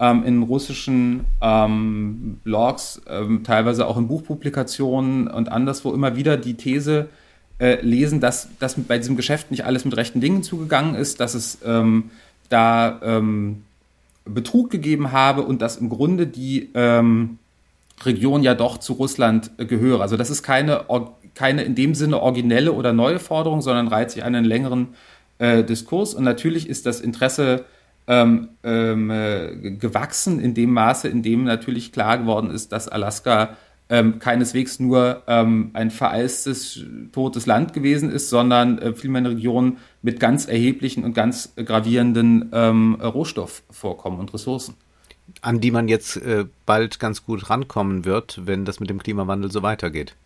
ähm, 0.00 0.24
in 0.24 0.42
russischen 0.42 1.24
ähm, 1.40 2.40
Blogs, 2.42 3.00
ähm, 3.08 3.44
teilweise 3.44 3.86
auch 3.86 3.96
in 3.96 4.08
Buchpublikationen 4.08 5.28
und 5.28 5.50
anderswo 5.50 5.92
immer 5.92 6.16
wieder 6.16 6.36
die 6.36 6.54
These 6.54 7.00
äh, 7.00 7.21
lesen, 7.80 8.20
dass, 8.20 8.48
dass 8.58 8.74
bei 8.74 8.98
diesem 8.98 9.16
Geschäft 9.16 9.50
nicht 9.50 9.64
alles 9.64 9.84
mit 9.84 9.96
rechten 9.96 10.20
Dingen 10.20 10.42
zugegangen 10.42 10.94
ist, 10.94 11.20
dass 11.20 11.34
es 11.34 11.58
ähm, 11.64 12.10
da 12.48 13.00
ähm, 13.02 13.62
Betrug 14.24 14.70
gegeben 14.70 15.12
habe 15.12 15.42
und 15.42 15.62
dass 15.62 15.76
im 15.76 15.88
Grunde 15.88 16.26
die 16.26 16.70
ähm, 16.74 17.38
Region 18.04 18.42
ja 18.42 18.54
doch 18.54 18.78
zu 18.78 18.94
Russland 18.94 19.50
äh, 19.58 19.64
gehöre. 19.64 20.02
Also 20.02 20.16
das 20.16 20.30
ist 20.30 20.42
keine, 20.42 20.84
keine 21.34 21.62
in 21.62 21.74
dem 21.74 21.94
Sinne 21.94 22.20
originelle 22.20 22.72
oder 22.72 22.92
neue 22.92 23.18
Forderung, 23.18 23.62
sondern 23.62 23.88
reiht 23.88 24.10
sich 24.10 24.24
an 24.24 24.34
einen 24.34 24.44
längeren 24.44 24.88
äh, 25.38 25.64
Diskurs. 25.64 26.14
Und 26.14 26.24
natürlich 26.24 26.68
ist 26.68 26.86
das 26.86 27.00
Interesse 27.00 27.64
ähm, 28.06 28.48
ähm, 28.64 29.10
äh, 29.10 29.70
gewachsen 29.78 30.40
in 30.40 30.54
dem 30.54 30.72
Maße, 30.72 31.08
in 31.08 31.22
dem 31.22 31.44
natürlich 31.44 31.92
klar 31.92 32.18
geworden 32.18 32.50
ist, 32.50 32.72
dass 32.72 32.88
Alaska 32.88 33.56
ähm, 33.92 34.18
keineswegs 34.18 34.80
nur 34.80 35.22
ähm, 35.26 35.70
ein 35.74 35.90
vereistes, 35.90 36.82
totes 37.12 37.44
Land 37.44 37.74
gewesen 37.74 38.10
ist, 38.10 38.30
sondern 38.30 38.78
äh, 38.78 38.94
vielmehr 38.94 39.18
eine 39.18 39.30
Region 39.30 39.76
mit 40.00 40.18
ganz 40.18 40.48
erheblichen 40.48 41.04
und 41.04 41.12
ganz 41.12 41.52
gravierenden 41.56 42.48
ähm, 42.54 42.94
Rohstoffvorkommen 42.94 44.18
und 44.18 44.32
Ressourcen. 44.32 44.76
An 45.42 45.60
die 45.60 45.70
man 45.70 45.88
jetzt 45.88 46.16
äh, 46.16 46.46
bald 46.64 47.00
ganz 47.00 47.26
gut 47.26 47.50
rankommen 47.50 48.06
wird, 48.06 48.40
wenn 48.46 48.64
das 48.64 48.80
mit 48.80 48.88
dem 48.88 48.98
Klimawandel 48.98 49.52
so 49.52 49.62
weitergeht. 49.62 50.16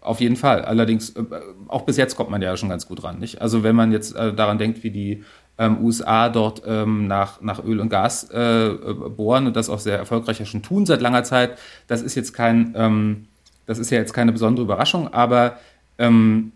Auf 0.00 0.20
jeden 0.20 0.34
Fall. 0.34 0.64
Allerdings, 0.64 1.10
äh, 1.10 1.22
auch 1.68 1.82
bis 1.82 1.96
jetzt 1.96 2.16
kommt 2.16 2.30
man 2.30 2.42
ja 2.42 2.56
schon 2.56 2.68
ganz 2.68 2.88
gut 2.88 3.04
ran. 3.04 3.20
Nicht? 3.20 3.40
Also 3.40 3.62
wenn 3.62 3.76
man 3.76 3.92
jetzt 3.92 4.16
äh, 4.16 4.34
daran 4.34 4.58
denkt, 4.58 4.82
wie 4.82 4.90
die 4.90 5.22
ähm, 5.58 5.84
USA 5.84 6.28
dort 6.28 6.62
ähm, 6.66 7.06
nach, 7.06 7.40
nach 7.40 7.62
Öl 7.64 7.80
und 7.80 7.88
Gas 7.88 8.30
äh, 8.30 8.70
bohren 9.16 9.46
und 9.46 9.56
das 9.56 9.68
auch 9.68 9.78
sehr 9.78 9.98
erfolgreich 9.98 10.38
ja 10.38 10.46
schon 10.46 10.62
tun 10.62 10.86
seit 10.86 11.00
langer 11.00 11.24
Zeit. 11.24 11.58
Das 11.86 12.02
ist 12.02 12.14
jetzt 12.14 12.32
kein, 12.32 12.74
ähm, 12.76 13.26
das 13.66 13.78
ist 13.78 13.90
ja 13.90 13.98
jetzt 13.98 14.12
keine 14.12 14.32
besondere 14.32 14.64
Überraschung, 14.64 15.12
aber 15.12 15.58
ähm, 15.98 16.52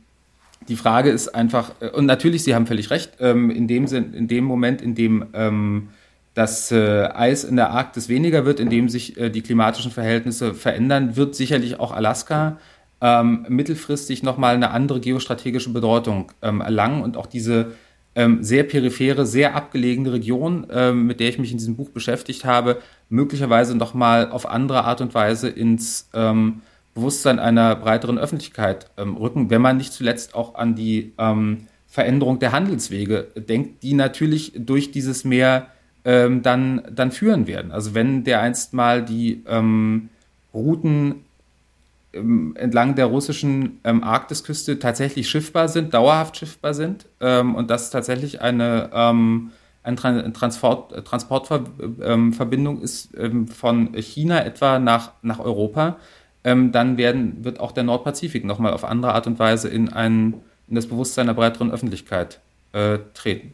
die 0.69 0.77
Frage 0.77 1.11
ist 1.11 1.35
einfach, 1.35 1.73
äh, 1.81 1.91
und 1.91 2.07
natürlich, 2.07 2.43
Sie 2.43 2.55
haben 2.55 2.67
völlig 2.67 2.91
recht, 2.91 3.13
ähm, 3.21 3.51
in 3.51 3.69
dem 3.69 3.87
Sinn, 3.87 4.15
in 4.15 4.29
dem 4.29 4.45
Moment, 4.45 4.83
in 4.83 4.95
dem 4.95 5.27
ähm, 5.35 5.89
das 6.35 6.71
äh, 6.71 7.09
Eis 7.15 7.45
in 7.45 7.57
der 7.57 7.71
Arktis 7.71 8.09
weniger 8.09 8.45
wird, 8.45 8.61
in 8.61 8.69
dem 8.69 8.89
sich 8.89 9.17
äh, 9.17 9.31
die 9.31 9.43
klimatischen 9.43 9.91
Verhältnisse 9.91 10.55
verändern, 10.55 11.17
wird 11.17 11.35
sicherlich 11.35 11.81
auch 11.81 11.93
Alaska 11.93 12.59
ähm, 13.01 13.47
mittelfristig 13.49 14.23
nochmal 14.23 14.55
eine 14.55 14.71
andere 14.71 15.01
geostrategische 15.01 15.71
Bedeutung 15.71 16.33
ähm, 16.43 16.61
erlangen 16.61 17.03
und 17.03 17.17
auch 17.17 17.27
diese 17.27 17.73
ähm, 18.17 18.43
sehr 18.43 18.64
periphere, 18.64 19.27
sehr 19.27 19.55
abgelegene 19.55 20.14
Region, 20.14 20.67
ähm, 20.71 21.07
mit 21.07 21.21
der 21.21 21.29
ich 21.29 21.39
mich 21.39 21.53
in 21.53 21.59
diesem 21.59 21.77
Buch 21.77 21.91
beschäftigt 21.91 22.47
habe, 22.47 22.79
möglicherweise 23.11 23.77
nochmal 23.77 24.31
auf 24.31 24.49
andere 24.49 24.85
Art 24.85 25.03
und 25.03 25.14
Weise 25.14 25.49
ins 25.49 26.09
ähm, 26.14 26.62
Bewusstsein 26.95 27.39
einer 27.39 27.77
breiteren 27.77 28.19
Öffentlichkeit 28.19 28.91
ähm, 28.97 29.19
rücken, 29.19 29.51
wenn 29.51 29.61
man 29.61 29.77
nicht 29.77 29.93
zuletzt 29.93 30.35
auch 30.35 30.55
an 30.55 30.75
die 30.75 31.12
ähm, 31.19 31.69
Veränderung 31.87 32.39
der 32.39 32.53
Handelswege 32.53 33.29
denkt, 33.37 33.83
die 33.83 33.93
natürlich 33.93 34.53
durch 34.57 34.91
dieses 34.91 35.25
Meer 35.25 35.67
ähm, 36.07 36.41
dann, 36.43 36.83
dann 36.91 37.12
führen 37.12 37.47
werden. 37.47 37.71
Also 37.71 37.95
wenn 37.95 38.25
der 38.25 38.41
einst 38.41 38.73
mal 38.73 39.05
die 39.05 39.43
Routen 40.55 41.26
entlang 42.55 42.95
der 42.95 43.07
russischen 43.07 43.81
ähm, 43.85 44.03
Arktisküste 44.03 44.79
tatsächlich 44.79 45.29
schiffbar 45.29 45.69
sind, 45.69 45.95
dauerhaft 45.95 46.37
schiffbar 46.37 46.75
sind 46.75 47.07
ähm, 47.21 47.55
und 47.55 47.71
das 47.71 47.91
tatsächlich 47.91 48.41
eine, 48.41 48.91
ähm, 48.93 49.53
eine 49.83 49.97
Tran 49.97 50.33
Transport, 50.33 51.05
Transportverbindung 51.05 52.79
ähm, 52.79 52.83
ist 52.83 53.17
ähm, 53.17 53.49
von 53.49 53.95
China 53.95 54.45
etwa 54.45 54.79
nach, 54.79 55.12
nach 55.23 55.39
Europa, 55.39 55.97
dann 56.45 56.97
werden, 56.97 57.45
wird 57.45 57.59
auch 57.59 57.73
der 57.73 57.83
Nordpazifik 57.83 58.45
nochmal 58.45 58.73
auf 58.73 58.85
andere 58.85 59.14
Art 59.14 59.27
und 59.27 59.41
Weise 59.41 59.69
in, 59.69 59.93
ein, 59.93 60.35
in 60.69 60.77
das 60.77 60.87
Bewusstsein 60.87 61.27
der 61.27 61.35
breiteren 61.35 61.73
Öffentlichkeit 61.73 62.39
äh, 62.73 62.99
treten. 63.14 63.53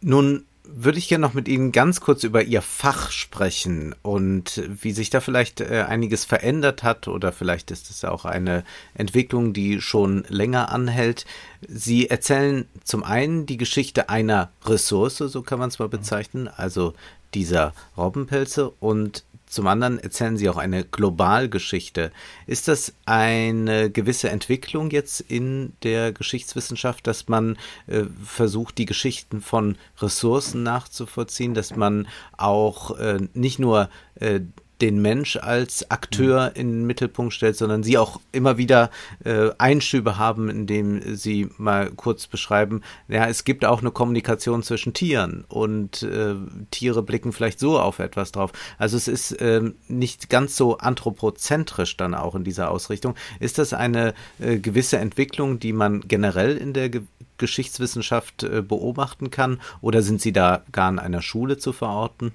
Nun 0.00 0.44
würde 0.72 0.98
ich 0.98 1.08
gerne 1.08 1.22
noch 1.22 1.34
mit 1.34 1.48
Ihnen 1.48 1.72
ganz 1.72 2.00
kurz 2.00 2.24
über 2.24 2.42
Ihr 2.42 2.62
Fach 2.62 3.10
sprechen 3.10 3.94
und 4.02 4.62
wie 4.68 4.92
sich 4.92 5.10
da 5.10 5.20
vielleicht 5.20 5.60
äh, 5.60 5.84
einiges 5.88 6.24
verändert 6.24 6.82
hat 6.82 7.08
oder 7.08 7.32
vielleicht 7.32 7.70
ist 7.70 7.90
es 7.90 8.04
auch 8.04 8.24
eine 8.24 8.64
Entwicklung, 8.94 9.52
die 9.52 9.80
schon 9.80 10.24
länger 10.28 10.70
anhält. 10.70 11.26
Sie 11.66 12.08
erzählen 12.08 12.66
zum 12.84 13.04
einen 13.04 13.46
die 13.46 13.56
Geschichte 13.56 14.08
einer 14.08 14.50
Ressource, 14.64 15.18
so 15.18 15.42
kann 15.42 15.58
man 15.58 15.68
es 15.68 15.78
mal 15.78 15.88
bezeichnen, 15.88 16.48
also 16.48 16.94
dieser 17.34 17.72
Robbenpelze 17.96 18.70
und 18.70 19.24
zum 19.50 19.66
anderen 19.66 19.98
erzählen 19.98 20.36
Sie 20.36 20.48
auch 20.48 20.56
eine 20.56 20.84
Globalgeschichte. 20.84 22.12
Ist 22.46 22.68
das 22.68 22.94
eine 23.04 23.90
gewisse 23.90 24.30
Entwicklung 24.30 24.90
jetzt 24.90 25.20
in 25.20 25.72
der 25.82 26.12
Geschichtswissenschaft, 26.12 27.04
dass 27.08 27.26
man 27.26 27.58
äh, 27.88 28.04
versucht, 28.24 28.78
die 28.78 28.86
Geschichten 28.86 29.40
von 29.40 29.76
Ressourcen 29.98 30.62
nachzuvollziehen, 30.62 31.54
dass 31.54 31.74
man 31.74 32.06
auch 32.36 32.96
äh, 32.98 33.18
nicht 33.34 33.58
nur 33.58 33.90
äh, 34.14 34.40
den 34.80 35.02
Mensch 35.02 35.36
als 35.36 35.90
Akteur 35.90 36.50
mhm. 36.50 36.60
in 36.60 36.68
den 36.68 36.86
Mittelpunkt 36.86 37.32
stellt, 37.32 37.56
sondern 37.56 37.82
sie 37.82 37.98
auch 37.98 38.20
immer 38.32 38.58
wieder 38.58 38.90
äh, 39.24 39.50
Einschübe 39.58 40.18
haben, 40.18 40.48
indem 40.48 41.16
sie 41.16 41.48
mal 41.58 41.90
kurz 41.90 42.26
beschreiben, 42.26 42.82
ja, 43.08 43.26
es 43.26 43.44
gibt 43.44 43.64
auch 43.64 43.80
eine 43.80 43.90
Kommunikation 43.90 44.62
zwischen 44.62 44.94
Tieren 44.94 45.44
und 45.48 46.02
äh, 46.02 46.34
Tiere 46.70 47.02
blicken 47.02 47.32
vielleicht 47.32 47.58
so 47.58 47.78
auf 47.78 47.98
etwas 47.98 48.32
drauf. 48.32 48.52
Also 48.78 48.96
es 48.96 49.08
ist 49.08 49.32
äh, 49.32 49.62
nicht 49.88 50.28
ganz 50.30 50.56
so 50.56 50.78
anthropozentrisch 50.78 51.96
dann 51.96 52.14
auch 52.14 52.34
in 52.34 52.44
dieser 52.44 52.70
Ausrichtung. 52.70 53.14
Ist 53.38 53.58
das 53.58 53.72
eine 53.72 54.14
äh, 54.38 54.58
gewisse 54.58 54.98
Entwicklung, 54.98 55.60
die 55.60 55.72
man 55.72 56.00
generell 56.02 56.56
in 56.56 56.72
der 56.72 56.88
Ge 56.88 57.02
Geschichtswissenschaft 57.38 58.42
äh, 58.42 58.60
beobachten 58.60 59.30
kann 59.30 59.62
oder 59.80 60.02
sind 60.02 60.20
Sie 60.20 60.30
da 60.30 60.62
gar 60.72 60.90
in 60.90 60.98
einer 60.98 61.22
Schule 61.22 61.56
zu 61.56 61.72
verorten? 61.72 62.32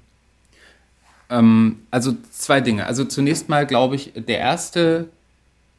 Ähm, 1.29 1.79
also 1.91 2.15
zwei 2.31 2.61
Dinge. 2.61 2.85
Also 2.85 3.05
zunächst 3.05 3.49
mal 3.49 3.65
glaube 3.65 3.95
ich, 3.95 4.13
der 4.15 4.39
erste 4.39 5.09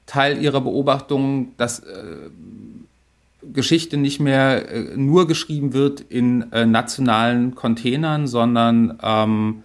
Teil 0.07 0.42
ihrer 0.42 0.61
Beobachtung, 0.61 1.53
dass 1.57 1.80
äh, 1.80 2.30
Geschichte 3.53 3.97
nicht 3.97 4.20
mehr 4.20 4.68
äh, 4.70 4.97
nur 4.97 5.26
geschrieben 5.26 5.72
wird 5.72 6.01
in 6.01 6.53
äh, 6.53 6.66
nationalen 6.66 7.55
Containern, 7.55 8.26
sondern 8.26 8.99
ähm, 9.03 9.62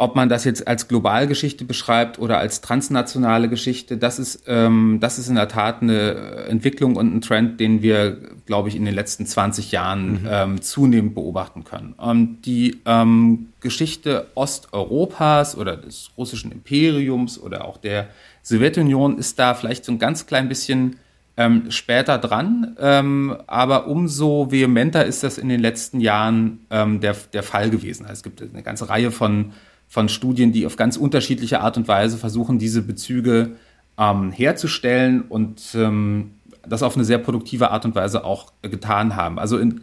ob 0.00 0.16
man 0.16 0.30
das 0.30 0.44
jetzt 0.44 0.66
als 0.66 0.88
Globalgeschichte 0.88 1.66
beschreibt 1.66 2.18
oder 2.18 2.38
als 2.38 2.62
transnationale 2.62 3.50
Geschichte, 3.50 3.98
das 3.98 4.18
ist, 4.18 4.44
ähm, 4.46 4.96
das 4.98 5.18
ist 5.18 5.28
in 5.28 5.34
der 5.34 5.46
Tat 5.46 5.82
eine 5.82 6.46
Entwicklung 6.48 6.96
und 6.96 7.14
ein 7.14 7.20
Trend, 7.20 7.60
den 7.60 7.82
wir, 7.82 8.16
glaube 8.46 8.70
ich, 8.70 8.76
in 8.76 8.86
den 8.86 8.94
letzten 8.94 9.26
20 9.26 9.72
Jahren 9.72 10.22
mhm. 10.22 10.28
ähm, 10.30 10.62
zunehmend 10.62 11.14
beobachten 11.14 11.64
können. 11.64 11.92
Und 11.98 12.46
die 12.46 12.80
ähm, 12.86 13.48
Geschichte 13.60 14.28
Osteuropas 14.36 15.54
oder 15.54 15.76
des 15.76 16.12
russischen 16.16 16.50
Imperiums 16.50 17.38
oder 17.38 17.66
auch 17.66 17.76
der 17.76 18.08
Sowjetunion 18.42 19.18
ist 19.18 19.38
da 19.38 19.52
vielleicht 19.52 19.84
so 19.84 19.92
ein 19.92 19.98
ganz 19.98 20.24
klein 20.24 20.48
bisschen 20.48 20.96
ähm, 21.36 21.70
später 21.70 22.16
dran, 22.16 22.74
ähm, 22.80 23.36
aber 23.46 23.86
umso 23.86 24.50
vehementer 24.50 25.04
ist 25.04 25.22
das 25.22 25.36
in 25.36 25.50
den 25.50 25.60
letzten 25.60 26.00
Jahren 26.00 26.60
ähm, 26.70 27.00
der, 27.00 27.14
der 27.34 27.42
Fall 27.42 27.68
gewesen. 27.68 28.04
Also 28.06 28.14
es 28.14 28.22
gibt 28.22 28.40
eine 28.40 28.62
ganze 28.62 28.88
Reihe 28.88 29.10
von 29.10 29.52
von 29.90 30.08
Studien, 30.08 30.52
die 30.52 30.66
auf 30.66 30.76
ganz 30.76 30.96
unterschiedliche 30.96 31.60
Art 31.60 31.76
und 31.76 31.88
Weise 31.88 32.16
versuchen, 32.16 32.60
diese 32.60 32.80
Bezüge 32.80 33.56
ähm, 33.98 34.30
herzustellen 34.30 35.22
und 35.22 35.60
ähm, 35.74 36.30
das 36.66 36.84
auf 36.84 36.94
eine 36.94 37.04
sehr 37.04 37.18
produktive 37.18 37.72
Art 37.72 37.84
und 37.84 37.96
Weise 37.96 38.24
auch 38.24 38.52
getan 38.62 39.16
haben. 39.16 39.40
Also 39.40 39.58
in 39.58 39.80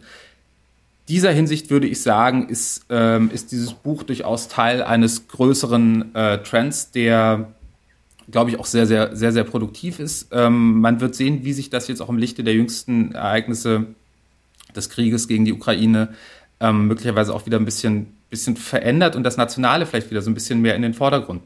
dieser 1.08 1.30
Hinsicht 1.30 1.68
würde 1.68 1.86
ich 1.86 2.00
sagen, 2.00 2.48
ist, 2.48 2.86
ähm, 2.88 3.30
ist 3.32 3.52
dieses 3.52 3.74
Buch 3.74 4.02
durchaus 4.02 4.48
Teil 4.48 4.82
eines 4.82 5.28
größeren 5.28 6.14
äh, 6.14 6.38
Trends, 6.38 6.90
der, 6.90 7.52
glaube 8.30 8.50
ich, 8.50 8.58
auch 8.58 8.66
sehr, 8.66 8.86
sehr, 8.86 9.14
sehr, 9.14 9.32
sehr 9.32 9.44
produktiv 9.44 10.00
ist. 10.00 10.28
Ähm, 10.32 10.80
man 10.80 11.02
wird 11.02 11.16
sehen, 11.16 11.44
wie 11.44 11.52
sich 11.52 11.68
das 11.68 11.86
jetzt 11.86 12.00
auch 12.00 12.08
im 12.08 12.16
Lichte 12.16 12.44
der 12.44 12.54
jüngsten 12.54 13.12
Ereignisse 13.12 13.88
des 14.74 14.88
Krieges 14.88 15.28
gegen 15.28 15.44
die 15.44 15.52
Ukraine 15.52 16.14
ähm, 16.60 16.86
möglicherweise 16.86 17.34
auch 17.34 17.44
wieder 17.44 17.58
ein 17.58 17.66
bisschen 17.66 18.17
bisschen 18.30 18.56
verändert 18.56 19.16
und 19.16 19.22
das 19.22 19.36
Nationale 19.36 19.86
vielleicht 19.86 20.10
wieder 20.10 20.22
so 20.22 20.30
ein 20.30 20.34
bisschen 20.34 20.60
mehr 20.60 20.74
in 20.74 20.82
den 20.82 20.94
Vordergrund 20.94 21.42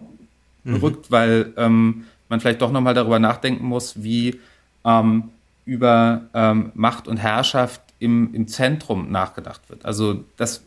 mhm. 0.64 0.76
rückt, 0.76 1.11
weil 1.11 1.53
ähm, 1.57 2.05
man 2.28 2.41
vielleicht 2.41 2.62
doch 2.62 2.72
nochmal 2.72 2.95
darüber 2.95 3.18
nachdenken 3.18 3.64
muss, 3.66 4.03
wie 4.03 4.41
ähm, 4.85 5.30
über 5.64 6.22
ähm, 6.35 6.72
Macht 6.74 7.07
und 7.09 7.18
Herrschaft 7.18 7.83
im, 7.99 8.35
im 8.35 8.49
Zentrum 8.49 9.11
nachgedacht 9.11 9.61
wird. 9.68 9.85
Also 9.85 10.24
das 10.37 10.64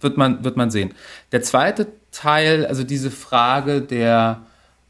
wird 0.00 0.16
man, 0.16 0.44
wird 0.44 0.56
man 0.56 0.70
sehen. 0.70 0.94
Der 1.32 1.42
zweite 1.42 1.88
Teil, 2.10 2.64
also 2.66 2.84
diese 2.84 3.10
Frage 3.10 3.82
der 3.82 4.42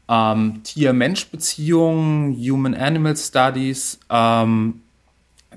ähm, 0.07 0.61
Tier-Mensch-Beziehung, 0.63 2.35
Human-Animal 2.35 3.17
Studies, 3.17 3.99
ähm, 4.09 4.81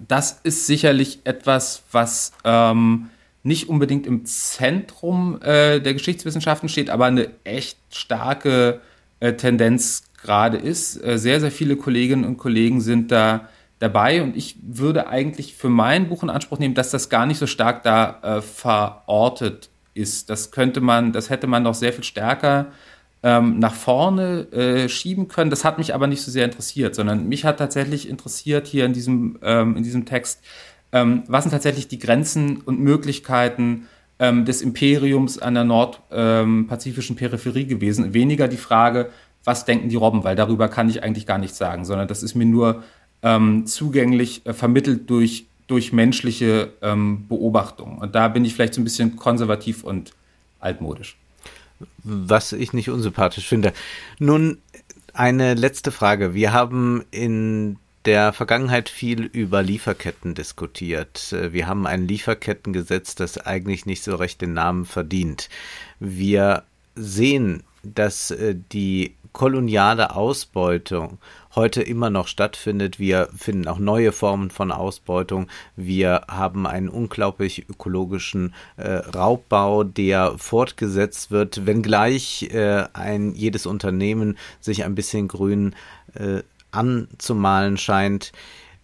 das 0.07 0.41
ist 0.45 0.67
sicherlich 0.67 1.21
etwas, 1.25 1.83
was 1.93 2.33
ähm, 2.45 3.11
nicht 3.49 3.69
unbedingt 3.69 4.07
im 4.07 4.25
Zentrum 4.25 5.41
äh, 5.43 5.81
der 5.81 5.95
Geschichtswissenschaften 5.95 6.69
steht, 6.69 6.91
aber 6.91 7.07
eine 7.07 7.31
echt 7.43 7.79
starke 7.91 8.81
äh, 9.19 9.33
Tendenz 9.33 10.05
gerade 10.23 10.57
ist. 10.57 11.03
Äh, 11.05 11.19
sehr, 11.19 11.41
sehr 11.41 11.51
viele 11.51 11.77
Kolleginnen 11.77 12.25
und 12.25 12.39
Kollegen 12.39 12.81
sind 12.81 13.11
da 13.11 13.49
dabei 13.81 14.23
und 14.23 14.37
ich 14.37 14.57
würde 14.63 15.09
eigentlich 15.09 15.55
für 15.55 15.69
mein 15.69 16.09
Buch 16.09 16.23
in 16.23 16.31
Anspruch 16.31 16.59
nehmen, 16.59 16.75
dass 16.75 16.91
das 16.91 17.09
gar 17.09 17.27
nicht 17.27 17.39
so 17.39 17.47
stark 17.47 17.83
da 17.83 18.19
äh, 18.23 18.43
verortet 18.43 19.71
ist. 19.95 20.31
Das 20.31 20.51
könnte 20.51 20.81
man, 20.81 21.13
das 21.13 21.31
hätte 21.31 21.47
man 21.47 21.63
noch 21.63 21.75
sehr 21.75 21.93
viel 21.93 22.05
stärker 22.05 22.67
ähm, 23.23 23.59
nach 23.59 23.75
vorne 23.75 24.51
äh, 24.53 24.89
schieben 24.89 25.29
können. 25.29 25.51
Das 25.51 25.65
hat 25.65 25.79
mich 25.79 25.95
aber 25.95 26.07
nicht 26.07 26.23
so 26.23 26.31
sehr 26.31 26.45
interessiert, 26.45 26.95
sondern 26.95 27.29
mich 27.29 27.45
hat 27.45 27.59
tatsächlich 27.59 28.09
interessiert 28.09 28.67
hier 28.67 28.85
in 28.85 28.93
diesem, 28.93 29.39
ähm, 29.43 29.77
in 29.77 29.83
diesem 29.83 30.05
Text, 30.05 30.41
ähm, 30.93 31.23
was 31.27 31.45
sind 31.45 31.51
tatsächlich 31.51 31.89
die 31.89 31.99
Grenzen 31.99 32.59
und 32.59 32.81
Möglichkeiten 32.81 33.89
ähm, 34.19 34.45
des 34.45 34.63
Imperiums 34.63 35.39
an 35.39 35.55
der 35.55 35.65
nordpazifischen 35.65 37.15
ähm, 37.15 37.19
Peripherie 37.19 37.67
gewesen. 37.67 38.15
Weniger 38.15 38.49
die 38.49 38.57
Frage, 38.57 39.11
was 39.45 39.65
denken 39.65 39.89
die 39.89 39.97
Robben, 39.97 40.25
weil 40.25 40.37
darüber 40.37 40.69
kann 40.69 40.89
ich 40.89 41.03
eigentlich 41.03 41.27
gar 41.27 41.39
nichts 41.39 41.59
sagen, 41.59 41.85
sondern 41.85 42.09
das 42.09 42.23
ist 42.23 42.35
mir 42.35 42.47
nur 42.47 42.83
ähm, 43.23 43.67
zugänglich 43.67 44.45
äh, 44.47 44.53
vermittelt 44.53 45.09
durch, 45.11 45.47
durch 45.67 45.93
menschliche 45.93 46.73
ähm, 46.83 47.27
Beobachtungen. 47.29 47.99
Und 47.99 48.15
da 48.15 48.29
bin 48.29 48.45
ich 48.45 48.55
vielleicht 48.55 48.75
so 48.75 48.81
ein 48.81 48.85
bisschen 48.85 49.17
konservativ 49.17 49.85
und 49.85 50.13
altmodisch. 50.61 51.17
Was 52.03 52.53
ich 52.53 52.73
nicht 52.73 52.91
unsympathisch 52.91 53.47
finde. 53.47 53.73
Nun, 54.19 54.59
eine 55.13 55.55
letzte 55.55 55.93
Frage. 55.93 56.35
Wir 56.35 56.53
haben 56.53 57.05
in 57.11 57.77
der 58.05 58.33
Vergangenheit 58.33 58.89
viel 58.89 59.25
über 59.25 59.63
Lieferketten 59.63 60.35
diskutiert. 60.35 61.35
Wir 61.51 61.67
haben 61.67 61.87
ein 61.87 62.07
Lieferkettengesetz, 62.07 63.15
das 63.15 63.39
eigentlich 63.39 63.87
nicht 63.87 64.03
so 64.03 64.15
recht 64.15 64.41
den 64.41 64.55
Namen 64.55 64.87
verdient. 64.87 65.49
Wir 66.01 66.65
sehen, 66.95 67.63
dass 67.83 68.31
äh, 68.31 68.57
die 68.73 69.15
koloniale 69.33 70.17
Ausbeutung 70.17 71.19
heute 71.55 71.83
immer 71.83 72.11
noch 72.11 72.29
stattfindet. 72.29 72.99
Wir 72.99 73.29
finden 73.37 73.69
auch 73.69 73.79
neue 73.79 74.13
Formen 74.13 74.51
von 74.51 74.73
Ausbeutung. 74.73 75.49
Wir 75.77 76.23
haben 76.29 76.67
einen 76.67 76.89
unglaublich 76.89 77.69
ökologischen 77.69 78.55
äh, 78.77 78.95
Raubbau, 78.95 79.85
der 79.85 80.35
fortgesetzt 80.39 81.31
wird, 81.31 81.67
wenngleich 81.67 82.51
äh, 82.53 82.85
ein 82.93 83.35
jedes 83.35 83.67
Unternehmen 83.67 84.39
sich 84.61 84.85
ein 84.85 84.95
bisschen 84.95 85.29
grün 85.29 85.75
äh, 86.15 86.43
anzumalen 86.79 87.77
scheint. 87.77 88.33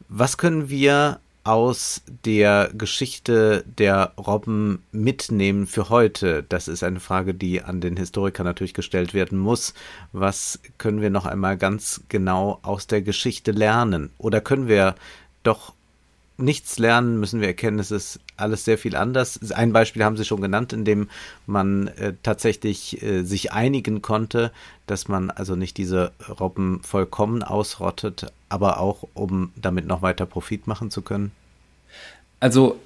Was 0.09 0.37
können 0.37 0.69
wir 0.69 1.21
aus 1.45 2.03
der 2.25 2.71
Geschichte 2.73 3.65
der 3.79 4.13
Robben 4.17 4.83
mitnehmen 4.93 5.67
für 5.67 5.91
heute? 5.91 6.43
Das 6.49 6.69
ist 6.69 6.83
eine 6.83 7.01
Frage, 7.01 7.35
die 7.35 7.63
an 7.63 7.81
den 7.81 7.97
Historiker 7.97 8.45
natürlich 8.45 8.75
gestellt 8.75 9.13
werden 9.13 9.39
muss. 9.39 9.75
Was 10.13 10.59
können 10.79 11.03
wir 11.03 11.11
noch 11.11 11.27
einmal 11.27 11.59
ganz 11.59 12.01
genau 12.09 12.59
aus 12.63 12.87
der 12.87 13.03
Geschichte 13.03 13.53
lernen? 13.53 14.11
Oder 14.19 14.41
können 14.41 14.69
wir 14.69 14.95
doch 15.43 15.75
nichts 16.37 16.79
lernen, 16.79 17.21
müssen 17.21 17.41
wir 17.41 17.49
erkennen, 17.49 17.79
es 17.79 17.91
ist 17.91 18.21
alles 18.37 18.65
sehr 18.65 18.79
viel 18.79 18.97
anders. 18.97 19.53
Ein 19.53 19.73
Beispiel 19.73 20.05
haben 20.05 20.17
Sie 20.17 20.25
schon 20.25 20.41
genannt, 20.41 20.73
in 20.73 20.85
dem 20.85 21.09
man 21.47 21.89
äh, 21.89 22.15
tatsächlich 22.23 23.03
äh, 23.03 23.23
sich 23.23 23.53
einigen 23.53 24.03
konnte, 24.03 24.51
dass 24.87 25.07
man 25.07 25.31
also 25.31 25.55
nicht 25.55 25.77
diese 25.77 26.13
Robben 26.41 26.81
vollkommen 26.83 27.43
ausrottet, 27.43 28.33
aber 28.49 28.81
auch, 28.81 29.07
um 29.15 29.53
damit 29.57 29.87
noch 29.87 30.03
weiter 30.03 30.27
Profit 30.27 30.67
machen 30.67 30.91
zu 30.91 31.03
können. 31.03 31.31
Also 32.41 32.81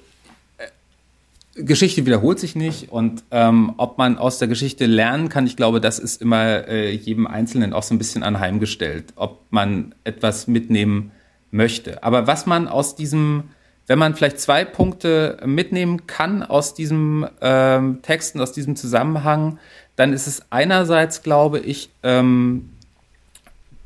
äh, 0.59 1.63
Geschichte 1.63 2.05
wiederholt 2.05 2.39
sich 2.39 2.55
nicht 2.55 2.91
und 2.91 3.23
ähm, 3.31 3.73
ob 3.77 3.97
man 3.97 4.19
aus 4.19 4.37
der 4.37 4.47
Geschichte 4.47 4.85
lernen 4.85 5.27
kann, 5.29 5.47
ich 5.47 5.57
glaube, 5.57 5.81
das 5.81 5.97
ist 5.97 6.21
immer 6.21 6.67
äh, 6.67 6.91
jedem 6.91 7.25
Einzelnen 7.25 7.73
auch 7.73 7.83
so 7.83 7.95
ein 7.95 7.97
bisschen 7.97 8.21
anheimgestellt, 8.21 9.13
ob 9.15 9.39
man 9.49 9.95
etwas 10.03 10.47
mitnehmen 10.47 11.11
möchte. 11.51 12.03
Aber 12.03 12.27
was 12.27 12.45
man 12.45 12.67
aus 12.67 12.95
diesem, 12.95 13.45
wenn 13.87 13.99
man 13.99 14.15
vielleicht 14.15 14.39
zwei 14.39 14.65
Punkte 14.65 15.41
mitnehmen 15.45 16.07
kann 16.07 16.43
aus 16.43 16.73
diesem 16.73 17.27
ähm, 17.41 18.01
Text 18.01 18.35
und 18.35 18.41
aus 18.41 18.51
diesem 18.51 18.75
Zusammenhang, 18.75 19.59
dann 19.95 20.13
ist 20.13 20.27
es 20.27 20.43
einerseits, 20.49 21.23
glaube 21.23 21.59
ich, 21.59 21.89
ähm, 22.03 22.69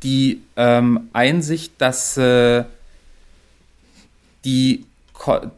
die 0.03 0.41
ähm, 0.57 1.09
Einsicht, 1.13 1.73
dass 1.79 2.17
äh, 2.17 2.65
die, 4.45 4.85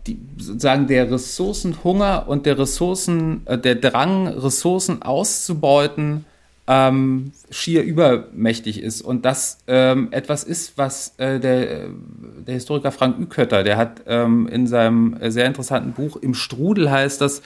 die, 0.05 0.19
sozusagen 0.37 0.87
der 0.87 1.11
Ressourcenhunger 1.11 2.27
und 2.27 2.45
der 2.45 2.59
Ressourcen, 2.59 3.45
äh, 3.47 3.57
der 3.57 3.75
Drang, 3.75 4.27
Ressourcen 4.27 5.01
auszubeuten, 5.01 6.25
ähm, 6.67 7.31
schier 7.51 7.83
übermächtig 7.83 8.81
ist. 8.81 9.01
Und 9.01 9.25
das 9.25 9.59
ähm, 9.67 10.07
etwas 10.11 10.43
ist, 10.43 10.77
was 10.77 11.13
äh, 11.17 11.39
der, 11.39 11.89
der 12.47 12.53
Historiker 12.53 12.91
Frank 12.91 13.19
Ükötter, 13.19 13.63
der 13.63 13.77
hat 13.77 14.01
ähm, 14.07 14.47
in 14.47 14.67
seinem 14.67 15.17
sehr 15.27 15.45
interessanten 15.45 15.93
Buch 15.93 16.17
Im 16.17 16.33
Strudel 16.33 16.89
heißt 16.89 17.21
das, 17.21 17.41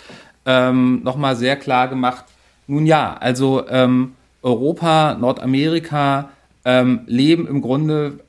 ähm, 0.45 1.03
nochmal 1.03 1.36
sehr 1.36 1.57
klar 1.57 1.89
gemacht. 1.89 2.26
Nun 2.67 2.86
ja, 2.86 3.15
also 3.17 3.67
ähm, 3.67 4.13
Europa, 4.41 5.15
Nordamerika 5.15 6.30
ähm, 6.63 7.01
leben 7.07 7.47
im 7.47 7.61
Grunde 7.61 8.20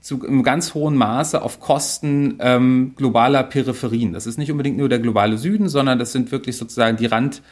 zu 0.00 0.24
einem 0.24 0.42
ganz 0.42 0.74
hohen 0.74 0.96
Maße 0.96 1.42
auf 1.42 1.60
Kosten 1.60 2.38
ähm, 2.40 2.94
globaler 2.96 3.42
Peripherien. 3.42 4.12
Das 4.12 4.26
ist 4.26 4.38
nicht 4.38 4.50
unbedingt 4.50 4.78
nur 4.78 4.88
der 4.88 4.98
globale 4.98 5.36
Süden, 5.36 5.68
sondern 5.68 5.98
das 5.98 6.12
sind 6.12 6.32
wirklich 6.32 6.56
sozusagen 6.56 6.96
die 6.96 7.06
Rand, 7.06 7.42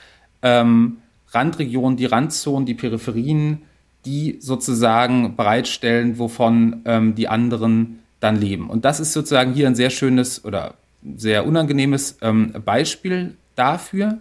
ähm, 0.42 0.98
Randregionen, 1.32 1.96
die 1.96 2.06
Randzonen, 2.06 2.66
die 2.66 2.74
Peripherien, 2.74 3.62
die 4.04 4.38
sozusagen 4.40 5.36
bereitstellen, 5.36 6.18
wovon 6.18 6.82
ähm, 6.84 7.14
die 7.14 7.28
anderen 7.28 8.00
dann 8.20 8.40
leben. 8.40 8.70
Und 8.70 8.84
das 8.84 9.00
ist 9.00 9.12
sozusagen 9.12 9.52
hier 9.52 9.66
ein 9.66 9.74
sehr 9.74 9.90
schönes 9.90 10.44
oder 10.44 10.74
sehr 11.16 11.46
unangenehmes 11.46 12.18
ähm, 12.22 12.52
Beispiel 12.64 13.36
dafür. 13.54 14.18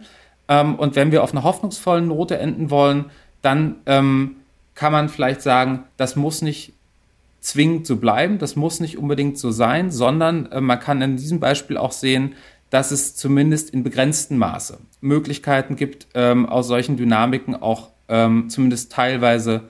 Ähm, 0.47 0.75
und 0.75 0.95
wenn 0.95 1.11
wir 1.11 1.23
auf 1.23 1.31
einer 1.31 1.43
hoffnungsvollen 1.43 2.07
Note 2.07 2.37
enden 2.37 2.69
wollen, 2.69 3.05
dann 3.41 3.75
ähm, 3.85 4.37
kann 4.75 4.91
man 4.91 5.09
vielleicht 5.09 5.41
sagen, 5.41 5.85
das 5.97 6.15
muss 6.15 6.41
nicht 6.41 6.73
zwingend 7.39 7.87
so 7.87 7.97
bleiben, 7.97 8.39
das 8.39 8.55
muss 8.55 8.79
nicht 8.79 8.97
unbedingt 8.97 9.37
so 9.37 9.51
sein, 9.51 9.91
sondern 9.91 10.51
äh, 10.51 10.61
man 10.61 10.79
kann 10.79 11.01
in 11.01 11.17
diesem 11.17 11.39
Beispiel 11.39 11.77
auch 11.77 11.91
sehen, 11.91 12.35
dass 12.69 12.91
es 12.91 13.15
zumindest 13.15 13.69
in 13.69 13.83
begrenztem 13.83 14.37
Maße 14.37 14.79
Möglichkeiten 15.01 15.75
gibt, 15.75 16.07
ähm, 16.13 16.45
aus 16.45 16.67
solchen 16.67 16.97
Dynamiken 16.97 17.55
auch 17.55 17.91
ähm, 18.07 18.49
zumindest 18.49 18.91
teilweise 18.91 19.63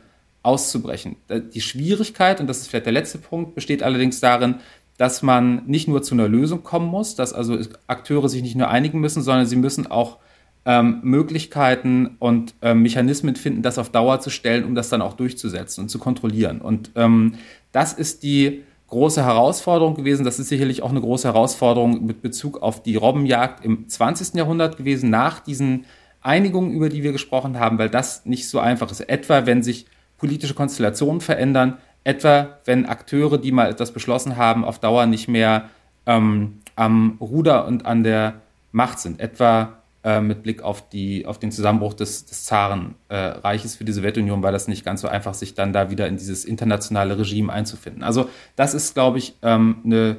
auszubrechen. 0.43 1.18
Die 1.54 1.62
Schwierigkeit, 1.62 2.39
und 2.39 2.48
das 2.48 2.60
ist 2.60 2.68
vielleicht 2.68 2.86
der 2.86 2.93
letzte 2.93 3.18
Punkt, 3.18 3.54
besteht 3.54 3.84
allerdings 3.84 4.20
darin, 4.20 4.56
dass 4.98 5.22
man 5.22 5.64
nicht 5.68 5.88
nur 5.88 6.02
zu 6.02 6.16
einer 6.16 6.28
Lösung 6.28 6.64
kommen 6.64 6.88
muss, 6.88 7.16
dass 7.16 7.34
also 7.34 7.58
Akteure 7.86 8.30
sich 8.30 8.41
nicht 8.41 8.56
nur 8.56 8.70
einigen 8.70 9.00
müssen, 9.00 9.22
sondern 9.22 9.45
sie 9.45 9.58
müssen 9.58 9.88
auch 9.88 10.18
ähm, 10.66 11.00
Möglichkeiten 11.04 12.16
und 12.20 12.56
ähm, 12.62 12.82
Mechanismen 12.82 13.36
finden, 13.36 13.62
das 13.62 13.78
auf 13.78 13.89
Dauer 13.89 14.20
zu 14.20 14.30
stellen, 14.30 14.66
um 14.66 14.74
das 14.74 14.89
dann 14.89 15.02
auch 15.02 15.14
durchzusetzen 15.14 15.84
und 15.84 15.89
zu 15.89 16.00
kontrollieren. 16.00 16.62
Und 16.62 16.91
ähm, 16.95 17.34
das 17.72 17.93
ist 17.93 18.24
die 18.24 18.64
große 18.88 19.23
Herausforderung 19.23 19.95
gewesen. 19.95 20.23
Das 20.25 20.39
ist 20.39 20.49
sicherlich 20.49 20.81
auch 20.81 20.89
eine 20.89 21.01
große 21.01 21.27
Herausforderung 21.27 22.05
mit 22.05 22.21
Bezug 22.21 22.61
auf 22.61 22.81
die 22.81 22.95
Robbenjagd 22.95 23.63
im 23.63 23.88
20. 23.88 24.35
Jahrhundert 24.35 24.77
gewesen, 24.77 25.09
nach 25.09 25.39
diesen 25.39 25.85
Einigungen, 26.21 26.71
über 26.71 26.89
die 26.89 27.03
wir 27.03 27.11
gesprochen 27.11 27.59
haben, 27.59 27.77
weil 27.77 27.89
das 27.89 28.25
nicht 28.25 28.49
so 28.49 28.59
einfach 28.59 28.89
ist. 28.91 29.01
Etwa, 29.01 29.45
wenn 29.45 29.63
sich 29.63 29.85
politische 30.17 30.53
Konstellationen 30.53 31.21
verändern, 31.21 31.77
etwa, 32.03 32.57
wenn 32.65 32.85
Akteure, 32.85 33.38
die 33.38 33.51
mal 33.51 33.69
etwas 33.69 33.91
beschlossen 33.91 34.38
haben, 34.38 34.63
auf 34.63 34.79
Dauer 34.79 35.05
nicht 35.05 35.27
mehr 35.27 35.69
ähm, 36.05 36.59
am 36.75 37.17
Ruder 37.19 37.65
und 37.67 37.85
an 37.85 38.03
der 38.03 38.35
Macht 38.71 38.99
sind. 38.99 39.19
Etwa 39.19 39.76
äh, 40.04 40.22
mit 40.22 40.43
Blick 40.43 40.62
auf, 40.62 40.88
die, 40.89 41.26
auf 41.26 41.39
den 41.39 41.52
Zusammenbruch 41.52 41.93
des, 41.93 42.26
des 42.26 42.45
Zarenreiches 42.45 43.76
äh, 43.76 43.78
für 43.78 43.84
die 43.84 43.91
Sowjetunion 43.91 44.43
war 44.43 44.52
das 44.52 44.68
nicht 44.68 44.86
ganz 44.86 45.02
so 45.02 45.08
einfach, 45.08 45.34
sich 45.34 45.54
dann 45.54 45.74
da 45.74 45.89
wieder 45.89 46.08
in 46.08 46.18
dieses 46.18 46.45
internationale 46.45 47.18
Regime 47.18 47.52
einzufinden. 47.52 48.04
Also 48.04 48.30
das 48.56 48.74
ist, 48.74 48.93
glaube 48.93 49.18
ich, 49.18 49.36
ähm, 49.41 49.78
eine, 49.84 50.18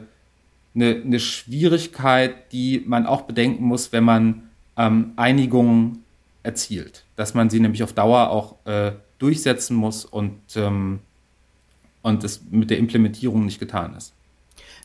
eine, 0.74 1.02
eine 1.04 1.20
Schwierigkeit, 1.20 2.52
die 2.52 2.82
man 2.86 3.06
auch 3.06 3.22
bedenken 3.22 3.64
muss, 3.64 3.92
wenn 3.92 4.04
man 4.04 4.50
ähm, 4.76 5.12
Einigungen 5.16 6.04
erzielt. 6.42 7.04
Dass 7.16 7.34
man 7.34 7.48
sie 7.48 7.60
nämlich 7.60 7.82
auf 7.82 7.92
Dauer 7.92 8.30
auch 8.30 8.56
äh, 8.66 8.92
durchsetzen 9.18 9.76
muss 9.76 10.04
und, 10.04 10.40
ähm, 10.56 11.00
und 12.02 12.24
es 12.24 12.42
mit 12.50 12.70
der 12.70 12.78
Implementierung 12.78 13.44
nicht 13.44 13.58
getan 13.58 13.94
ist. 13.96 14.14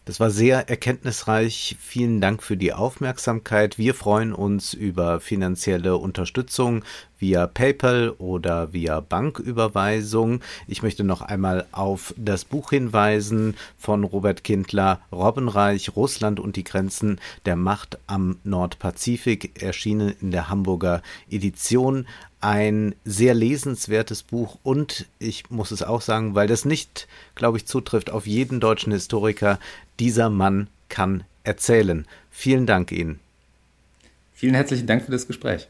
Das 0.05 0.19
war 0.19 0.29
sehr 0.29 0.69
erkenntnisreich. 0.69 1.77
Vielen 1.79 2.19
Dank 2.19 2.43
für 2.43 2.57
die 2.57 2.73
Aufmerksamkeit. 2.73 3.77
Wir 3.77 3.93
freuen 3.93 4.33
uns 4.33 4.73
über 4.73 5.21
finanzielle 5.21 5.95
Unterstützung 5.95 6.83
via 7.23 7.47
PayPal 7.47 8.09
oder 8.17 8.73
via 8.73 8.99
Banküberweisung. 8.99 10.41
Ich 10.67 10.83
möchte 10.83 11.05
noch 11.05 11.21
einmal 11.21 11.65
auf 11.71 12.13
das 12.17 12.43
Buch 12.43 12.71
hinweisen 12.71 13.55
von 13.77 14.03
Robert 14.03 14.43
Kindler, 14.43 14.99
Robbenreich, 15.09 15.95
Russland 15.95 16.41
und 16.41 16.57
die 16.57 16.65
Grenzen 16.65 17.21
der 17.45 17.55
Macht 17.55 17.97
am 18.07 18.39
Nordpazifik, 18.43 19.63
erschienen 19.63 20.13
in 20.19 20.31
der 20.31 20.49
Hamburger 20.49 21.01
Edition 21.31 22.07
ein 22.41 22.93
sehr 23.05 23.33
lesenswertes 23.33 24.21
Buch 24.21 24.57
und 24.61 25.05
ich 25.17 25.49
muss 25.49 25.71
es 25.71 25.81
auch 25.81 26.01
sagen, 26.01 26.35
weil 26.35 26.47
das 26.47 26.65
nicht, 26.65 27.07
glaube 27.35 27.57
ich, 27.57 27.65
zutrifft 27.65 28.09
auf 28.09 28.27
jeden 28.27 28.59
deutschen 28.59 28.91
Historiker, 28.91 29.59
dieser 29.97 30.29
Mann 30.29 30.67
kann 30.89 31.23
erzählen. 31.45 32.05
Vielen 32.31 32.65
Dank 32.65 32.91
Ihnen. 32.91 33.21
Vielen 34.33 34.55
herzlichen 34.55 34.87
Dank 34.87 35.05
für 35.05 35.11
das 35.13 35.25
Gespräch. 35.25 35.69